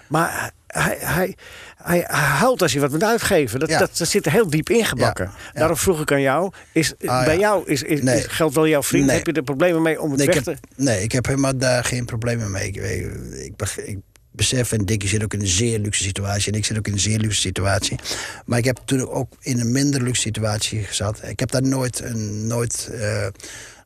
Maar 0.09 0.53
hij, 0.67 0.97
hij, 1.01 1.37
hij, 1.77 2.05
hij 2.07 2.21
huilt 2.29 2.63
als 2.63 2.73
je 2.73 2.81
wat 2.81 2.91
moet 2.91 3.05
uitgeven. 3.05 3.61
Dat, 3.61 3.69
Ja. 3.69 3.79
dat, 3.79 3.97
dat 3.97 4.09
zit 4.09 4.27
er 4.27 4.33
heel 4.33 4.51
diep 4.51 4.71
ingebakken. 4.71 5.25
Ja, 5.25 5.33
ja. 5.53 5.59
Daarom 5.59 5.77
vroeg 5.77 6.01
ik 6.01 6.13
aan 6.13 6.21
jou. 6.21 6.53
Is, 6.73 6.95
Ah, 7.07 7.25
bij 7.25 7.39
jou 7.39 7.67
is, 7.67 7.83
is, 7.83 8.03
Nee. 8.03 8.19
is 8.19 8.27
geld 8.27 8.55
wel 8.55 8.69
jouw 8.69 8.83
vriend? 8.83 9.07
Nee. 9.07 9.17
Heb 9.17 9.27
je 9.27 9.33
er 9.33 9.43
problemen 9.43 9.83
mee 9.83 10.01
om 10.01 10.11
het 10.11 10.19
Nee 10.19 10.29
ik, 10.29 10.35
weg 10.35 10.45
heb, 10.45 10.55
te... 10.55 10.83
nee, 10.83 11.03
ik 11.03 11.13
heb 11.13 11.27
helemaal 11.27 11.59
daar 11.59 11.85
geen 11.85 12.05
problemen 12.05 12.51
mee. 12.51 12.69
Ik, 12.69 12.77
ik, 12.77 13.77
ik 13.85 13.99
besef, 14.37 14.73
en 14.73 14.85
Dickie 14.85 15.09
zit 15.09 15.25
ook 15.25 15.35
in 15.35 15.41
een 15.41 15.47
zeer 15.47 15.79
luxe 15.79 16.03
situatie. 16.03 16.53
En 16.53 16.59
ik 16.59 16.65
zit 16.65 16.79
ook 16.79 16.87
in 16.87 16.93
een 16.93 16.99
zeer 16.99 17.19
luxe 17.19 17.41
situatie. 17.41 17.99
Maar 18.47 18.59
ik 18.59 18.65
heb 18.65 18.79
toen 18.85 19.09
ook 19.09 19.33
in 19.41 19.61
een 19.61 19.73
minder 19.73 20.03
luxe 20.03 20.21
situatie 20.21 20.83
gezat. 20.83 21.21
Ik 21.23 21.41
heb 21.41 21.51
daar 21.51 21.63
nooit, 21.63 22.01
een, 22.01 22.47
nooit 22.47 22.89
eh, 22.93 23.27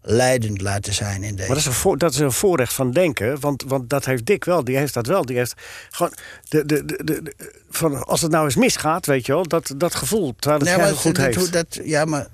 leidend 0.02 0.60
laten 0.60 0.94
zijn 0.94 1.22
in 1.22 1.34
deze. 1.36 1.38
Maar 1.38 1.56
dat 1.56 1.56
is, 1.56 1.64
een 1.66 1.72
voor, 1.72 1.98
dat 1.98 2.12
is 2.12 2.18
een 2.18 2.32
voorrecht 2.32 2.72
van 2.72 2.90
denken. 2.92 3.40
Want, 3.40 3.64
want 3.66 3.90
dat 3.90 4.04
heeft 4.04 4.26
Dick 4.26 4.44
wel. 4.44 4.64
Die 4.64 4.76
heeft 4.76 4.94
dat 4.94 5.06
wel. 5.06 5.24
Die 5.24 5.36
heeft 5.36 5.54
gewoon. 5.90 6.12
De, 6.48 6.66
de, 6.66 6.84
de, 6.84 7.04
de- 7.04 7.34
van, 7.70 8.04
als 8.06 8.22
het 8.22 8.30
nou 8.30 8.44
eens 8.44 8.56
misgaat, 8.56 9.06
weet 9.06 9.26
je 9.26 9.32
wel. 9.32 9.46
Dat, 9.48 9.74
dat 9.76 9.94
gevoel. 9.94 10.34
Terwijl 10.38 10.60
het 10.60 10.68
Nee, 10.70 10.78
maar 10.86 10.94
goed 10.96 11.16
dat- 11.16 11.24
heeft. 11.34 11.52
dat, 11.52 11.78
ja, 11.84 12.04
maar 12.04 12.26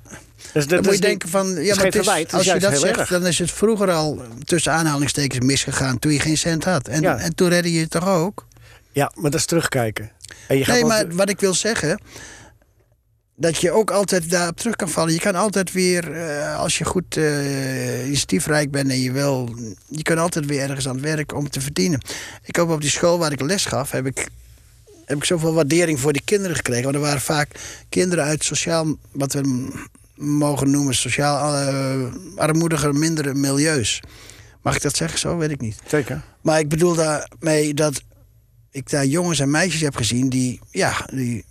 Dus 0.53 0.67
dat- 0.67 0.69
dan 0.69 0.83
moet 0.85 0.95
je 0.95 1.01
denken 1.01 1.29
van... 1.29 1.47
Ja, 1.47 1.55
maar 1.55 1.63
geen 1.65 1.85
het 1.85 1.95
is- 1.95 2.01
verwijt, 2.05 2.31
het 2.31 2.41
is 2.41 2.51
als 2.53 2.61
je 2.63 2.69
dat 2.69 2.79
zegt, 2.81 2.99
erg. 2.99 3.09
dan 3.09 3.27
is 3.27 3.39
het 3.39 3.51
vroeger 3.51 3.91
al 3.91 4.23
tussen 4.45 4.73
aanhalingstekens 4.73 5.47
misgegaan... 5.47 5.99
toen 5.99 6.13
je 6.13 6.21
geen 6.21 6.39
cent 6.39 6.65
had. 6.65 6.89
En, 6.89 7.01
Ja. 7.01 7.19
en 7.19 7.35
toen 7.35 7.49
redde 7.49 7.73
je 7.73 7.81
het 7.81 7.91
toch 7.91 8.09
ook? 8.09 8.47
Ja, 8.93 9.13
maar 9.15 9.31
dat 9.31 9.41
is 9.41 9.47
terugkijken. 9.47 10.11
En 10.49 10.59
je 10.59 10.65
gaat 10.65 10.75
Nee, 10.75 10.85
maar 10.85 11.09
wat 11.15 11.29
ik 11.29 11.41
wil 11.41 11.55
zeggen... 11.55 12.01
dat 13.37 13.57
je 13.61 13.71
ook 13.71 13.91
altijd 13.91 14.31
daarop 14.31 14.57
terug 14.57 14.77
kan 14.77 14.89
vallen. 14.89 15.13
Je 15.13 15.19
kan 15.21 15.35
altijd 15.35 15.73
weer, 15.73 16.13
eh, 16.13 16.59
als 16.59 16.79
je 16.79 16.85
goed 16.85 17.17
eh 17.17 18.07
initiatiefrijk 18.07 18.71
bent 18.71 18.91
en 18.91 19.01
je 19.01 19.13
wil... 19.13 19.55
je 19.89 20.03
kan 20.03 20.19
altijd 20.19 20.47
weer 20.47 20.61
ergens 20.61 20.89
aan 20.89 20.95
het 20.95 21.05
werk 21.05 21.35
om 21.35 21.51
te 21.51 21.61
verdienen. 21.61 22.01
Ik 22.45 22.57
heb 22.57 22.69
op 22.69 22.81
die 22.81 22.91
school 22.91 23.19
waar 23.19 23.33
ik 23.33 23.41
les 23.41 23.65
gaf... 23.65 23.91
heb 23.91 24.07
ik, 24.07 24.29
heb 25.05 25.17
ik 25.17 25.25
zoveel 25.25 25.55
waardering 25.55 26.01
voor 26.01 26.13
die 26.13 26.23
kinderen 26.25 26.57
gekregen. 26.57 26.83
Want 26.85 26.95
er 26.95 27.01
waren 27.01 27.21
vaak 27.21 27.49
kinderen 27.89 28.25
uit 28.25 28.45
sociaal... 28.45 28.97
wat 29.13 29.33
we 29.33 29.69
mogen 30.17 30.71
noemen 30.71 30.95
sociaal 30.95 31.57
eh, 31.57 32.15
armoedige, 32.37 32.93
mindere 32.93 33.35
milieus. 33.35 34.03
Mag 34.63 34.77
ik 34.77 34.83
dat 34.83 34.97
zeggen 34.97 35.19
zo? 35.19 35.37
Weet 35.37 35.51
ik 35.51 35.61
niet. 35.61 35.77
Zeker. 35.87 36.23
Maar 36.43 36.59
ik 36.59 36.69
bedoel 36.69 36.95
daarmee 36.95 37.75
dat 37.75 38.03
ik 38.71 38.91
daar 38.91 39.07
jongens 39.07 39.39
en 39.39 39.51
meisjes 39.51 39.81
heb 39.81 39.97
gezien 39.97 40.29
die, 40.29 40.61
ja, 40.71 41.07
die 41.13 41.45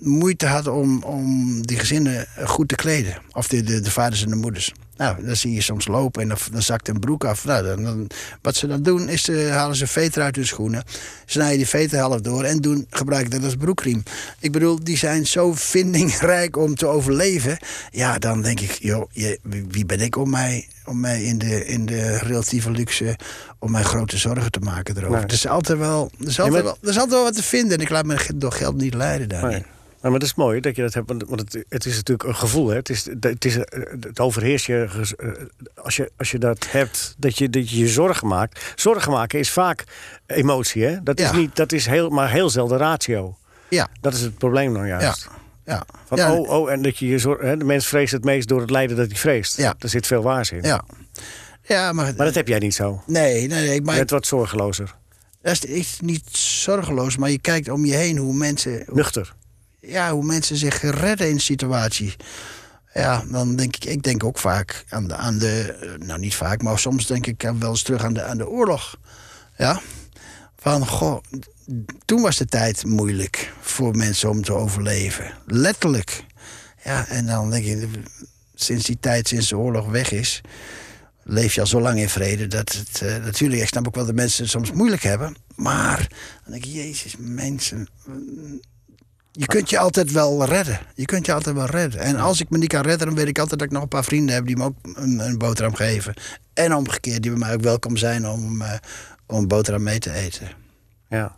moeite 0.00 0.46
hadden 0.46 0.72
om, 0.74 1.02
om 1.02 1.60
die 1.66 1.78
gezinnen 1.78 2.26
goed 2.44 2.68
te 2.68 2.74
kleden. 2.74 3.18
Of 3.32 3.48
de, 3.48 3.62
de, 3.62 3.80
de 3.80 3.90
vaders 3.90 4.22
en 4.22 4.30
de 4.30 4.36
moeders. 4.36 4.72
Nou, 5.00 5.24
dan 5.24 5.36
zie 5.36 5.52
je 5.54 5.60
soms 5.60 5.86
lopen 5.86 6.22
en 6.22 6.28
dan, 6.28 6.38
dan 6.52 6.62
zakt 6.62 6.88
een 6.88 7.00
broek 7.00 7.24
af. 7.24 7.44
Nou, 7.44 7.64
dan, 7.66 7.82
dan- 7.84 8.06
wat 8.42 8.56
ze 8.56 8.66
dan 8.66 8.82
doen, 8.82 9.08
is 9.08 9.22
ze 9.24 9.48
halen 9.52 9.76
ze 9.76 9.86
veter 9.86 10.22
uit 10.22 10.36
hun 10.36 10.46
schoenen. 10.46 10.82
Snijden 11.26 11.56
die 11.56 11.66
veter 11.68 11.98
half 11.98 12.20
door 12.20 12.44
en 12.44 12.58
doen, 12.60 12.86
gebruiken 12.90 13.30
dat 13.30 13.44
als 13.44 13.54
broekriem. 13.56 14.02
Ik 14.38 14.52
bedoel, 14.52 14.84
die 14.84 14.96
zijn 14.96 15.26
zo 15.26 15.52
vindingrijk 15.54 16.56
om 16.56 16.74
te 16.74 16.86
overleven. 16.86 17.58
Ja, 17.90 18.18
dan 18.18 18.42
denk 18.42 18.60
ik, 18.60 18.70
joh, 18.70 19.10
je, 19.12 19.38
wie 19.68 19.86
ben 19.86 20.00
ik 20.00 20.16
om 20.16 20.30
mij, 20.30 20.66
om 20.84 21.00
mij 21.00 21.22
in, 21.22 21.38
de, 21.38 21.66
in 21.66 21.86
de 21.86 22.18
relatieve 22.18 22.70
luxe... 22.70 23.16
om 23.58 23.70
mij 23.70 23.82
grote 23.82 24.16
zorgen 24.18 24.50
te 24.50 24.60
maken 24.60 24.96
erover. 24.96 25.16
Nee. 25.16 25.26
Er 25.26 25.32
is 25.32 25.46
altijd 25.46 25.78
wel, 25.78 26.10
er 26.20 26.26
is 26.26 26.36
maar- 26.36 26.46
altijd 26.46 26.64
wel, 26.64 26.76
er 26.82 26.88
is 26.88 26.94
altijd 26.96 27.14
wel 27.14 27.22
wat 27.24 27.34
te 27.36 27.42
vinden. 27.42 27.76
En 27.78 27.82
ik 27.84 27.90
laat 27.90 28.06
me 28.06 28.16
door 28.34 28.52
geld 28.52 28.76
niet 28.76 28.94
leiden 28.94 29.28
daarin. 29.28 29.50
Nee. 29.50 29.64
Nou, 30.00 30.12
maar 30.12 30.20
dat 30.20 30.28
is 30.28 30.34
mooi 30.34 30.60
dat 30.60 30.76
je 30.76 30.82
dat 30.82 30.94
hebt, 30.94 31.08
want- 31.08 31.40
het, 31.40 31.64
het 31.68 31.86
is 31.86 31.94
natuurlijk 31.96 32.28
een 32.28 32.36
gevoel. 32.36 32.68
Hè? 32.68 32.76
Het, 32.76 32.88
is, 32.88 33.06
het, 33.20 33.44
is, 33.44 33.56
eh, 33.58 33.82
het 34.00 34.20
overheerst 34.20 34.66
je, 34.66 34.88
eh, 35.18 35.28
als 35.84 35.96
je 35.96 36.10
als 36.16 36.30
je 36.30 36.38
dat 36.38 36.66
hebt, 36.70 37.14
dat 37.18 37.38
je, 37.38 37.50
dat 37.50 37.70
je 37.70 37.78
je 37.78 37.88
zorgen 37.88 38.26
maakt. 38.28 38.72
Zorgen 38.74 39.12
maken 39.12 39.38
is 39.38 39.50
vaak 39.50 39.84
emotie, 40.26 40.84
hè? 40.84 41.02
Dat 41.02 41.18
is, 41.20 41.24
Ja. 41.30 41.36
niet, 41.36 41.56
dat 41.56 41.72
is 41.72 41.86
heel, 41.86 42.08
maar 42.08 42.30
heel 42.30 42.50
zelden 42.50 42.78
ratio. 42.78 43.36
Ja, 43.68 43.88
Dat 44.00 44.14
is 44.14 44.20
het 44.20 44.38
probleem 44.38 44.72
nou 44.72 44.86
ja, 44.86 45.00
juist. 45.00 45.28
ja. 45.64 45.84
Van, 46.06 46.18
ja, 46.18 46.34
oh, 46.34 46.48
oh, 46.50 46.70
en 46.70 46.82
dat 46.82 46.98
je 46.98 47.06
je 47.06 47.18
zorg, 47.18 47.40
hè, 47.40 47.56
de 47.56 47.64
mens 47.64 47.86
vreest 47.86 48.12
het 48.12 48.24
meest 48.24 48.48
door 48.48 48.60
het 48.60 48.70
lijden 48.70 48.96
dat 48.96 49.06
hij 49.08 49.16
vreest. 49.16 49.56
Ja. 49.56 49.74
Daar 49.78 49.90
zit 49.90 50.06
veel 50.06 50.22
waars 50.22 50.50
in. 50.50 50.62
ja. 50.62 50.84
Ja, 51.62 51.92
maar, 51.92 52.12
Maar 52.16 52.26
dat 52.26 52.34
heb 52.34 52.48
jij 52.48 52.58
niet 52.58 52.74
zo. 52.74 53.02
nee, 53.06 53.46
nee, 53.46 53.48
nee, 53.48 53.74
Je 53.74 53.82
maar 53.82 53.96
bent 53.96 54.10
wat 54.10 54.26
zorgelozer. 54.26 54.94
dat 55.42 55.52
is, 55.52 55.64
is 55.64 55.98
niet 56.00 56.24
zorgeloos, 56.36 57.16
maar 57.16 57.30
je 57.30 57.38
kijkt 57.38 57.68
om 57.68 57.84
je 57.84 57.94
heen 57.94 58.16
hoe 58.16 58.34
mensen, 58.34 58.84
Nuchter. 58.92 59.34
Ja, 59.80 60.12
hoe 60.12 60.24
mensen 60.24 60.56
zich 60.56 60.80
redden 60.80 61.28
in 61.28 61.40
situaties. 61.40 62.16
Ja, 62.94 63.24
dan 63.30 63.56
denk 63.56 63.76
ik, 63.76 63.84
ik 63.84 64.02
denk 64.02 64.24
ook 64.24 64.38
vaak 64.38 64.84
aan 64.88 65.08
de, 65.08 65.16
aan 65.16 65.38
de 65.38 65.76
eh, 65.80 66.06
nou 66.06 66.20
niet 66.20 66.34
vaak, 66.34 66.62
maar 66.62 66.78
soms 66.78 67.06
denk 67.06 67.26
ik 67.26 67.50
wel 67.58 67.70
eens 67.70 67.82
terug 67.82 68.04
aan 68.04 68.12
de, 68.12 68.22
aan 68.22 68.38
de 68.38 68.48
oorlog. 68.48 68.96
Ja, 69.56 69.80
van 70.56 70.86
goh, 70.86 71.22
toen 72.04 72.22
was 72.22 72.36
de 72.36 72.46
tijd 72.46 72.84
moeilijk 72.84 73.52
voor 73.60 73.96
mensen 73.96 74.30
om 74.30 74.42
te 74.42 74.52
overleven. 74.52 75.32
Letterlijk. 75.46 76.24
Ja, 76.84 77.08
en 77.08 77.26
dan 77.26 77.50
denk 77.50 77.64
je, 77.64 77.88
sinds 78.54 78.84
die 78.84 78.98
tijd, 79.00 79.28
sinds 79.28 79.48
de 79.48 79.56
oorlog 79.56 79.86
weg 79.86 80.10
is, 80.10 80.40
leef 81.22 81.54
je 81.54 81.60
al 81.60 81.66
zo 81.66 81.80
lang 81.80 81.98
in 81.98 82.08
vrede 82.08 82.46
dat 82.46 82.72
het 82.72 83.02
eh, 83.02 83.16
natuurlijk, 83.24 83.62
ik 83.62 83.68
snap 83.68 83.86
ook 83.86 83.94
wel 83.94 84.06
dat 84.06 84.14
mensen 84.14 84.42
het 84.42 84.52
soms 84.52 84.72
moeilijk 84.72 85.02
hebben, 85.02 85.36
maar 85.54 86.08
dan 86.44 86.52
denk 86.52 86.64
ik, 86.64 86.72
Jezus, 86.72 87.14
mensen, 87.18 87.88
je 89.32 89.46
kunt 89.46 89.70
je 89.70 89.78
altijd 89.78 90.10
wel 90.12 90.44
redden. 90.44 90.80
Je 90.94 91.04
kunt 91.04 91.26
je 91.26 91.32
altijd 91.32 91.54
wel 91.56 91.66
redden. 91.66 92.00
En 92.00 92.16
als 92.16 92.40
ik 92.40 92.50
me 92.50 92.58
niet 92.58 92.68
kan 92.68 92.82
redden, 92.82 93.06
dan 93.06 93.16
weet 93.16 93.28
ik 93.28 93.38
altijd 93.38 93.58
dat 93.58 93.68
ik 93.68 93.74
nog 93.74 93.82
een 93.82 93.88
paar 93.88 94.04
vrienden 94.04 94.34
heb 94.34 94.46
die 94.46 94.56
me 94.56 94.64
ook 94.64 94.76
een, 94.94 95.18
een 95.18 95.38
boterham 95.38 95.74
geven. 95.74 96.14
En 96.54 96.74
omgekeerd, 96.74 97.22
die 97.22 97.30
bij 97.30 97.40
mij 97.40 97.54
ook 97.54 97.60
welkom 97.62 97.96
zijn 97.96 98.28
om, 98.28 98.62
eh, 98.62 98.72
om 99.26 99.36
een 99.38 99.48
boterham 99.48 99.82
mee 99.82 99.98
te 99.98 100.12
eten. 100.12 100.48
Ja. 101.08 101.36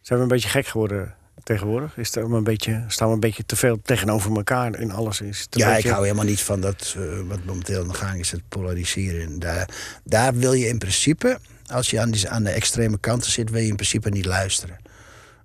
Zijn 0.00 0.18
we 0.18 0.24
een 0.24 0.30
beetje 0.30 0.48
gek 0.48 0.66
geworden 0.66 1.14
tegenwoordig? 1.42 1.96
Is 1.96 2.16
er 2.16 2.22
een 2.32 2.44
beetje, 2.44 2.84
staan 2.88 3.08
we 3.08 3.14
een 3.14 3.20
beetje 3.20 3.44
te 3.46 3.56
veel 3.56 3.80
tegenover 3.82 4.36
elkaar 4.36 4.78
in 4.80 4.92
alles? 4.92 5.20
Is 5.20 5.46
Ja, 5.50 5.66
beetje- 5.72 5.88
ik 5.88 5.94
hou 5.94 6.04
helemaal 6.04 6.24
niet 6.24 6.40
van 6.40 6.60
dat 6.60 6.94
eh, 6.98 7.02
wat 7.28 7.44
momenteel 7.44 7.80
aan 7.82 7.88
de 7.88 7.94
gang 7.94 8.18
is, 8.20 8.30
het 8.30 8.48
polariseren. 8.48 9.38
Daar, 9.38 9.68
daar 10.04 10.34
wil 10.34 10.52
je 10.52 10.68
in 10.68 10.78
principe, 10.78 11.38
als 11.66 11.90
je 11.90 12.00
aan, 12.00 12.10
die, 12.10 12.28
aan 12.28 12.44
de 12.44 12.50
extreme 12.50 12.98
kanten 12.98 13.30
zit, 13.30 13.50
wil 13.50 13.60
je 13.60 13.68
in 13.68 13.74
principe 13.74 14.10
niet 14.10 14.24
luisteren. 14.26 14.76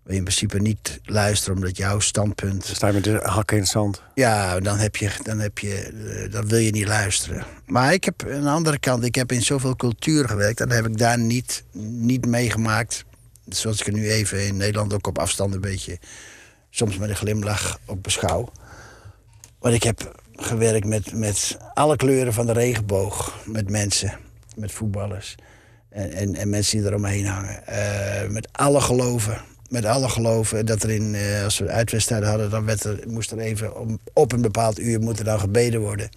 Wil 0.08 0.16
je 0.16 0.22
in 0.22 0.28
principe 0.32 0.60
niet 0.60 1.00
luisteren 1.04 1.56
omdat 1.56 1.78
jouw 1.78 2.00
standpunt 2.00 2.66
Sta 2.66 2.88
je 2.88 2.94
met 2.94 3.04
de 3.04 3.20
hakken 3.24 3.56
in 3.56 3.62
het 3.62 3.72
zand? 3.72 4.02
Ja, 4.14 4.60
dan, 4.60 4.78
heb 4.78 4.96
je, 4.96 5.12
dan, 5.24 5.40
heb 5.40 5.58
je, 5.58 5.76
eh, 5.76 6.32
dan 6.32 6.48
wil 6.48 6.60
je 6.60 6.72
niet 6.72 6.88
luisteren. 6.88 7.46
Maar 7.66 7.94
ik 7.94 8.04
heb 8.04 8.24
aan 8.24 8.42
de 8.42 8.50
andere 8.50 8.80
kant, 8.80 9.04
ik 9.04 9.16
heb 9.16 9.32
in 9.32 9.42
zoveel 9.42 9.76
cultuur 9.76 10.28
gewerkt... 10.28 10.62
en 10.62 10.72
heb 10.72 10.86
ik 10.86 10.98
daar 10.98 11.20
niet, 11.20 11.64
niet 11.92 12.26
meegemaakt. 12.26 13.06
Zoals 13.48 13.80
ik 13.80 13.88
er 13.88 13.94
nu 13.94 14.10
even 14.12 14.48
in 14.48 14.58
Nederland 14.58 14.94
ook 14.94 15.08
op 15.08 15.20
afstand 15.20 15.54
een 15.54 15.62
beetje... 15.62 16.00
soms 16.70 16.98
met 16.98 17.10
een 17.10 17.16
glimlach 17.16 17.80
op 17.86 18.04
beschouw. 18.04 18.52
Want 19.60 19.76
ik 19.76 19.84
heb 19.84 20.22
gewerkt 20.32 20.86
met, 20.86 21.14
met 21.14 21.58
alle 21.74 21.96
kleuren 21.96 22.34
van 22.34 22.46
de 22.46 22.54
regenboog. 22.54 23.40
Met 23.46 23.70
mensen, 23.70 24.20
met 24.56 24.72
voetballers. 24.72 25.36
En, 25.90 26.12
en, 26.12 26.36
en 26.36 26.50
mensen 26.50 26.78
die 26.78 26.88
eromheen 26.88 27.26
hangen. 27.26 27.68
Eh, 27.68 28.30
met 28.30 28.50
alle 28.52 28.82
geloven. 28.82 29.56
Met 29.70 29.86
alle 29.86 30.10
geloven. 30.10 30.66
Dat 30.66 30.84
er 30.84 30.90
in, 30.90 31.16
eh, 31.16 31.44
als 31.44 31.58
we 31.58 31.70
uitwedstrijden 31.70 32.30
hadden, 32.30 32.50
dan 32.50 32.70
moest 33.08 33.32
er 33.32 33.40
even 33.40 33.72
op 34.14 34.32
een 34.32 34.42
bepaald 34.42 34.80
uur 34.80 35.00
moet 35.00 35.20
er 35.20 35.26
dan 35.26 35.40
gebeden 35.40 35.82
worden. 35.82 36.10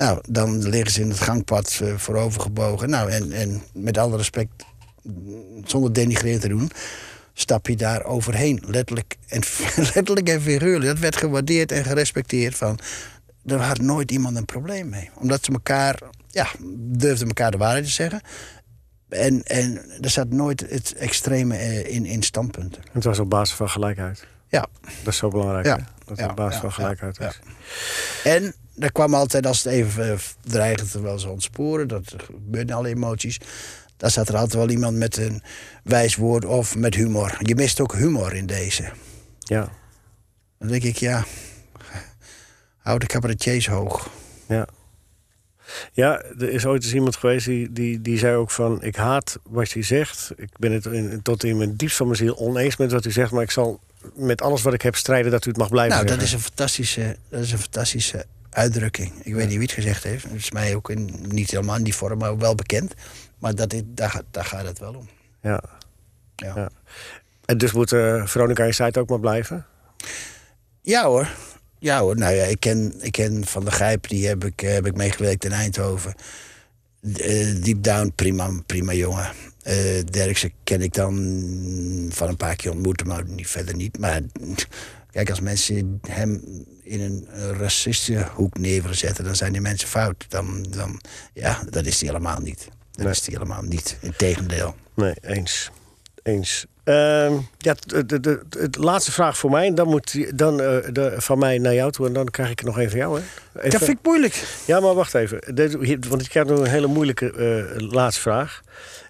Nou, 0.00 0.18
dan 0.28 0.68
liggen 0.68 0.90
ze 0.92 1.00
in 1.00 1.08
het 1.08 1.20
gangpad 1.20 1.80
eh, 1.82 1.96
voorovergebogen. 1.96 2.90
Nou, 2.90 3.10
en, 3.10 3.32
en 3.32 3.62
met 3.72 3.98
alle 3.98 4.16
respect, 4.16 4.64
mm, 5.02 5.62
zonder 5.64 5.92
denigreren 5.92 6.40
te 6.40 6.48
doen. 6.48 6.70
stap 7.32 7.66
je 7.66 7.76
daar 7.76 8.04
overheen. 8.04 8.62
Letterlijk 8.66 9.16
en, 9.28 9.40
letterlijk 9.94 10.28
en 10.28 10.40
figuurlijk. 10.40 10.84
Dat 10.84 10.98
werd 10.98 11.16
gewaardeerd 11.16 11.72
en 11.72 11.84
gerespecteerd. 11.84 12.54
Van, 12.54 12.78
er 13.46 13.60
had 13.60 13.80
nooit 13.80 14.10
iemand 14.10 14.36
een 14.36 14.44
probleem 14.44 14.88
mee. 14.88 15.10
Omdat 15.14 15.44
ze 15.44 15.52
elkaar, 15.52 15.98
ja, 16.28 16.46
durfden 16.76 17.28
elkaar 17.28 17.50
de 17.50 17.58
waarheid 17.58 17.84
te 17.84 17.90
zeggen. 17.90 18.20
En, 19.10 19.42
en 19.42 19.80
er 20.00 20.10
zat 20.10 20.28
nooit 20.30 20.60
het 20.60 20.94
extreme 20.94 21.56
eh, 21.56 21.94
in, 21.94 22.06
in 22.06 22.22
standpunten. 22.22 22.82
Het 22.92 23.04
was 23.04 23.18
op 23.18 23.30
basis 23.30 23.56
van 23.56 23.68
gelijkheid. 23.70 24.26
Ja. 24.48 24.66
Dat 25.02 25.12
is 25.12 25.16
zo 25.16 25.28
belangrijk, 25.28 25.66
Ja. 25.66 25.76
hè? 25.76 25.82
Dat 25.98 26.08
het 26.08 26.18
Ja, 26.18 26.28
op 26.28 26.36
basis 26.36 26.54
ja, 26.54 26.60
van 26.60 26.72
gelijkheid 26.72 27.16
ja, 27.16 27.28
is. 27.28 27.40
En 28.24 28.54
er 28.78 28.92
kwam 28.92 29.14
altijd, 29.14 29.46
als 29.46 29.62
het 29.64 29.72
even 29.72 30.12
eh, 30.12 30.18
dreigend 30.40 30.92
wel 30.92 31.12
eens 31.12 31.24
ontsporen, 31.24 31.88
dat 31.88 32.14
gebeurde 32.24 32.72
alle 32.74 32.88
emoties. 32.88 33.38
Dan 33.96 34.10
zat 34.10 34.28
er 34.28 34.34
altijd 34.34 34.54
wel 34.54 34.70
iemand 34.70 34.96
met 34.96 35.16
een 35.16 35.42
wijs 35.84 36.16
woord 36.16 36.44
of 36.44 36.76
met 36.76 36.94
humor. 36.94 37.36
Je 37.38 37.54
mist 37.54 37.80
ook 37.80 37.94
humor 37.94 38.34
in 38.34 38.46
deze. 38.46 38.90
Ja, 39.38 39.68
Dan 40.58 40.68
denk 40.68 40.82
ik, 40.82 40.96
ja, 40.96 41.24
hou 42.86 42.98
de 42.98 43.06
cabaretiers 43.06 43.66
hoog. 43.68 44.10
ja. 44.46 44.66
Ja, 45.92 46.22
er 46.22 46.48
is 46.50 46.66
ooit 46.66 46.82
eens 46.84 46.94
iemand 46.94 47.16
geweest 47.16 47.46
die, 47.46 47.72
die, 47.72 48.00
die 48.00 48.18
zei 48.18 48.36
ook 48.36 48.50
van... 48.50 48.82
ik 48.82 48.96
haat 48.96 49.38
wat 49.42 49.72
hij 49.72 49.82
zegt. 49.82 50.32
Ik 50.36 50.50
ben 50.58 50.72
het 50.72 50.86
in, 50.86 51.20
tot 51.22 51.44
in 51.44 51.56
mijn 51.56 51.76
diepst 51.76 51.96
van 51.96 52.06
mijn 52.06 52.18
ziel 52.18 52.38
oneens 52.38 52.76
met 52.76 52.92
wat 52.92 53.04
u 53.04 53.10
zegt... 53.10 53.30
maar 53.32 53.42
ik 53.42 53.50
zal 53.50 53.80
met 54.14 54.42
alles 54.42 54.62
wat 54.62 54.74
ik 54.74 54.82
heb 54.82 54.96
strijden 54.96 55.30
dat 55.30 55.44
u 55.46 55.48
het 55.48 55.58
mag 55.58 55.68
blijven 55.68 55.96
Nou, 55.96 56.08
dat 56.08 56.22
is 56.22 56.32
een 56.32 56.40
fantastische, 56.40 57.16
dat 57.28 57.40
is 57.40 57.52
een 57.52 57.58
fantastische 57.58 58.24
uitdrukking. 58.50 59.12
Ik 59.22 59.34
weet 59.34 59.44
niet 59.48 59.52
wie 59.58 59.66
het 59.66 59.72
gezegd 59.72 60.02
heeft. 60.02 60.22
Het 60.24 60.32
is 60.34 60.50
mij 60.50 60.74
ook 60.74 60.90
in, 60.90 61.24
niet 61.28 61.50
helemaal 61.50 61.76
in 61.76 61.84
die 61.84 61.94
vorm, 61.94 62.18
maar 62.18 62.38
wel 62.38 62.54
bekend. 62.54 62.94
Maar 63.38 63.54
dat, 63.54 63.72
is- 63.72 63.82
daar, 63.86 64.10
gaat- 64.10 64.24
daar 64.30 64.44
gaat 64.44 64.66
het 64.66 64.78
wel 64.78 64.94
om. 64.94 65.08
Ja. 65.42 65.62
Ja, 66.36 66.52
Ja. 66.56 66.68
En 67.44 67.58
dus 67.58 67.72
moet 67.72 67.92
eh, 67.92 68.26
Veronica 68.26 68.64
in 68.64 68.74
Site 68.74 69.00
ook 69.00 69.08
maar 69.08 69.20
blijven? 69.20 69.66
Ja 70.82 71.04
hoor. 71.04 71.28
Ja 71.80 72.00
hoor, 72.00 72.16
nou 72.16 72.34
ja, 72.34 72.44
ik 72.44 72.60
ken, 72.60 72.94
ik 73.00 73.12
ken 73.12 73.46
Van 73.46 73.64
der 73.64 73.72
Gijp, 73.72 74.08
die 74.08 74.26
heb 74.26 74.44
ik, 74.44 74.62
eh, 74.62 74.72
heb 74.72 74.86
ik 74.86 74.96
meegewerkt 74.96 75.44
in 75.44 75.52
Eindhoven. 75.52 76.14
Eh, 77.02 77.62
deep 77.62 77.82
Down, 77.82 78.12
prima, 78.14 78.50
prima 78.66 78.92
jongen. 78.92 79.30
Derksen 80.10 80.52
ken 80.64 80.82
ik 80.82 80.94
dan 80.94 81.14
van 82.12 82.28
een 82.28 82.36
paar 82.36 82.56
keer 82.56 82.70
ontmoeten, 82.70 83.06
maar 83.06 83.24
niet, 83.28 83.46
verder 83.48 83.74
niet. 83.76 83.98
Maar 83.98 84.20
kijk, 85.10 85.30
als 85.30 85.40
mensen 85.40 86.00
hem 86.08 86.42
in 86.82 87.00
een 87.00 87.26
racistische 87.58 88.28
hoek 88.34 88.58
neer 88.58 88.82
willen 88.82 88.96
zetten, 88.96 89.24
dan 89.24 89.36
zijn 89.36 89.52
die 89.52 89.60
mensen 89.60 89.88
fout. 89.88 90.24
Dan, 90.28 90.66
dan 90.70 91.00
ja, 91.34 91.62
dat 91.70 91.86
is 91.86 92.00
hij 92.00 92.08
helemaal 92.08 92.40
niet. 92.40 92.68
Dat 92.90 93.04
Nee. 93.04 93.10
is 93.14 93.26
hij 93.26 93.34
helemaal 93.34 93.62
niet. 93.62 93.96
Integendeel. 94.00 94.74
Nee, 94.94 95.14
eens. 95.20 95.70
Eens. 96.22 96.66
Ehm, 96.90 97.34
ja, 97.58 97.74
de, 97.86 98.06
de, 98.06 98.20
de, 98.20 98.40
de 98.70 98.80
laatste 98.80 99.12
vraag 99.12 99.38
voor 99.38 99.50
mij. 99.50 99.74
Dan 99.74 99.88
moet 99.88 100.38
dan, 100.38 100.60
eh, 100.60 100.76
de, 100.92 101.14
van 101.16 101.38
mij 101.38 101.58
naar 101.58 101.74
jou 101.74 101.90
toe. 101.92 102.06
En 102.06 102.12
dan 102.12 102.26
krijg 102.26 102.50
ik 102.50 102.58
er 102.60 102.64
nog 102.66 102.78
één 102.78 102.90
van 102.90 102.98
jou. 102.98 103.20
Hè? 103.20 103.24
Even- 103.58 103.70
Dat 103.70 103.82
vind 103.82 103.98
ik 103.98 104.04
moeilijk. 104.04 104.44
Ja, 104.66 104.80
maar 104.80 104.94
wacht 104.94 105.14
even. 105.14 105.40
Want 106.08 106.22
ik 106.22 106.28
krijg 106.28 106.46
nog 106.46 106.58
een 106.58 106.66
hele 106.70 106.86
moeilijke 106.86 107.32
eh, 107.32 107.88
laatste 107.90 108.20
vraag. 108.20 108.60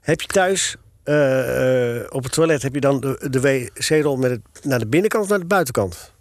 Heb 0.01 0.21
je 0.21 0.27
thuis 0.27 0.77
eh, 1.03 1.97
op 2.09 2.23
het 2.23 2.33
toilet 2.33 2.63
heb 2.63 2.75
je 2.75 2.81
dan 2.81 3.01
de, 3.01 3.27
de 3.31 3.41
wc-rol 3.41 4.17
met 4.17 4.31
het, 4.31 4.65
naar 4.65 4.79
de 4.79 4.87
binnenkant 4.87 5.25
of 5.25 5.31
naar 5.31 5.39
de 5.39 5.45
buitenkant? 5.45 6.13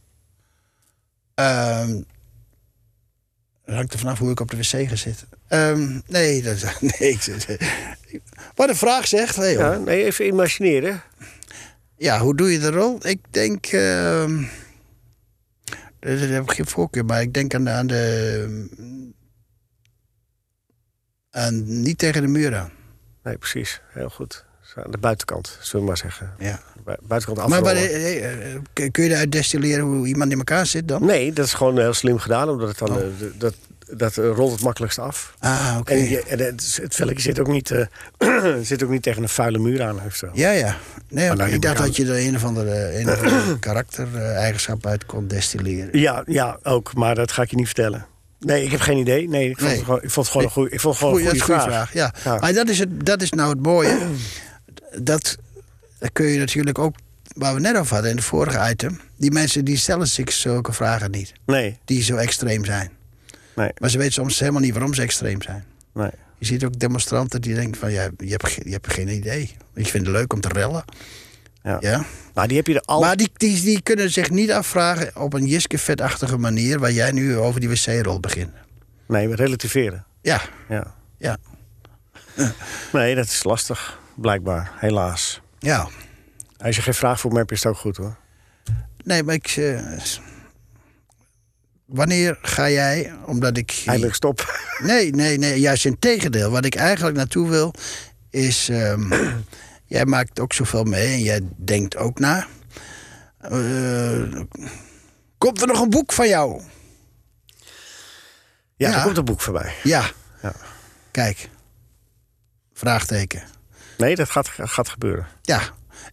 Het 3.65 3.75
hangt 3.77 3.93
er 3.93 3.99
vanaf 3.99 4.19
hoe 4.19 4.31
ik 4.31 4.39
op 4.39 4.51
de 4.51 4.57
wc 4.57 4.89
ga 4.89 4.95
zitten. 4.95 5.27
Ehm, 5.47 5.99
nee, 6.07 6.41
dat, 6.41 6.63
nee 6.99 7.19
wat 8.55 8.69
een 8.69 8.75
vraag 8.75 9.07
zegt. 9.07 9.35
Ja, 9.35 9.43
ja. 9.45 9.77
nee, 9.77 10.03
even 10.03 10.25
imagineren. 10.25 11.01
Ja, 11.99 12.19
hoe 12.19 12.35
doe 12.35 12.51
je 12.51 12.59
de 12.59 12.71
rol? 12.71 13.07
Ik 13.07 13.19
denk... 13.29 13.71
daar 13.71 14.27
daar 15.99 16.17
heb 16.17 16.43
ik 16.43 16.51
geen 16.51 16.67
voorkeur, 16.67 17.05
maar 17.05 17.21
ik 17.21 17.33
denk 17.33 17.53
aan 17.53 17.63
de... 17.63 17.69
Aan 17.71 17.87
de 17.87 18.67
aan, 21.31 21.81
niet 21.81 21.97
tegen 21.97 22.21
de 22.21 22.27
muur 22.27 22.55
aan. 22.55 22.71
Nee, 23.23 23.37
precies. 23.37 23.81
Heel 23.87 24.09
goed. 24.09 24.45
Aan 24.75 24.91
de 24.91 24.97
buitenkant, 24.97 25.57
zullen 25.61 25.81
we 25.81 25.87
maar 25.91 25.97
zeggen. 25.97 26.33
Ja. 26.39 26.59
Bu- 26.83 26.95
Buitenkant 27.01 27.49
Maar 27.49 27.59
afrollen. 27.61 27.81
wat, 27.81 27.91
eh, 28.75 28.91
kun 28.91 29.03
je 29.03 29.09
eruit 29.09 29.31
destilleren 29.31 29.85
hoe 29.85 30.07
iemand 30.07 30.31
in 30.31 30.37
elkaar 30.37 30.65
zit 30.65 30.87
dan? 30.87 31.05
Nee, 31.05 31.33
dat 31.33 31.45
is 31.45 31.53
gewoon 31.53 31.77
heel 31.79 31.93
slim 31.93 32.17
gedaan. 32.19 32.49
Omdat 32.49 32.69
het 32.69 32.77
dan, 32.77 32.91
Oh. 32.91 32.97
eh, 33.03 33.09
dat, 33.37 33.55
dat 33.91 34.17
eh, 34.17 34.29
rolt 34.29 34.51
het 34.51 34.61
makkelijkst 34.61 34.99
af. 34.99 35.33
Ah, 35.39 35.75
oké. 35.79 35.91
En, 35.93 36.09
je, 36.09 36.23
en 36.23 36.39
het, 36.39 36.79
het 36.81 36.95
velletje 36.95 37.21
zit 37.21 37.39
ook, 37.39 37.47
niet, 37.47 37.71
eh, 37.71 37.85
zit 38.61 38.83
ook 38.83 38.89
niet 38.89 39.01
tegen 39.03 39.21
een 39.23 39.29
vuile 39.29 39.59
muur 39.59 39.83
aan. 39.83 40.01
Of 40.05 40.15
zo. 40.15 40.29
Ja, 40.33 40.51
ja. 40.51 40.77
Nee, 41.09 41.31
ik 41.51 41.61
dacht 41.61 41.77
dat 41.77 41.95
je 41.95 42.05
er 42.05 42.27
een 42.27 42.35
of 42.35 42.43
andere, 42.43 42.99
een 42.99 43.09
of 43.09 43.17
andere 43.23 43.59
karaktereigenschap 43.69 44.85
uit 44.85 45.05
kon 45.05 45.27
destilleren. 45.27 45.99
Ja, 45.99 46.23
ja, 46.25 46.59
ook. 46.63 46.93
Maar 46.95 47.15
dat 47.15 47.31
ga 47.31 47.41
ik 47.41 47.49
je 47.49 47.55
niet 47.55 47.65
vertellen. 47.65 48.05
Nee, 48.39 48.63
ik 48.63 48.71
heb 48.71 48.79
geen 48.79 48.97
idee. 48.97 49.29
Nee, 49.29 49.49
ik 49.49 49.57
vond 49.57 49.67
Nee. 49.69 49.75
het 49.77 49.85
gewoon, 49.85 50.01
ik 50.03 50.09
vond 50.09 50.25
het 50.25 50.35
gewoon 50.35 50.45
een 50.47 50.53
goede, 50.53 50.69
ik 50.71 50.79
vond 50.79 50.95
het 50.99 51.03
gewoon 51.03 51.19
een 51.21 51.27
goede 51.29 51.43
vraag. 51.43 51.63
vraag. 51.63 51.93
Ja. 51.93 52.13
Ja. 52.23 52.37
Maar 52.37 52.53
dat 52.53 52.69
is, 52.69 52.79
het, 52.79 53.05
dat 53.05 53.21
is 53.21 53.31
nou 53.31 53.49
het 53.49 53.61
mooie. 53.61 53.97
Dat, 54.99 55.37
dat 55.99 56.09
kun 56.13 56.25
je 56.25 56.39
natuurlijk 56.39 56.79
ook, 56.79 56.95
waar 57.35 57.53
we 57.53 57.59
net 57.59 57.77
over 57.77 57.93
hadden 57.93 58.09
in 58.11 58.17
de 58.17 58.21
vorige 58.23 58.69
item. 58.69 58.99
Die 59.17 59.31
mensen 59.31 59.65
die 59.65 59.77
stellen 59.77 60.07
zich 60.07 60.31
zulke 60.31 60.73
vragen 60.73 61.11
niet. 61.11 61.33
Nee, 61.45 61.77
Die 61.85 62.03
zo 62.03 62.15
extreem 62.15 62.65
zijn. 62.65 62.91
Nee, 63.59 63.71
Maar 63.77 63.89
ze 63.89 63.97
weten 63.97 64.13
soms 64.13 64.39
helemaal 64.39 64.61
niet 64.61 64.73
waarom 64.73 64.93
ze 64.93 65.01
extreem 65.01 65.41
zijn. 65.41 65.63
nee. 65.93 66.09
Je 66.37 66.45
ziet 66.45 66.63
ook 66.65 66.79
demonstranten 66.79 67.41
die 67.41 67.55
denken 67.55 67.79
van... 67.79 67.91
Ja, 67.91 68.09
je, 68.17 68.31
hebt, 68.31 68.51
je 68.63 68.71
hebt 68.71 68.93
geen 68.93 69.07
idee. 69.07 69.55
Je 69.73 69.85
vindt 69.85 70.07
het 70.07 70.15
leuk 70.15 70.33
om 70.33 70.41
te 70.41 70.47
rellen. 70.49 70.83
Ja. 71.63 71.77
Ja? 71.79 72.03
Maar 72.33 72.47
die 72.47 72.57
heb 72.57 72.67
je 72.67 72.73
er 72.73 72.81
al. 72.81 72.99
Maar 72.99 73.15
die, 73.15 73.29
die, 73.33 73.61
die 73.61 73.81
kunnen 73.81 74.09
zich 74.11 74.29
niet 74.29 74.51
afvragen 74.51 75.15
op 75.15 75.33
een 75.33 75.45
Jiske-vetachtige 75.45 76.37
manier... 76.37 76.79
waar 76.79 76.91
jij 76.91 77.11
nu 77.11 77.37
over 77.37 77.59
die 77.59 77.69
wc-rol 77.69 78.19
begint. 78.19 78.51
Nee, 79.07 79.29
we 79.29 79.35
relativeren. 79.35 80.05
Ja, 80.21 80.41
Ja. 80.69 80.95
ja, 81.17 81.37
Nee, 82.93 83.15
dat 83.15 83.25
is 83.25 83.43
lastig. 83.43 83.99
Blijkbaar, 84.15 84.71
helaas. 84.75 85.41
ja. 85.59 85.87
Als 86.57 86.75
je 86.75 86.81
geen 86.81 86.93
vraag 86.93 87.19
voor 87.19 87.31
me 87.31 87.37
hebt, 87.37 87.51
is 87.51 87.63
het 87.63 87.71
ook 87.71 87.77
goed 87.79 87.97
hoor. 87.97 88.15
Nee, 89.03 89.23
maar 89.23 89.35
ik... 89.35 89.47
eh, 89.47 89.97
wanneer 91.89 92.37
ga 92.41 92.69
jij, 92.69 93.13
omdat 93.25 93.57
ik... 93.57 93.83
Eindelijk 93.85 94.15
stop. 94.15 94.59
Nee, 94.83 95.11
nee, 95.11 95.37
nee, 95.37 95.59
juist 95.59 95.85
in 95.85 95.99
tegendeel. 95.99 96.51
Wat 96.51 96.65
ik 96.65 96.75
eigenlijk 96.75 97.17
naartoe 97.17 97.49
wil, 97.49 97.73
is... 98.29 98.69
ehm, 98.69 99.13
jij 99.85 100.05
maakt 100.05 100.39
ook 100.39 100.53
zoveel 100.53 100.83
mee 100.83 101.13
en 101.13 101.21
jij 101.21 101.41
denkt 101.57 101.97
ook 101.97 102.19
na. 102.19 102.47
Eh, 103.39 104.21
komt 105.37 105.61
er 105.61 105.67
nog 105.67 105.81
een 105.81 105.89
boek 105.89 106.11
van 106.13 106.27
jou? 106.27 106.61
Ja, 108.75 108.89
Ja. 108.89 108.95
er 108.97 109.03
komt 109.03 109.17
een 109.17 109.25
boek 109.25 109.41
voorbij. 109.41 109.73
Ja. 109.83 110.09
Ja. 110.41 110.53
Kijk. 111.11 111.49
Vraagteken. 112.73 113.43
Nee, 113.97 114.15
dat 114.15 114.29
gaat, 114.29 114.49
gaat 114.55 114.89
gebeuren. 114.89 115.27
Ja. 115.41 115.61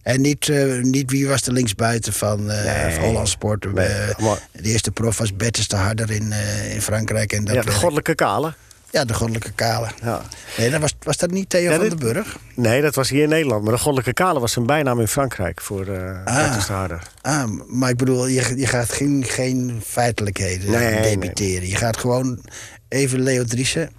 En 0.03 0.21
niet, 0.21 0.49
eh, 0.49 0.83
niet 0.83 1.11
wie 1.11 1.29
was 1.29 1.43
de 1.43 1.53
linksbuiten 1.53 2.13
van, 2.13 2.45
Nee. 2.45 2.93
van 2.95 3.05
Holland 3.05 3.29
Sport. 3.29 3.73
Nee, 3.75 3.87
Eh, 3.87 4.33
de 4.53 4.69
eerste 4.69 4.91
prof 4.91 5.19
was 5.19 5.37
Bertus 5.37 5.69
de 5.69 5.77
Harder 5.77 6.11
in, 6.11 6.33
in 6.73 6.83
Frankrijk. 6.83 7.33
En 7.33 7.45
dat 7.45 7.55
ja, 7.55 7.63
de 7.63 7.71
goddelijke 7.71 8.15
kale. 8.15 8.55
ja, 8.91 9.05
de 9.05 9.15
goddelijke 9.15 9.53
kale. 9.53 9.89
Ja. 10.03 10.23
Nee, 10.57 10.71
dat 10.71 10.81
was, 10.81 10.95
was 11.01 11.17
dat 11.17 11.31
niet 11.31 11.49
Theo 11.49 11.71
Ja, 11.71 11.77
van 11.77 11.89
den 11.89 11.99
Burg? 11.99 12.37
Nee, 12.55 12.83
dat 12.83 12.95
was 12.95 13.09
hier 13.09 13.23
in 13.23 13.29
Nederland. 13.29 13.63
Maar 13.63 13.73
de 13.73 13.79
goddelijke 13.79 14.13
kale 14.13 14.41
was 14.41 14.53
zijn 14.53 14.67
bijnaam 14.67 15.01
in 15.01 15.09
Frankrijk 15.09 15.61
voor 15.61 15.91
Ah. 16.25 16.35
Bertus 16.37 16.67
de 16.67 16.73
Harder. 16.73 17.03
Ah, 17.23 17.45
maar 17.67 17.91
ik 17.91 17.97
bedoel, 17.97 18.27
je, 18.27 18.53
je 18.57 18.67
gaat 18.67 18.93
geen, 18.93 19.25
geen 19.27 19.81
feitelijkheden 19.87 20.71
Nee, 20.71 20.95
nee. 20.95 21.03
debiteren. 21.19 21.69
Je 21.69 21.77
gaat 21.77 21.97
gewoon 21.97 22.45
even 22.89 23.21
Leo 23.23 23.45
Driessen, 23.45 23.91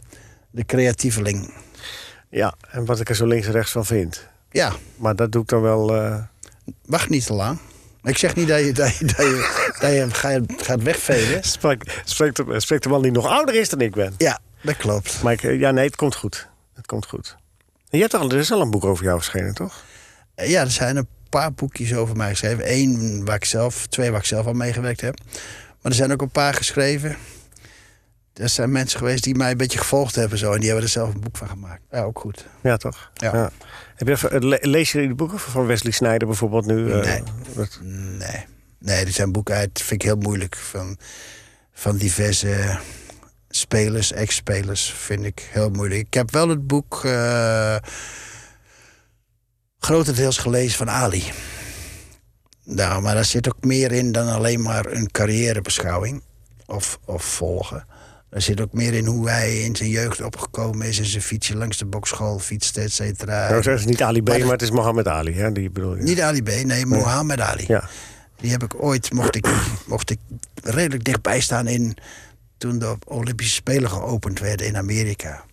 de 0.52 0.66
creatieveling. 0.66 1.54
Ja, 2.30 2.56
en 2.72 2.86
wat 2.86 3.00
ik 3.00 3.10
er 3.10 3.16
zo 3.16 3.26
links 3.26 3.46
en 3.46 3.52
rechts 3.52 3.72
van 3.72 3.86
vind. 3.86 4.28
Ja, 4.58 4.72
Maar 4.96 5.16
dat 5.16 5.32
doe 5.32 5.42
ik 5.42 5.48
dan 5.48 5.62
wel. 5.62 5.96
eh, 5.96 6.18
wacht 6.86 7.10
niet 7.10 7.26
te 7.26 7.34
lang. 7.34 7.60
Ik 8.04 8.18
zeg 8.18 8.36
niet 8.36 8.48
dat 8.48 8.60
je, 8.66 8.72
dat 8.74 8.98
je, 8.98 9.06
dat 9.06 9.16
je, 9.18 9.72
dat 9.80 9.92
je 9.92 10.08
gaat, 10.10 10.42
gaat 10.58 10.84
wegvelen. 10.84 11.44
spreekt, 11.44 12.02
spreekt, 12.06 12.36
de- 12.36 12.60
spreekt 12.60 12.84
de 12.84 12.90
man 12.90 13.02
die 13.02 13.12
nog 13.12 13.26
ouder 13.26 13.56
is 13.56 13.70
dan 13.70 13.82
ik 13.82 13.94
ben. 13.96 14.14
Ja, 14.18 14.40
dat 14.62 14.78
klopt. 14.78 15.24
Maar 15.24 15.34
ik, 15.34 15.44
eh, 15.44 15.60
ja, 15.60 15.72
nee, 15.72 15.86
het 15.86 15.96
komt 15.96 16.16
goed. 16.16 16.48
Het 16.74 16.86
komt 16.86 17.06
goed. 17.06 17.36
En 17.90 17.98
je 17.98 18.02
hebt 18.02 18.14
al, 18.14 18.30
er 18.32 18.38
is 18.38 18.52
al 18.52 18.62
een 18.62 18.72
boek 18.72 18.86
over 18.86 19.04
jou 19.04 19.18
verschenen, 19.18 19.54
toch? 19.54 19.84
Eh, 20.36 20.50
Ja, 20.50 20.62
er 20.62 20.72
zijn 20.72 20.96
een 20.96 21.08
paar 21.30 21.54
boekjes 21.54 21.94
over 21.94 22.16
mij 22.16 22.30
geschreven. 22.30 22.72
Eén 22.74 23.26
waar 23.26 23.36
ik 23.36 23.46
zelf, 23.46 23.88
twee 23.88 24.12
waar 24.12 24.20
ik 24.20 24.26
zelf 24.26 24.46
al 24.46 24.54
meegewerkt 24.54 25.02
heb. 25.02 25.18
Maar 25.82 25.92
er 25.92 25.94
zijn 25.98 26.12
ook 26.12 26.22
een 26.22 26.30
paar 26.30 26.54
geschreven. 26.54 27.16
Er 28.34 28.50
zijn 28.50 28.72
mensen 28.72 28.98
geweest 29.00 29.24
die 29.24 29.36
mij 29.36 29.52
een 29.52 29.58
beetje 29.58 29.78
gevolgd 29.80 30.16
hebben 30.16 30.38
zo, 30.38 30.52
en 30.52 30.58
die 30.60 30.66
hebben 30.68 30.86
er 30.86 30.92
zelf 30.92 31.14
een 31.14 31.20
boek 31.20 31.38
van 31.38 31.48
gemaakt. 31.50 31.82
Ja, 31.92 32.02
ook 32.04 32.20
goed. 32.20 32.46
Ja, 32.64 32.78
toch? 32.78 33.12
Ja. 33.14 33.52
Heb 33.98 34.08
je 34.08 34.14
even, 34.14 34.32
eh, 34.32 34.40
le- 34.42 34.58
lees 34.62 34.92
je 34.92 35.00
die 35.00 35.16
boeken 35.16 35.40
van 35.40 35.66
Wesley 35.66 35.92
Snyder 35.92 36.28
bijvoorbeeld 36.28 36.66
nu? 36.66 36.92
eh, 36.92 37.04
Nee. 37.04 37.24
Nee. 38.18 38.46
Nee, 38.80 39.06
er 39.06 39.12
zijn 39.12 39.32
boeken 39.32 39.56
uit, 39.56 39.70
vind 39.82 40.02
ik 40.02 40.08
heel 40.08 40.18
moeilijk. 40.18 40.56
Van, 40.56 40.98
van 41.74 41.98
diverse 41.98 42.80
spelers, 43.50 44.12
ex-spelers, 44.12 44.92
vind 44.94 45.24
ik 45.26 45.48
heel 45.52 45.70
moeilijk. 45.70 46.00
Ik 46.08 46.14
heb 46.14 46.32
wel 46.32 46.50
het 46.50 46.68
boek 46.68 47.02
eh 47.06 47.76
grotendeels 49.80 50.38
gelezen 50.38 50.78
van 50.78 50.90
Ali. 50.90 51.24
Nou, 52.64 53.02
maar 53.02 53.14
daar 53.16 53.26
zit 53.26 53.48
ook 53.48 53.64
meer 53.64 53.92
in 53.92 54.12
dan 54.12 54.28
alleen 54.28 54.62
maar 54.62 54.86
een 54.86 55.12
carrièrebeschouwing 55.12 56.24
of, 56.66 57.00
of 57.06 57.24
volgen. 57.24 57.86
Er 58.38 58.44
zit 58.44 58.62
ook 58.62 58.74
meer 58.74 58.94
in 58.94 59.06
hoe 59.06 59.30
hij 59.30 59.60
in 59.60 59.76
zijn 59.76 59.90
jeugd 59.90 60.22
opgekomen 60.22 60.88
is... 60.88 61.00
en 61.00 61.06
zijn 61.06 61.24
fietsje 61.24 61.56
langs 61.56 61.78
de 61.78 61.86
bokschool 61.86 62.40
fietste, 62.40 62.82
et 62.82 62.92
cetera. 62.92 63.50
Nou, 63.50 63.56
het 63.56 63.80
is 63.80 63.86
niet 63.86 64.02
Ali 64.02 64.22
B, 64.22 64.28
Maar 64.28 64.40
het 64.40 64.62
is 64.62 64.72
Mohammed 64.72 65.08
Ali, 65.08 65.34
hè? 65.34 65.52
Die 65.52 65.70
bedoel 65.70 65.96
je. 65.96 66.04
Niet 66.04 66.22
Ali 66.22 66.44
B, 66.44 66.48
nee, 66.64 66.86
Mohammed 66.86 67.40
Ali. 67.40 67.64
Ja. 67.68 67.90
Die 68.36 68.52
heb 68.52 68.64
ik 68.64 68.84
ooit, 68.84 69.14
mocht 69.14 69.36
ik, 69.36 69.48
mocht 69.88 70.10
ik 70.10 70.20
redelijk 70.64 71.04
dichtbij 71.04 71.40
staan 71.40 71.68
in... 71.68 71.98
toen 72.58 72.80
de 72.80 72.98
Olympische 73.06 73.54
Spelen 73.54 73.90
geopend 73.90 74.40
werden 74.40 74.68
in 74.68 74.78
Amerika. 74.78 75.44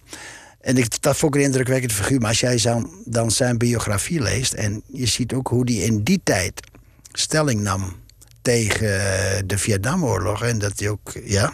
En 0.61 0.77
ik, 0.77 1.03
dat 1.03 1.17
vond 1.17 1.35
ik 1.35 1.41
een 1.41 1.47
indrukwekkend 1.47 1.93
figuur. 1.93 2.21
Maar 2.21 2.29
als 2.29 2.41
jij 2.41 2.57
dan, 2.57 2.91
dan 3.05 3.31
zijn 3.31 3.59
biografie 3.59 4.23
leest... 4.23 4.53
en 4.53 4.83
je 4.87 5.07
ziet 5.07 5.33
ook 5.33 5.49
hoe 5.49 5.65
hij 5.65 5.75
in 5.75 6.03
die 6.03 6.21
tijd 6.25 6.61
stelling 7.13 7.61
nam 7.61 7.97
tegen 8.45 8.89
de 9.49 9.59
Vietnamoorlog... 9.59 10.43
en 10.43 10.59
dat 10.59 10.79
hij 10.79 10.89
ook 10.89 11.13
ja, 11.25 11.53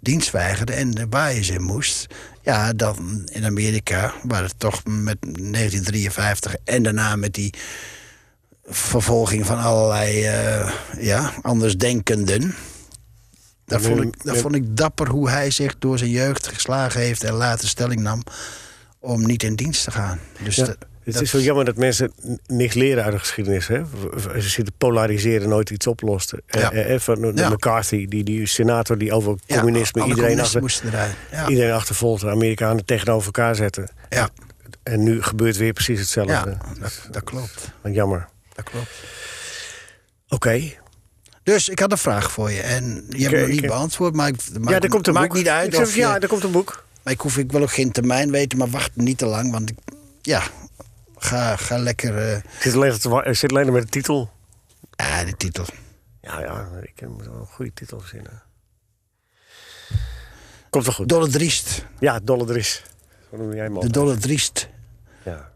dienst 0.00 0.30
weigerde 0.30 0.72
en 0.72 0.90
de 0.90 1.06
baaiers 1.06 1.48
in 1.48 1.62
moest... 1.62 2.06
ja, 2.42 2.72
dan 2.72 3.22
in 3.32 3.44
Amerika, 3.44 4.14
waar 4.22 4.42
het 4.42 4.58
toch 4.58 4.82
met 4.84 5.16
1953... 5.20 6.56
en 6.64 6.82
daarna 6.82 7.16
met 7.16 7.34
die 7.34 7.54
vervolging 8.64 9.46
van 9.46 9.58
allerlei 9.58 10.24
eh, 10.24 10.72
ja, 10.98 11.32
andersdenkenden. 11.42 12.54
Dat 13.64 13.82
Ja, 13.82 13.88
vond, 13.88 14.00
ik, 14.02 14.24
dat 14.24 14.34
nu- 14.34 14.40
vond 14.40 14.54
ik 14.54 14.76
dapper 14.76 15.08
hoe 15.08 15.30
hij 15.30 15.50
zich 15.50 15.78
door 15.78 15.98
zijn 15.98 16.10
jeugd 16.10 16.46
geslagen 16.46 17.00
heeft... 17.00 17.24
en 17.24 17.32
later 17.32 17.68
stelling 17.68 18.00
nam 18.00 18.22
om 18.98 19.26
niet 19.26 19.42
in 19.42 19.54
dienst 19.54 19.84
te 19.84 19.90
gaan. 19.90 20.20
Dus 20.42 20.56
Ja. 20.56 20.74
Het 21.06 21.14
dat- 21.14 21.22
is 21.22 21.30
zo 21.30 21.38
jammer 21.38 21.64
dat 21.64 21.76
mensen 21.76 22.12
niks 22.46 22.74
leren 22.74 23.04
uit 23.04 23.12
de 23.12 23.18
geschiedenis. 23.18 23.66
Hè? 23.68 23.82
Ze 24.40 24.48
zitten 24.48 24.74
polariseren, 24.78 25.48
nooit 25.48 25.70
iets 25.70 25.86
oplosten. 25.86 26.42
Ja. 26.46 26.72
Eh, 26.72 26.94
eh, 26.94 27.00
van 27.00 27.32
Ja. 27.34 27.48
McCarthy, 27.50 28.06
die, 28.06 28.24
die 28.24 28.46
senator 28.46 28.98
die 28.98 29.12
over 29.12 29.36
ja, 29.46 29.56
communisme 29.56 30.04
iedereen, 30.04 30.40
achter, 30.40 30.62
iedereen 31.48 31.72
achtervolgt, 31.72 32.20
de 32.22 32.30
Amerikanen 32.30 32.84
tegenover 32.84 33.26
elkaar 33.26 33.54
zetten. 33.54 33.88
Ja. 34.08 34.28
En 34.82 35.02
nu 35.02 35.22
gebeurt 35.22 35.56
weer 35.56 35.72
precies 35.72 35.98
hetzelfde. 36.00 36.32
ja, 36.32 36.44
dat, 36.80 37.08
dat 37.10 37.24
klopt. 37.24 37.70
Jammer. 37.82 38.28
Dat 38.54 38.64
klopt. 38.64 38.90
Oké. 40.28 40.60
Dus 41.42 41.68
ik 41.68 41.78
had 41.78 41.90
een 41.92 41.98
vraag 41.98 42.30
voor 42.30 42.50
je. 42.50 42.60
En 42.60 43.04
je 43.08 43.28
hebt 43.28 43.46
me 43.46 43.52
niet 43.52 43.66
beantwoord, 43.66 44.14
maar 44.14 44.28
ik, 44.28 44.36
Ja, 44.68 44.80
er 44.80 44.88
komt 44.88 45.06
een 45.06 45.14
maakt 45.14 45.28
boek. 45.28 45.36
niet 45.36 45.48
uit. 45.48 45.74
Zeg, 45.74 45.82
Of 45.86 45.94
je, 45.94 46.00
ja, 46.00 46.20
er 46.20 46.28
komt 46.28 46.42
een 46.44 46.50
boek. 46.50 46.84
Maar 47.02 47.12
ik, 47.12 47.20
hoef, 47.20 47.36
ik 47.38 47.52
wil 47.52 47.62
ook 47.62 47.72
geen 47.72 47.92
termijn 47.92 48.30
weten, 48.30 48.58
maar 48.58 48.70
wacht 48.70 48.90
niet 48.94 49.18
te 49.18 49.26
lang. 49.26 49.50
Want 49.52 49.70
ik, 49.70 49.76
ja, 50.22 50.42
ga, 51.16 51.56
ga 51.56 51.78
lekker... 51.78 52.18
eh 52.18 52.36
Ik 52.36 52.44
zit 52.60 52.74
alleen, 52.74 52.92
ik 53.24 53.34
zit 53.36 53.50
alleen 53.50 53.72
met 53.72 53.82
de 53.82 53.88
titel. 53.88 54.30
ah, 54.96 55.24
de 55.24 55.36
titel. 55.36 55.64
Ja, 56.20 56.40
ja, 56.40 56.68
ik 56.82 57.08
moet 57.08 57.26
wel 57.26 57.34
een 57.34 57.46
goede 57.46 57.72
titel 57.72 58.00
verzinnen. 58.00 58.42
Komt 60.70 60.84
wel 60.84 60.94
goed. 60.94 61.08
Dolle 61.08 61.28
Driest. 61.28 61.84
Ja, 61.98 62.18
Dolle 62.22 62.44
Dries. 62.44 62.82
Zo 63.30 63.36
noem 63.36 63.54
jij 63.54 63.64
hem 63.64 63.80
De. 63.80 63.90
Dolle 63.90 64.16
Driest. 64.16 64.68
Ja. 65.24 65.52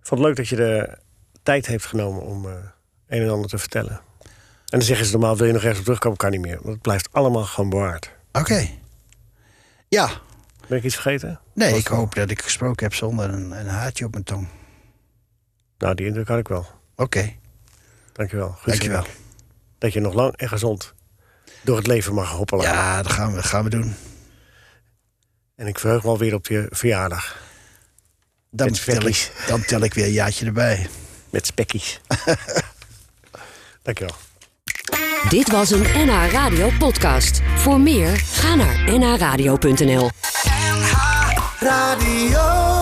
Ik 0.00 0.06
vond 0.06 0.20
het 0.20 0.28
leuk 0.28 0.36
dat 0.36 0.48
je 0.48 0.56
de 0.56 0.98
tijd 1.42 1.66
heeft 1.66 1.84
genomen 1.86 2.22
om 2.22 2.46
eh, 2.46 2.52
een 3.06 3.22
en 3.22 3.28
ander 3.30 3.50
te 3.50 3.58
vertellen. 3.58 4.00
En 4.20 4.78
dan 4.78 4.82
zeggen 4.82 5.06
ze 5.06 5.12
normaal, 5.12 5.36
wil 5.36 5.46
je 5.46 5.52
nog 5.52 5.60
ergens 5.62 5.78
op 5.78 5.84
terugkomen? 5.84 6.18
Kan 6.18 6.30
niet 6.30 6.40
meer. 6.40 6.54
Want 6.56 6.66
het 6.68 6.80
blijft 6.82 7.08
allemaal 7.12 7.44
gewoon 7.44 7.70
bewaard. 7.70 8.10
Oké. 8.32 8.68
Ja. 9.88 10.10
Ben 10.70 10.78
ik 10.78 10.84
iets 10.84 10.94
vergeten? 10.94 11.40
Nee, 11.54 11.70
Was 11.70 11.78
ik 11.78 11.86
hoop 11.86 12.14
dat 12.14 12.30
ik 12.30 12.42
gesproken 12.42 12.84
heb 12.84 12.94
zonder 12.94 13.30
een, 13.30 13.50
een 13.50 13.68
haartje 13.68 14.04
op 14.04 14.12
mijn 14.12 14.24
tong. 14.24 14.48
Nou, 15.78 15.94
die 15.94 16.06
indruk 16.06 16.28
had 16.28 16.38
ik 16.38 16.48
wel. 16.48 16.66
Oké, 16.96 17.32
Dankjewel. 18.12 18.48
Goed 18.48 18.66
dankjewel. 18.66 19.04
Dat 19.78 19.92
je 19.92 20.00
nog 20.00 20.14
lang 20.14 20.36
en 20.36 20.48
gezond 20.48 20.94
door 21.62 21.76
het 21.76 21.86
leven 21.86 22.14
mag 22.14 22.30
hoppelen. 22.30 22.64
Ja, 22.64 23.02
dat 23.02 23.12
gaan 23.12 23.34
we, 23.34 23.42
gaan 23.42 23.64
we 23.64 23.70
doen. 23.70 23.94
En 25.56 25.66
ik 25.66 25.78
verheug 25.78 26.02
me 26.02 26.08
alweer 26.08 26.34
op 26.34 26.46
je 26.46 26.66
verjaardag. 26.70 27.38
Dan 28.50 28.70
Met 28.70 28.84
tel, 28.84 29.06
ik, 29.06 29.32
dan 29.46 29.64
tel 29.64 29.80
ik 29.80 29.94
weer 29.94 30.04
een 30.04 30.12
jaartje 30.12 30.46
erbij. 30.46 30.88
Met 31.30 31.46
spekkies. 31.46 32.00
Dankjewel. 33.82 34.16
Dit 35.28 35.50
was 35.50 35.70
een 35.70 35.82
NH 35.82 36.30
Radio 36.32 36.70
podcast. 36.78 37.40
Voor 37.56 37.80
meer, 37.80 38.16
ga 38.16 38.54
naar 38.54 38.98
nhradio.nl. 38.98 40.10
Radio. 41.62 42.79